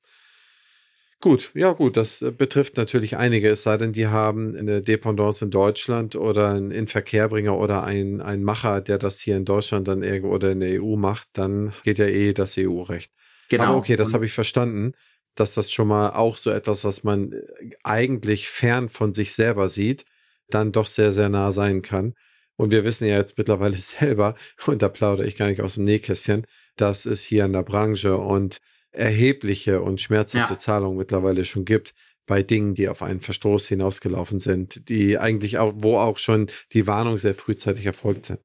Gut, 1.21 1.53
ja 1.55 1.73
gut, 1.73 1.97
das 1.97 2.23
betrifft 2.37 2.77
natürlich 2.77 3.17
einige, 3.17 3.49
es 3.49 3.63
sei 3.63 3.79
denn, 3.79 3.95
die 3.95 4.09
haben 4.09 4.55
eine 4.55 4.83
Dependance 4.83 5.43
in 5.43 5.51
Deutschland 5.51 6.17
oder 6.17 6.51
einen 6.51 6.71
Inverkehrbringer 6.71 7.57
oder 7.57 7.83
einen, 7.83 8.21
einen 8.21 8.45
Macher, 8.45 8.83
der 8.83 8.99
das 8.99 9.21
hier 9.21 9.39
in 9.39 9.47
Deutschland 9.47 9.89
dann 9.89 10.03
irgendwo 10.03 10.35
oder 10.35 10.53
in 10.53 10.61
der 10.61 10.83
EU 10.83 10.97
macht, 10.97 11.29
dann 11.33 11.73
geht 11.83 11.97
ja 11.97 12.05
eh 12.05 12.35
das 12.35 12.59
EU-Recht. 12.59 13.11
Genau. 13.49 13.65
Aber 13.65 13.77
okay, 13.79 13.97
das 13.97 14.13
habe 14.13 14.27
ich 14.27 14.33
verstanden, 14.33 14.93
dass 15.35 15.55
das 15.55 15.73
schon 15.73 15.89
mal 15.89 16.11
auch 16.11 16.37
so 16.37 16.51
etwas, 16.51 16.85
was 16.85 17.05
man 17.05 17.35
eigentlich 17.83 18.49
fern 18.49 18.91
von 18.91 19.15
sich 19.15 19.33
selber 19.33 19.71
sieht, 19.71 20.05
dann 20.49 20.73
doch 20.73 20.87
sehr, 20.87 21.13
sehr 21.13 21.29
nah 21.29 21.53
sein 21.53 21.83
kann. 21.83 22.15
Und 22.57 22.71
wir 22.71 22.85
wissen 22.85 23.09
ja 23.09 23.17
jetzt 23.17 23.37
mittlerweile 23.37 23.77
selber, 23.79 24.35
und 24.67 24.83
da 24.83 24.89
plaudere 24.89 25.27
ich 25.27 25.37
gar 25.37 25.49
nicht 25.49 25.61
aus 25.61 25.75
dem 25.75 25.85
Nähkästchen, 25.85 26.47
dass 26.77 27.07
es 27.07 27.23
hier 27.23 27.45
in 27.45 27.53
der 27.53 27.63
Branche 27.63 28.17
und 28.17 28.59
erhebliche 28.93 29.81
und 29.81 30.01
schmerzhafte 30.01 30.55
ja. 30.55 30.59
Zahlungen 30.59 30.97
mittlerweile 30.97 31.45
schon 31.45 31.65
gibt 31.65 31.95
bei 32.27 32.43
Dingen, 32.43 32.75
die 32.75 32.89
auf 32.89 33.03
einen 33.03 33.21
Verstoß 33.21 33.69
hinausgelaufen 33.69 34.39
sind, 34.39 34.89
die 34.89 35.19
eigentlich 35.19 35.59
auch, 35.59 35.75
wo 35.77 35.99
auch 35.99 36.17
schon 36.19 36.47
die 36.73 36.87
Warnung 36.87 37.19
sehr 37.19 37.35
frühzeitig 37.35 37.85
erfolgt 37.87 38.27
sind. 38.27 38.41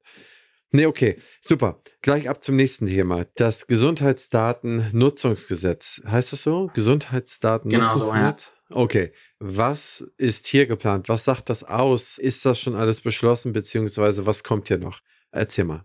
Nee, 0.72 0.86
okay, 0.86 1.16
super. 1.40 1.80
Gleich 2.00 2.28
ab 2.28 2.44
zum 2.44 2.54
nächsten 2.56 2.86
Thema. 2.86 3.26
Das 3.34 3.66
Gesundheitsdatennutzungsgesetz. 3.66 6.00
Heißt 6.06 6.32
das 6.32 6.42
so? 6.42 6.70
Gesundheitsdatennutzungsgesetz? 6.74 8.12
Genau 8.12 8.12
so, 8.12 8.14
ja. 8.14 8.36
Okay, 8.72 9.12
was 9.40 10.00
ist 10.16 10.46
hier 10.46 10.66
geplant? 10.66 11.08
Was 11.08 11.24
sagt 11.24 11.50
das 11.50 11.64
aus? 11.64 12.18
Ist 12.18 12.44
das 12.46 12.60
schon 12.60 12.76
alles 12.76 13.00
beschlossen, 13.00 13.52
beziehungsweise 13.52 14.26
was 14.26 14.44
kommt 14.44 14.68
hier 14.68 14.78
noch? 14.78 15.00
Erzähl 15.32 15.64
mal. 15.64 15.84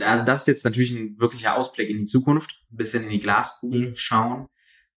Also 0.00 0.24
das 0.24 0.40
ist 0.40 0.46
jetzt 0.46 0.64
natürlich 0.64 0.92
ein 0.92 1.18
wirklicher 1.18 1.56
Ausblick 1.56 1.90
in 1.90 1.98
die 1.98 2.04
Zukunft, 2.04 2.62
ein 2.70 2.76
bisschen 2.76 3.04
in 3.04 3.10
die 3.10 3.20
Glaskugel 3.20 3.94
schauen. 3.96 4.48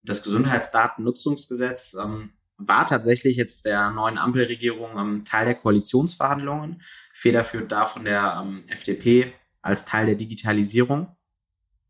Das 0.02 0.22
Gesundheitsdatennutzungsgesetz 0.24 1.94
ähm, 1.94 2.32
war 2.58 2.86
tatsächlich 2.86 3.36
jetzt 3.36 3.64
der 3.64 3.90
neuen 3.90 4.18
Ampelregierung 4.18 4.98
ähm, 4.98 5.24
Teil 5.24 5.46
der 5.46 5.54
Koalitionsverhandlungen, 5.54 6.82
federführend 7.14 7.70
da 7.70 7.86
von 7.86 8.04
der 8.04 8.42
ähm, 8.44 8.64
FDP 8.66 9.32
als 9.62 9.84
Teil 9.84 10.06
der 10.06 10.16
Digitalisierung. 10.16 11.16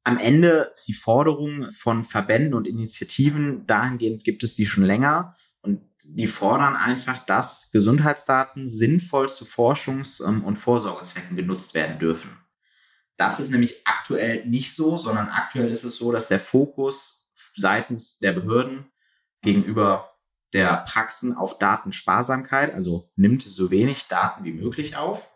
Am 0.05 0.18
Ende 0.18 0.72
ist 0.74 0.88
die 0.88 0.94
Forderung 0.94 1.68
von 1.68 2.05
Verbänden 2.05 2.55
und 2.55 2.66
Initiativen, 2.66 3.66
dahingehend 3.66 4.24
gibt 4.24 4.42
es 4.42 4.57
die 4.57 4.66
schon 4.66 4.84
länger 4.84 5.36
und 5.61 5.80
die 6.05 6.26
fordern 6.26 6.74
einfach, 6.74 7.24
dass 7.24 7.70
Gesundheitsdaten 7.70 8.66
sinnvoll 8.66 9.28
zu 9.28 9.44
Forschungs- 9.44 10.26
ähm, 10.26 10.44
und 10.44 10.57
Vorsorgezwecken 10.57 11.36
genutzt 11.36 11.74
werden 11.74 12.00
dürfen. 12.00 12.36
Das 13.16 13.38
ist 13.38 13.50
nämlich 13.50 13.86
aktuell 13.86 14.44
nicht 14.46 14.74
so, 14.74 14.96
sondern 14.96 15.28
aktuell 15.28 15.70
ist 15.70 15.84
es 15.84 15.96
so, 15.96 16.11
dass 16.11 16.26
der 16.26 16.40
Fokus 16.40 17.30
seitens 17.55 18.18
der 18.18 18.32
Behörden 18.32 18.90
gegenüber 19.42 20.12
der 20.53 20.84
Praxen 20.86 21.36
auf 21.36 21.59
Datensparsamkeit, 21.59 22.74
also 22.74 23.11
nimmt 23.16 23.42
so 23.42 23.70
wenig 23.70 24.09
Daten 24.09 24.44
wie 24.44 24.53
möglich 24.53 24.96
auf 24.96 25.30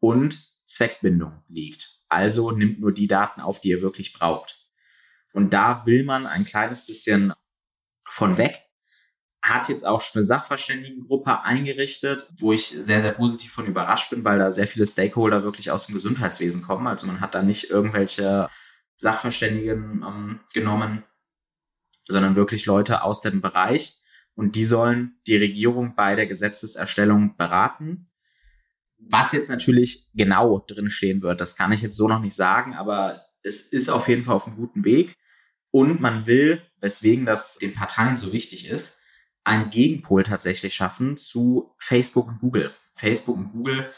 und 0.00 0.52
Zweckbindung 0.64 1.42
liegt. 1.48 1.97
Also 2.08 2.50
nimmt 2.50 2.80
nur 2.80 2.92
die 2.92 3.06
Daten 3.06 3.40
auf, 3.40 3.60
die 3.60 3.68
ihr 3.68 3.82
wirklich 3.82 4.12
braucht. 4.12 4.66
Und 5.32 5.52
da 5.52 5.84
will 5.86 6.04
man 6.04 6.26
ein 6.26 6.44
kleines 6.44 6.84
bisschen 6.84 7.32
von 8.04 8.38
weg. 8.38 8.64
Hat 9.42 9.68
jetzt 9.68 9.86
auch 9.86 10.00
schon 10.00 10.20
eine 10.20 10.26
Sachverständigengruppe 10.26 11.44
eingerichtet, 11.44 12.28
wo 12.38 12.52
ich 12.52 12.68
sehr, 12.68 13.02
sehr 13.02 13.12
positiv 13.12 13.52
von 13.52 13.66
überrascht 13.66 14.10
bin, 14.10 14.24
weil 14.24 14.38
da 14.38 14.50
sehr 14.50 14.66
viele 14.66 14.86
Stakeholder 14.86 15.44
wirklich 15.44 15.70
aus 15.70 15.86
dem 15.86 15.94
Gesundheitswesen 15.94 16.62
kommen. 16.62 16.86
Also 16.86 17.06
man 17.06 17.20
hat 17.20 17.34
da 17.34 17.42
nicht 17.42 17.70
irgendwelche 17.70 18.48
Sachverständigen 18.96 20.02
ähm, 20.02 20.40
genommen, 20.52 21.04
sondern 22.08 22.36
wirklich 22.36 22.66
Leute 22.66 23.02
aus 23.02 23.20
dem 23.20 23.40
Bereich. 23.40 24.00
Und 24.34 24.56
die 24.56 24.64
sollen 24.64 25.20
die 25.26 25.36
Regierung 25.36 25.94
bei 25.94 26.16
der 26.16 26.26
Gesetzeserstellung 26.26 27.36
beraten 27.36 28.07
Was 28.98 29.32
jetzt 29.32 29.48
natürlich 29.48 30.08
genau 30.14 30.58
drin 30.66 30.90
stehen 30.90 31.22
wird, 31.22 31.40
das 31.40 31.56
kann 31.56 31.72
ich 31.72 31.82
jetzt 31.82 31.96
so 31.96 32.08
noch 32.08 32.20
nicht 32.20 32.34
sagen, 32.34 32.74
aber 32.74 33.22
es 33.42 33.60
ist 33.60 33.88
auf 33.88 34.08
jeden 34.08 34.24
Fall 34.24 34.34
auf 34.34 34.46
einem 34.46 34.56
guten 34.56 34.84
Weg. 34.84 35.14
Und 35.70 36.00
man 36.00 36.26
will, 36.26 36.62
weswegen 36.80 37.26
das 37.26 37.58
den 37.58 37.74
Parteien 37.74 38.16
so 38.16 38.32
wichtig 38.32 38.68
ist, 38.68 38.98
einen 39.44 39.70
Gegenpol 39.70 40.24
tatsächlich 40.24 40.74
schaffen 40.74 41.16
zu 41.16 41.74
Facebook 41.78 42.28
und 42.28 42.40
Google. 42.40 42.72
Facebook 42.92 43.36
und 43.36 43.52
Google 43.52 43.90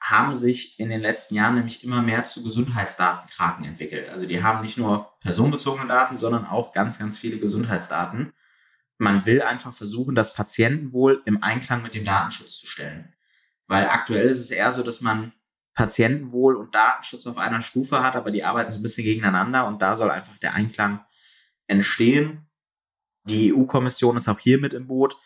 haben 0.00 0.34
sich 0.34 0.78
in 0.78 0.90
den 0.90 1.00
letzten 1.00 1.34
Jahren 1.34 1.56
nämlich 1.56 1.82
immer 1.82 2.02
mehr 2.02 2.24
zu 2.24 2.42
Gesundheitsdatenkraken 2.42 3.64
entwickelt. 3.64 4.08
Also 4.10 4.26
die 4.26 4.42
haben 4.42 4.62
nicht 4.62 4.78
nur 4.78 5.10
personenbezogene 5.20 5.88
Daten, 5.88 6.16
sondern 6.16 6.46
auch 6.46 6.72
ganz, 6.72 6.98
ganz 6.98 7.18
viele 7.18 7.38
Gesundheitsdaten. 7.38 8.32
Man 8.98 9.26
will 9.26 9.42
einfach 9.42 9.72
versuchen, 9.72 10.14
das 10.14 10.34
Patientenwohl 10.34 11.22
im 11.24 11.42
Einklang 11.42 11.82
mit 11.82 11.94
dem 11.94 12.04
Datenschutz 12.04 12.58
zu 12.58 12.66
stellen. 12.66 13.12
Weil 13.68 13.86
aktuell 13.88 14.26
ist 14.26 14.40
es 14.40 14.50
eher 14.50 14.72
so, 14.72 14.82
dass 14.82 15.00
man 15.00 15.32
Patientenwohl 15.74 16.56
und 16.56 16.74
Datenschutz 16.74 17.26
auf 17.26 17.38
einer 17.38 17.62
Stufe 17.62 18.02
hat, 18.02 18.16
aber 18.16 18.32
die 18.32 18.42
arbeiten 18.42 18.72
so 18.72 18.78
ein 18.78 18.82
bisschen 18.82 19.04
gegeneinander 19.04 19.68
und 19.68 19.80
da 19.80 19.96
soll 19.96 20.10
einfach 20.10 20.36
der 20.38 20.54
Einklang 20.54 21.04
entstehen. 21.68 22.48
Die 23.24 23.54
EU-Kommission 23.54 24.16
ist 24.16 24.28
auch 24.28 24.40
hier 24.40 24.58
mit 24.58 24.74
im 24.74 24.88
Boot. 24.88 25.16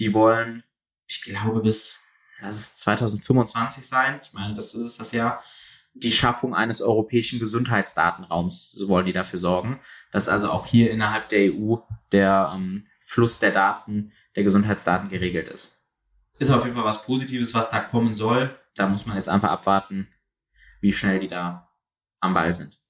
Die 0.00 0.14
wollen, 0.14 0.64
ich 1.06 1.22
glaube, 1.22 1.60
bis 1.60 2.00
lass 2.40 2.56
es 2.56 2.74
2025 2.76 3.86
sein. 3.86 4.18
Ich 4.22 4.32
meine, 4.32 4.54
das 4.54 4.74
ist 4.74 4.98
das 4.98 5.12
Jahr. 5.12 5.44
Die 5.92 6.12
Schaffung 6.12 6.54
eines 6.54 6.80
europäischen 6.80 7.38
Gesundheitsdatenraums, 7.38 8.72
so 8.72 8.88
wollen 8.88 9.06
die 9.06 9.12
dafür 9.12 9.38
sorgen, 9.38 9.80
dass 10.10 10.28
also 10.28 10.50
auch 10.50 10.66
hier 10.66 10.90
innerhalb 10.90 11.28
der 11.28 11.52
EU 11.52 11.76
der 12.12 12.52
ähm, 12.54 12.86
Fluss 12.98 13.40
der 13.40 13.52
Daten, 13.52 14.12
der 14.34 14.44
Gesundheitsdaten 14.44 15.10
geregelt 15.10 15.48
ist 15.48 15.79
ist 16.40 16.50
auf 16.50 16.64
jeden 16.64 16.74
Fall 16.74 16.84
was 16.84 17.02
Positives, 17.04 17.54
was 17.54 17.70
da 17.70 17.80
kommen 17.80 18.14
soll. 18.14 18.58
Da 18.74 18.88
muss 18.88 19.06
man 19.06 19.16
jetzt 19.16 19.28
einfach 19.28 19.50
abwarten, 19.50 20.08
wie 20.80 20.92
schnell 20.92 21.20
die 21.20 21.28
da 21.28 21.68
am 22.20 22.34
Ball 22.34 22.52
sind. 22.54 22.80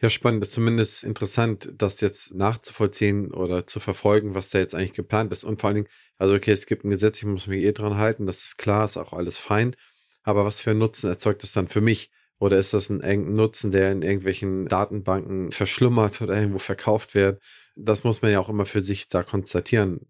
Ja, 0.00 0.10
spannend. 0.10 0.42
Das 0.42 0.48
ist 0.48 0.54
zumindest 0.54 1.02
interessant, 1.02 1.72
das 1.78 2.00
jetzt 2.00 2.34
nachzuvollziehen 2.34 3.32
oder 3.32 3.66
zu 3.66 3.80
verfolgen, 3.80 4.34
was 4.34 4.50
da 4.50 4.58
jetzt 4.58 4.74
eigentlich 4.74 4.92
geplant 4.92 5.32
ist. 5.32 5.44
Und 5.44 5.60
vor 5.60 5.68
allen 5.68 5.76
Dingen, 5.76 5.88
also 6.18 6.34
okay, 6.34 6.50
es 6.50 6.66
gibt 6.66 6.84
ein 6.84 6.90
Gesetz, 6.90 7.18
ich 7.18 7.24
muss 7.24 7.46
mich 7.46 7.62
eh 7.62 7.72
dran 7.72 7.96
halten, 7.96 8.26
das 8.26 8.42
ist 8.42 8.58
klar, 8.58 8.84
ist 8.84 8.96
auch 8.96 9.12
alles 9.12 9.38
fein. 9.38 9.74
Aber 10.22 10.44
was 10.44 10.60
für 10.60 10.70
einen 10.70 10.80
Nutzen 10.80 11.08
erzeugt 11.08 11.42
das 11.42 11.52
dann 11.52 11.68
für 11.68 11.80
mich? 11.80 12.10
Oder 12.38 12.58
ist 12.58 12.74
das 12.74 12.90
ein 12.90 13.34
Nutzen, 13.34 13.70
der 13.70 13.92
in 13.92 14.02
irgendwelchen 14.02 14.66
Datenbanken 14.66 15.52
verschlummert 15.52 16.20
oder 16.20 16.34
irgendwo 16.34 16.58
verkauft 16.58 17.14
wird? 17.14 17.40
Das 17.76 18.04
muss 18.04 18.20
man 18.20 18.32
ja 18.32 18.40
auch 18.40 18.48
immer 18.48 18.66
für 18.66 18.82
sich 18.82 19.06
da 19.06 19.22
konstatieren. 19.22 20.00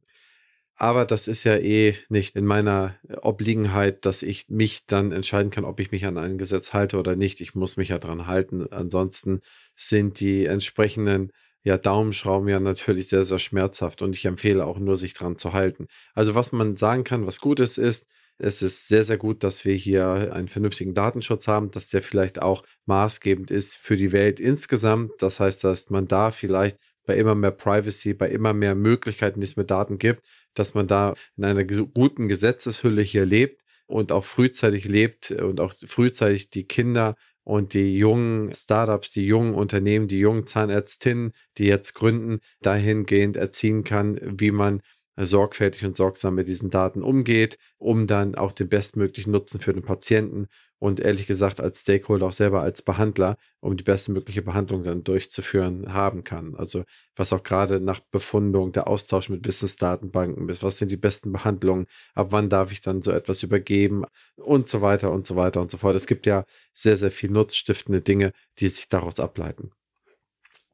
Aber 0.76 1.04
das 1.04 1.28
ist 1.28 1.44
ja 1.44 1.56
eh 1.56 1.94
nicht 2.08 2.34
in 2.34 2.44
meiner 2.46 2.96
Obliegenheit, 3.20 4.04
dass 4.04 4.22
ich 4.22 4.48
mich 4.48 4.86
dann 4.86 5.12
entscheiden 5.12 5.50
kann, 5.50 5.64
ob 5.64 5.78
ich 5.80 5.92
mich 5.92 6.06
an 6.06 6.18
ein 6.18 6.38
Gesetz 6.38 6.72
halte 6.72 6.98
oder 6.98 7.14
nicht. 7.14 7.40
Ich 7.40 7.54
muss 7.54 7.76
mich 7.76 7.90
ja 7.90 7.98
dran 7.98 8.26
halten. 8.26 8.66
Ansonsten 8.72 9.40
sind 9.76 10.18
die 10.18 10.46
entsprechenden 10.46 11.30
ja, 11.62 11.78
Daumenschrauben 11.78 12.48
ja 12.48 12.58
natürlich 12.58 13.08
sehr, 13.08 13.24
sehr 13.24 13.38
schmerzhaft 13.38 14.02
und 14.02 14.16
ich 14.16 14.24
empfehle 14.24 14.66
auch 14.66 14.78
nur, 14.78 14.96
sich 14.96 15.14
dran 15.14 15.36
zu 15.36 15.52
halten. 15.52 15.86
Also 16.14 16.34
was 16.34 16.52
man 16.52 16.74
sagen 16.76 17.04
kann, 17.04 17.26
was 17.26 17.40
Gutes 17.40 17.78
ist, 17.78 18.08
es 18.38 18.62
ist 18.62 18.88
sehr, 18.88 19.04
sehr 19.04 19.18
gut, 19.18 19.44
dass 19.44 19.64
wir 19.64 19.74
hier 19.74 20.32
einen 20.32 20.48
vernünftigen 20.48 20.94
Datenschutz 20.94 21.46
haben, 21.46 21.70
dass 21.70 21.90
der 21.90 22.02
vielleicht 22.02 22.42
auch 22.42 22.64
maßgebend 22.86 23.52
ist 23.52 23.76
für 23.76 23.96
die 23.96 24.10
Welt 24.10 24.40
insgesamt. 24.40 25.12
Das 25.20 25.38
heißt, 25.38 25.62
dass 25.62 25.90
man 25.90 26.08
da 26.08 26.32
vielleicht 26.32 26.78
bei 27.04 27.16
immer 27.16 27.34
mehr 27.34 27.50
Privacy, 27.50 28.14
bei 28.14 28.28
immer 28.28 28.52
mehr 28.52 28.74
Möglichkeiten, 28.74 29.40
die 29.40 29.46
es 29.46 29.56
mit 29.56 29.70
Daten 29.70 29.98
gibt, 29.98 30.26
dass 30.54 30.74
man 30.74 30.86
da 30.86 31.14
in 31.36 31.44
einer 31.44 31.64
guten 31.64 32.28
Gesetzeshülle 32.28 33.02
hier 33.02 33.26
lebt 33.26 33.62
und 33.86 34.12
auch 34.12 34.24
frühzeitig 34.24 34.84
lebt 34.86 35.30
und 35.30 35.60
auch 35.60 35.74
frühzeitig 35.86 36.50
die 36.50 36.64
Kinder 36.64 37.16
und 37.44 37.74
die 37.74 37.96
jungen 37.96 38.52
Startups, 38.54 39.12
die 39.12 39.26
jungen 39.26 39.54
Unternehmen, 39.54 40.08
die 40.08 40.18
jungen 40.18 40.46
Zahnärztinnen, 40.46 41.32
die 41.58 41.66
jetzt 41.66 41.94
gründen, 41.94 42.40
dahingehend 42.60 43.36
erziehen 43.36 43.84
kann, 43.84 44.18
wie 44.22 44.52
man 44.52 44.82
sorgfältig 45.16 45.84
und 45.84 45.96
sorgsam 45.96 46.34
mit 46.34 46.48
diesen 46.48 46.70
Daten 46.70 47.02
umgeht, 47.02 47.58
um 47.76 48.06
dann 48.06 48.34
auch 48.34 48.52
den 48.52 48.68
bestmöglichen 48.68 49.30
Nutzen 49.32 49.60
für 49.60 49.72
den 49.72 49.82
Patienten 49.82 50.48
und 50.78 50.98
ehrlich 50.98 51.26
gesagt 51.26 51.60
als 51.60 51.82
Stakeholder 51.82 52.26
auch 52.26 52.32
selber 52.32 52.62
als 52.62 52.82
Behandler, 52.82 53.36
um 53.60 53.76
die 53.76 53.84
bestmögliche 53.84 54.42
Behandlung 54.42 54.82
dann 54.82 55.04
durchzuführen, 55.04 55.92
haben 55.92 56.24
kann. 56.24 56.56
Also 56.56 56.84
was 57.14 57.32
auch 57.32 57.42
gerade 57.42 57.78
nach 57.80 58.00
Befundung, 58.00 58.72
der 58.72 58.88
Austausch 58.88 59.28
mit 59.28 59.46
Wissensdatenbanken 59.46 60.48
ist, 60.48 60.62
was 60.62 60.78
sind 60.78 60.90
die 60.90 60.96
besten 60.96 61.30
Behandlungen, 61.30 61.86
ab 62.14 62.28
wann 62.30 62.48
darf 62.48 62.72
ich 62.72 62.80
dann 62.80 63.02
so 63.02 63.12
etwas 63.12 63.42
übergeben 63.42 64.04
und 64.34 64.68
so 64.68 64.80
weiter 64.80 65.12
und 65.12 65.26
so 65.26 65.36
weiter 65.36 65.60
und 65.60 65.70
so 65.70 65.78
fort. 65.78 65.94
Es 65.94 66.06
gibt 66.06 66.26
ja 66.26 66.44
sehr, 66.72 66.96
sehr 66.96 67.12
viel 67.12 67.30
nutzstiftende 67.30 68.00
Dinge, 68.00 68.32
die 68.58 68.68
sich 68.68 68.88
daraus 68.88 69.20
ableiten. 69.20 69.70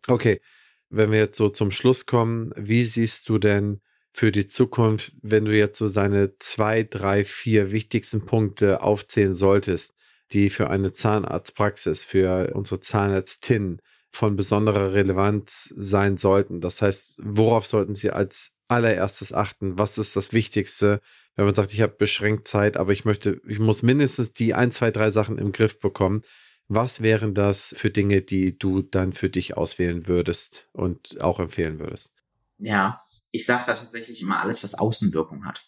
Okay, 0.06 0.40
wenn 0.88 1.10
wir 1.10 1.18
jetzt 1.18 1.36
so 1.36 1.50
zum 1.50 1.70
Schluss 1.70 2.06
kommen, 2.06 2.52
wie 2.56 2.84
siehst 2.84 3.28
du 3.28 3.36
denn 3.36 3.82
für 4.18 4.32
die 4.32 4.46
Zukunft, 4.46 5.12
wenn 5.22 5.44
du 5.44 5.56
jetzt 5.56 5.78
so 5.78 5.86
seine 5.86 6.36
zwei, 6.38 6.82
drei, 6.82 7.24
vier 7.24 7.70
wichtigsten 7.70 8.26
Punkte 8.26 8.82
aufzählen 8.82 9.36
solltest, 9.36 9.94
die 10.32 10.50
für 10.50 10.70
eine 10.70 10.90
Zahnarztpraxis, 10.90 12.02
für 12.02 12.52
unsere 12.52 12.80
Zahnärztin 12.80 13.80
von 14.10 14.34
besonderer 14.34 14.92
Relevanz 14.92 15.72
sein 15.72 16.16
sollten. 16.16 16.60
Das 16.60 16.82
heißt, 16.82 17.20
worauf 17.22 17.64
sollten 17.64 17.94
sie 17.94 18.10
als 18.10 18.56
allererstes 18.66 19.32
achten? 19.32 19.78
Was 19.78 19.98
ist 19.98 20.16
das 20.16 20.32
Wichtigste, 20.32 21.00
wenn 21.36 21.44
man 21.44 21.54
sagt, 21.54 21.72
ich 21.72 21.80
habe 21.80 21.94
beschränkt 21.96 22.48
Zeit, 22.48 22.76
aber 22.76 22.90
ich 22.90 23.04
möchte, 23.04 23.40
ich 23.46 23.60
muss 23.60 23.84
mindestens 23.84 24.32
die 24.32 24.52
ein, 24.52 24.72
zwei, 24.72 24.90
drei 24.90 25.12
Sachen 25.12 25.38
im 25.38 25.52
Griff 25.52 25.78
bekommen. 25.78 26.22
Was 26.66 27.02
wären 27.02 27.34
das 27.34 27.72
für 27.78 27.90
Dinge, 27.90 28.22
die 28.22 28.58
du 28.58 28.82
dann 28.82 29.12
für 29.12 29.28
dich 29.28 29.56
auswählen 29.56 30.08
würdest 30.08 30.68
und 30.72 31.20
auch 31.20 31.38
empfehlen 31.38 31.78
würdest? 31.78 32.12
Ja, 32.58 33.00
ich 33.30 33.46
sage 33.46 33.64
da 33.66 33.74
tatsächlich 33.74 34.22
immer 34.22 34.40
alles, 34.40 34.62
was 34.62 34.74
Außenwirkung 34.74 35.44
hat. 35.44 35.66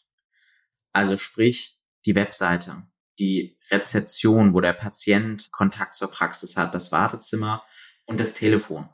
Also 0.92 1.16
sprich 1.16 1.78
die 2.06 2.14
Webseite, 2.14 2.82
die 3.18 3.58
Rezeption, 3.70 4.54
wo 4.54 4.60
der 4.60 4.72
Patient 4.72 5.52
Kontakt 5.52 5.94
zur 5.94 6.10
Praxis 6.10 6.56
hat, 6.56 6.74
das 6.74 6.90
Wartezimmer 6.90 7.64
und 8.06 8.18
das 8.18 8.32
Telefon. 8.32 8.88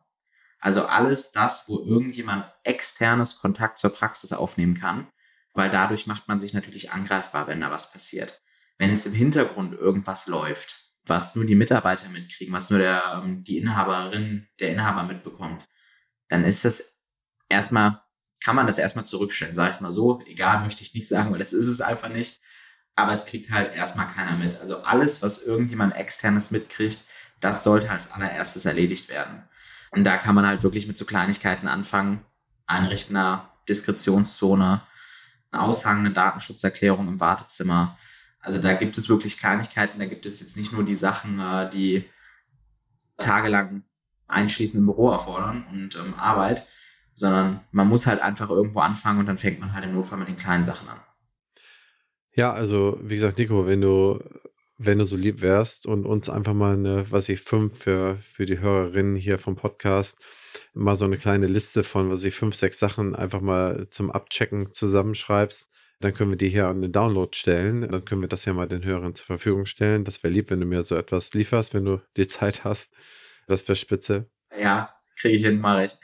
Also 0.59 0.85
alles 0.87 1.33
das, 1.33 1.69
wo 1.69 1.79
irgendjemand 1.79 2.51
externes 2.65 3.39
Kontakt 3.39 3.79
zur 3.79 3.91
Praxis 3.91 4.33
aufnehmen 4.33 4.75
kann, 4.75 5.09
weil 5.55 5.71
dadurch 5.71 6.07
macht 6.07 6.29
man 6.29 6.41
sich 6.41 6.53
natürlich 6.53 6.91
angreifbar, 6.91 7.47
wenn 7.47 7.61
da 7.61 7.71
was 7.71 7.93
passiert. 7.93 8.43
Wenn 8.79 8.91
es 8.91 9.07
im 9.07 9.15
Hintergrund 9.15 9.75
irgendwas 9.75 10.27
läuft, 10.27 10.93
was 11.05 11.35
nur 11.35 11.47
die 11.47 11.55
Mitarbeiter 11.55 12.09
mitkriegen, 12.09 12.53
was 12.53 12.71
nur 12.71 12.81
der, 12.81 13.23
ähm, 13.25 13.45
die 13.45 13.59
Inhaberin, 13.59 14.49
der 14.61 14.73
Inhaber 14.73 15.05
mitbekommt, 15.05 15.67
dann 16.29 16.45
ist 16.45 16.65
das 16.65 16.97
erstmal 17.49 18.03
kann 18.43 18.57
man 18.57 18.67
das 18.67 18.79
erstmal 18.79 19.05
zurückstellen, 19.05 19.55
sage 19.55 19.73
ich 19.73 19.81
mal 19.81 19.91
so. 19.91 20.21
Egal, 20.27 20.63
möchte 20.63 20.83
ich 20.83 20.95
nicht 20.95 21.09
sagen, 21.09 21.33
weil 21.33 21.39
das 21.39 21.53
ist 21.53 21.67
es 21.67 21.81
einfach 21.81 22.09
nicht. 22.09 22.41
Aber 22.95 23.13
es 23.13 23.27
kriegt 23.27 23.51
halt 23.51 23.75
erstmal 23.75 24.09
keiner 24.09 24.37
mit. 24.37 24.59
Also 24.61 24.83
alles, 24.83 25.21
was 25.23 25.43
irgendjemand 25.43 25.95
externes 25.97 26.51
mitkriegt, 26.51 26.99
das 27.41 27.63
sollte 27.63 27.91
als 27.91 28.13
allererstes 28.13 28.65
erledigt 28.65 29.09
werden. 29.09 29.43
Und 29.91 30.05
da 30.05 30.17
kann 30.17 30.35
man 30.35 30.47
halt 30.47 30.63
wirklich 30.63 30.87
mit 30.87 30.97
so 30.97 31.05
Kleinigkeiten 31.05 31.69
anfangen. 31.69 32.25
Einrichten 32.67 33.17
einer 33.17 33.51
Diskretionszone, 33.69 34.83
eine 35.51 35.63
aushangende 35.63 36.11
Datenschutzerklärung 36.11 37.09
im 37.09 37.21
Wartezimmer. 37.21 37.99
Also 38.41 38.59
da 38.59 38.73
gibt 38.73 38.97
es 38.97 39.09
wirklich 39.09 39.39
Kleinigkeiten. 39.39 39.99
Da 39.99 40.07
gibt 40.07 40.27
es 40.27 40.41
jetzt 40.41 40.57
nicht 40.57 40.73
nur 40.73 40.85
die 40.85 40.97
Sachen, 40.97 41.41
äh, 41.41 41.69
die 41.69 42.09
tagelang 43.19 43.85
einschließend 44.29 44.81
im 44.81 44.87
Büro 44.87 45.11
erfordern 45.11 45.67
und 45.71 45.97
ähm, 45.97 46.15
Arbeit, 46.15 46.67
sondern 47.17 47.61
man 47.73 47.89
muss 47.89 48.07
halt 48.07 48.21
einfach 48.21 48.49
irgendwo 48.51 48.81
anfangen 48.81 49.19
und 49.19 49.27
dann 49.27 49.39
fängt 49.39 49.59
man 49.59 49.73
halt 49.73 49.85
im 49.85 49.95
Notfall 49.95 50.19
mit 50.19 50.29
den 50.29 50.37
kleinen 50.37 50.65
Sachen 50.65 50.89
an. 50.89 51.01
Ja, 52.35 52.53
also 52.53 53.01
wie 53.03 53.15
gesagt, 53.15 53.39
Nico, 53.39 53.67
wenn 53.67 53.81
du 53.81 54.21
wenn 54.79 54.99
du 54.99 55.07
so 55.07 55.17
lieb 55.17 55.41
wärst 55.41 55.87
und 55.87 56.05
uns 56.05 56.29
einfach 56.29 56.53
mal 56.53 56.75
eine, 56.75 57.11
was 57.11 57.31
ich 57.31 57.41
fünf 57.41 57.79
für, 57.79 58.19
für 58.19 58.45
die 58.45 58.59
Hörerinnen 58.59 59.17
hier 59.17 59.39
vom 59.39 59.57
Podcast, 59.57 60.23
mal 60.75 60.97
so 60.97 61.07
eine 61.07 61.17
kleine 61.17 61.47
Liste 61.47 61.83
von, 61.83 62.11
was 62.11 62.25
ich 62.25 62.35
fünf, 62.35 62.55
sechs 62.55 62.79
Sachen 62.79 63.15
einfach 63.17 63.41
mal 63.41 63.89
zum 63.89 64.11
Abchecken 64.11 64.75
zusammenschreibst, 64.75 65.71
dann 66.01 66.13
können 66.13 66.31
wir 66.31 66.37
die 66.37 66.51
hier 66.51 66.69
an 66.69 66.83
den 66.83 66.93
Download 66.93 67.35
stellen. 67.35 67.89
Dann 67.89 68.05
können 68.05 68.21
wir 68.21 68.29
das 68.29 68.45
ja 68.45 68.53
mal 68.53 68.69
den 68.69 68.85
Hörern 68.85 69.15
zur 69.15 69.27
Verfügung 69.27 69.65
stellen. 69.65 70.05
Das 70.05 70.23
wäre 70.23 70.33
lieb, 70.33 70.51
wenn 70.51 70.61
du 70.61 70.67
mir 70.67 70.85
so 70.85 70.95
etwas 70.95 71.33
lieferst, 71.33 71.73
wenn 71.73 71.87
du 71.87 72.03
die 72.19 72.27
Zeit 72.27 72.65
hast. 72.65 72.93
Das 73.47 73.67
wäre 73.67 73.77
spitze. 73.77 74.29
Ja, 74.59 74.95
kriege 75.19 75.37
ich 75.37 75.43
hin, 75.43 75.59
mache 75.59 75.85
ich. 75.85 75.97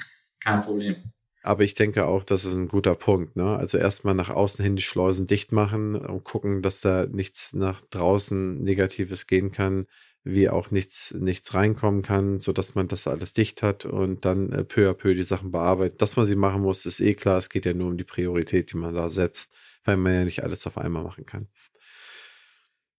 Kein 0.45 0.63
Problem. 0.63 1.13
Aber 1.45 1.65
ich 1.65 1.75
denke 1.75 2.07
auch, 2.07 2.23
das 2.23 2.45
ist 2.45 2.55
ein 2.55 2.69
guter 2.69 2.95
Punkt. 2.95 3.35
Ne? 3.35 3.57
Also 3.57 3.77
erstmal 3.77 4.15
nach 4.15 4.31
außen 4.31 4.63
hin 4.65 4.77
die 4.77 4.83
Schleusen 4.83 5.27
dicht 5.27 5.51
machen 5.51 5.97
und 5.97 6.23
gucken, 6.23 6.63
dass 6.63 6.81
da 6.81 7.07
nichts 7.07 7.53
nach 7.53 7.81
draußen 7.91 8.63
Negatives 8.63 9.27
gehen 9.27 9.51
kann, 9.51 9.87
wie 10.25 10.49
auch 10.49 10.71
nichts, 10.71 11.13
nichts 11.19 11.53
reinkommen 11.53 12.03
kann, 12.03 12.39
sodass 12.39 12.77
man 12.77 12.87
das 12.87 13.09
alles 13.09 13.35
dicht 13.35 13.63
hat 13.63 13.85
und 13.85 14.25
dann 14.25 14.53
äh, 14.53 14.63
peu 14.65 14.89
à 14.89 14.95
peu 14.95 15.15
die 15.15 15.25
Sachen 15.25 15.51
bearbeitet. 15.51 16.01
Dass 16.01 16.15
man 16.17 16.27
sie 16.27 16.37
machen 16.37 16.63
muss, 16.63 16.87
ist 16.87 17.01
eh 17.01 17.15
klar. 17.15 17.39
Es 17.39 17.49
geht 17.49 17.67
ja 17.67 17.75
nur 17.75 17.89
um 17.89 17.97
die 17.97 18.05
Priorität, 18.05 18.73
die 18.73 18.77
man 18.77 18.95
da 18.95 19.11
setzt, 19.11 19.53
weil 19.85 19.97
man 19.97 20.15
ja 20.15 20.25
nicht 20.25 20.45
alles 20.45 20.65
auf 20.69 20.79
einmal 20.79 21.03
machen 21.03 21.27
kann. 21.27 21.49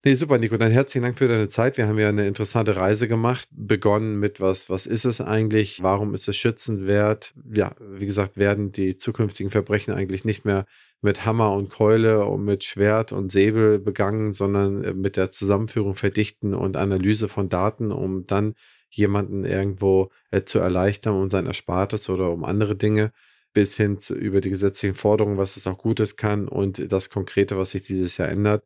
Nee, 0.05 0.15
super, 0.15 0.37
Nico. 0.37 0.57
Dann 0.57 0.73
herzlichen 0.73 1.03
Dank 1.03 1.17
für 1.17 1.29
deine 1.29 1.47
Zeit. 1.47 1.77
Wir 1.77 1.87
haben 1.87 1.97
ja 1.97 2.09
eine 2.09 2.27
interessante 2.27 2.75
Reise 2.75 3.07
gemacht. 3.07 3.47
Begonnen 3.51 4.19
mit 4.19 4.41
was, 4.41 4.69
was 4.69 4.85
ist 4.85 5.05
es 5.05 5.21
eigentlich? 5.21 5.81
Warum 5.81 6.13
ist 6.13 6.27
es 6.27 6.35
schützenswert? 6.35 7.33
Ja, 7.53 7.73
wie 7.79 8.05
gesagt, 8.05 8.35
werden 8.35 8.73
die 8.73 8.97
zukünftigen 8.97 9.49
Verbrechen 9.49 9.93
eigentlich 9.93 10.25
nicht 10.25 10.43
mehr 10.43 10.65
mit 11.01 11.25
Hammer 11.25 11.53
und 11.53 11.69
Keule 11.69 12.25
und 12.25 12.43
mit 12.43 12.65
Schwert 12.65 13.13
und 13.13 13.31
Säbel 13.31 13.79
begangen, 13.79 14.33
sondern 14.33 14.83
äh, 14.83 14.93
mit 14.93 15.15
der 15.15 15.31
Zusammenführung, 15.31 15.95
Verdichten 15.95 16.53
und 16.53 16.75
Analyse 16.75 17.29
von 17.29 17.47
Daten, 17.47 17.93
um 17.93 18.27
dann 18.27 18.55
jemanden 18.89 19.45
irgendwo 19.45 20.11
äh, 20.31 20.43
zu 20.43 20.59
erleichtern, 20.59 21.15
um 21.15 21.29
sein 21.29 21.45
Erspartes 21.45 22.09
oder 22.09 22.29
um 22.29 22.43
andere 22.43 22.75
Dinge 22.75 23.13
bis 23.53 23.77
hin 23.77 24.01
zu 24.01 24.15
über 24.15 24.41
die 24.41 24.49
gesetzlichen 24.49 24.95
Forderungen, 24.95 25.37
was 25.37 25.55
es 25.55 25.65
auch 25.65 25.77
Gutes 25.77 26.17
kann 26.17 26.49
und 26.49 26.91
das 26.91 27.09
Konkrete, 27.09 27.57
was 27.57 27.71
sich 27.71 27.83
dieses 27.83 28.17
Jahr 28.17 28.27
ändert. 28.27 28.65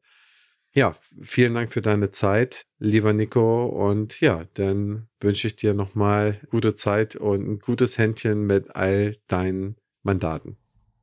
Ja, 0.77 0.93
vielen 1.23 1.55
Dank 1.55 1.73
für 1.73 1.81
deine 1.81 2.11
Zeit, 2.11 2.67
lieber 2.77 3.11
Nico. 3.11 3.65
Und 3.65 4.21
ja, 4.21 4.45
dann 4.53 5.07
wünsche 5.19 5.47
ich 5.47 5.55
dir 5.55 5.73
nochmal 5.73 6.39
gute 6.51 6.75
Zeit 6.75 7.15
und 7.15 7.49
ein 7.49 7.57
gutes 7.57 7.97
Händchen 7.97 8.45
mit 8.45 8.75
all 8.75 9.17
deinen 9.25 9.77
Mandaten. 10.03 10.55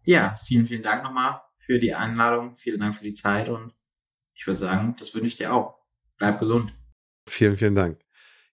Ja, 0.05 0.37
vielen, 0.37 0.69
vielen 0.69 0.85
Dank 0.85 1.03
nochmal 1.03 1.41
für 1.57 1.81
die 1.81 1.93
Einladung. 1.93 2.57
Vielen 2.57 2.79
Dank 2.79 2.95
für 2.95 3.03
die 3.03 3.15
Zeit 3.15 3.49
und 3.49 3.75
ich 4.33 4.47
würde 4.47 4.59
sagen, 4.59 4.95
das 4.97 5.13
wünsche 5.13 5.27
ich 5.27 5.35
dir 5.35 5.53
auch. 5.53 5.77
Bleib 6.19 6.39
gesund. 6.39 6.73
Vielen, 7.27 7.57
vielen 7.57 7.75
Dank. 7.75 8.04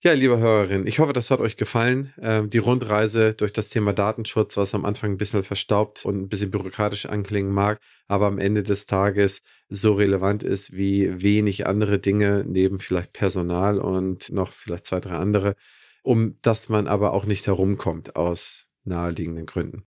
Ja, 0.04 0.14
liebe 0.14 0.39
Hörerinnen, 0.39 0.88
ich 0.88 0.97
hoffe, 0.97 1.14
das 1.14 1.30
hat 1.30 1.41
euch 1.41 1.58
gefallen. 1.58 2.12
Ähm, 2.20 2.49
die 2.49 2.58
Rundreise 2.58 3.36
durch 3.36 3.54
das 3.54 3.70
Thema 3.70 3.93
Datenschutz, 3.93 4.58
was 4.58 4.74
am 4.74 4.84
Anfang 4.84 5.12
ein 5.12 5.18
bisschen 5.18 5.43
verstaubt 5.43 6.06
und 6.06 6.20
ein 6.20 6.28
bisschen 6.28 6.49
bürokratisch 6.49 7.06
anklingen 7.06 7.52
mag, 7.52 7.80
aber 8.08 8.26
am 8.26 8.39
Ende 8.39 8.64
des 8.64 8.88
Tages 8.88 9.43
so 9.70 9.93
relevant 9.93 10.41
ist 10.41 10.76
wie 10.76 11.22
wenig 11.22 11.68
andere 11.68 11.99
Dinge, 11.99 12.43
neben 12.47 12.80
vielleicht 12.80 13.14
Personal 13.14 13.78
und 13.78 14.32
noch 14.32 14.54
vielleicht 14.54 14.88
zwei, 14.88 15.02
drei 15.02 15.18
andere, 15.18 15.56
um 16.02 16.36
dass 16.41 16.68
man 16.68 16.88
aber 16.88 17.14
auch 17.14 17.26
nicht 17.26 17.45
herumkommt 17.45 18.16
aus 18.16 18.66
naheliegenden 18.84 19.45
Gründen. 19.45 19.84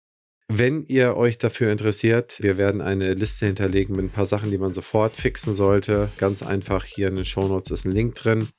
Wenn 0.49 0.83
ihr 0.87 1.15
euch 1.15 1.37
dafür 1.37 1.71
interessiert, 1.71 2.39
wir 2.41 2.57
werden 2.57 2.81
eine 2.81 3.13
Liste 3.13 3.45
hinterlegen 3.45 3.95
mit 3.95 4.03
ein 4.03 4.09
paar 4.09 4.25
Sachen, 4.25 4.51
die 4.51 4.57
man 4.57 4.73
sofort 4.73 5.15
fixen 5.15 5.55
sollte. 5.55 6.09
Ganz 6.17 6.43
einfach 6.43 6.83
hier 6.83 7.07
in 7.07 7.15
den 7.15 7.23
Shownotes 7.23 7.71
ist 7.71 7.85
ein 7.85 7.93
Link 7.93 8.15
drin. 8.15 8.49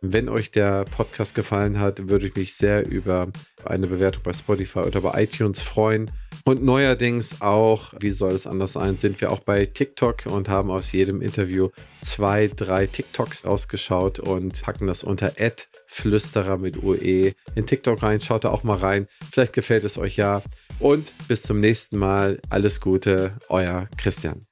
Wenn 0.00 0.28
euch 0.28 0.52
der 0.52 0.84
Podcast 0.84 1.34
gefallen 1.34 1.80
hat, 1.80 2.08
würde 2.08 2.28
ich 2.28 2.36
mich 2.36 2.54
sehr 2.54 2.88
über 2.88 3.28
eine 3.64 3.88
Bewertung 3.88 4.22
bei 4.22 4.32
Spotify 4.32 4.80
oder 4.80 5.00
bei 5.00 5.24
iTunes 5.24 5.60
freuen. 5.60 6.10
Und 6.44 6.62
neuerdings 6.62 7.42
auch, 7.42 7.92
wie 7.98 8.10
soll 8.10 8.32
es 8.32 8.46
anders 8.46 8.74
sein, 8.74 8.98
sind 8.98 9.20
wir 9.20 9.32
auch 9.32 9.40
bei 9.40 9.66
TikTok 9.66 10.26
und 10.26 10.48
haben 10.48 10.70
aus 10.70 10.92
jedem 10.92 11.20
Interview 11.20 11.70
zwei, 12.00 12.48
drei 12.48 12.86
TikToks 12.86 13.44
rausgeschaut 13.44 14.20
und 14.20 14.62
packen 14.62 14.86
das 14.86 15.02
unter 15.02 15.32
Flüsterer 15.86 16.58
mit 16.58 16.82
UE 16.82 17.32
in 17.56 17.66
TikTok 17.66 18.02
rein. 18.02 18.20
Schaut 18.20 18.44
da 18.44 18.50
auch 18.50 18.62
mal 18.62 18.78
rein. 18.78 19.08
Vielleicht 19.32 19.52
gefällt 19.52 19.84
es 19.84 19.98
euch 19.98 20.16
ja. 20.16 20.42
Und 20.78 21.12
bis 21.26 21.42
zum 21.42 21.60
nächsten 21.60 21.98
Mal. 21.98 22.40
Alles 22.50 22.80
Gute, 22.80 23.36
euer 23.48 23.88
Christian. 23.96 24.47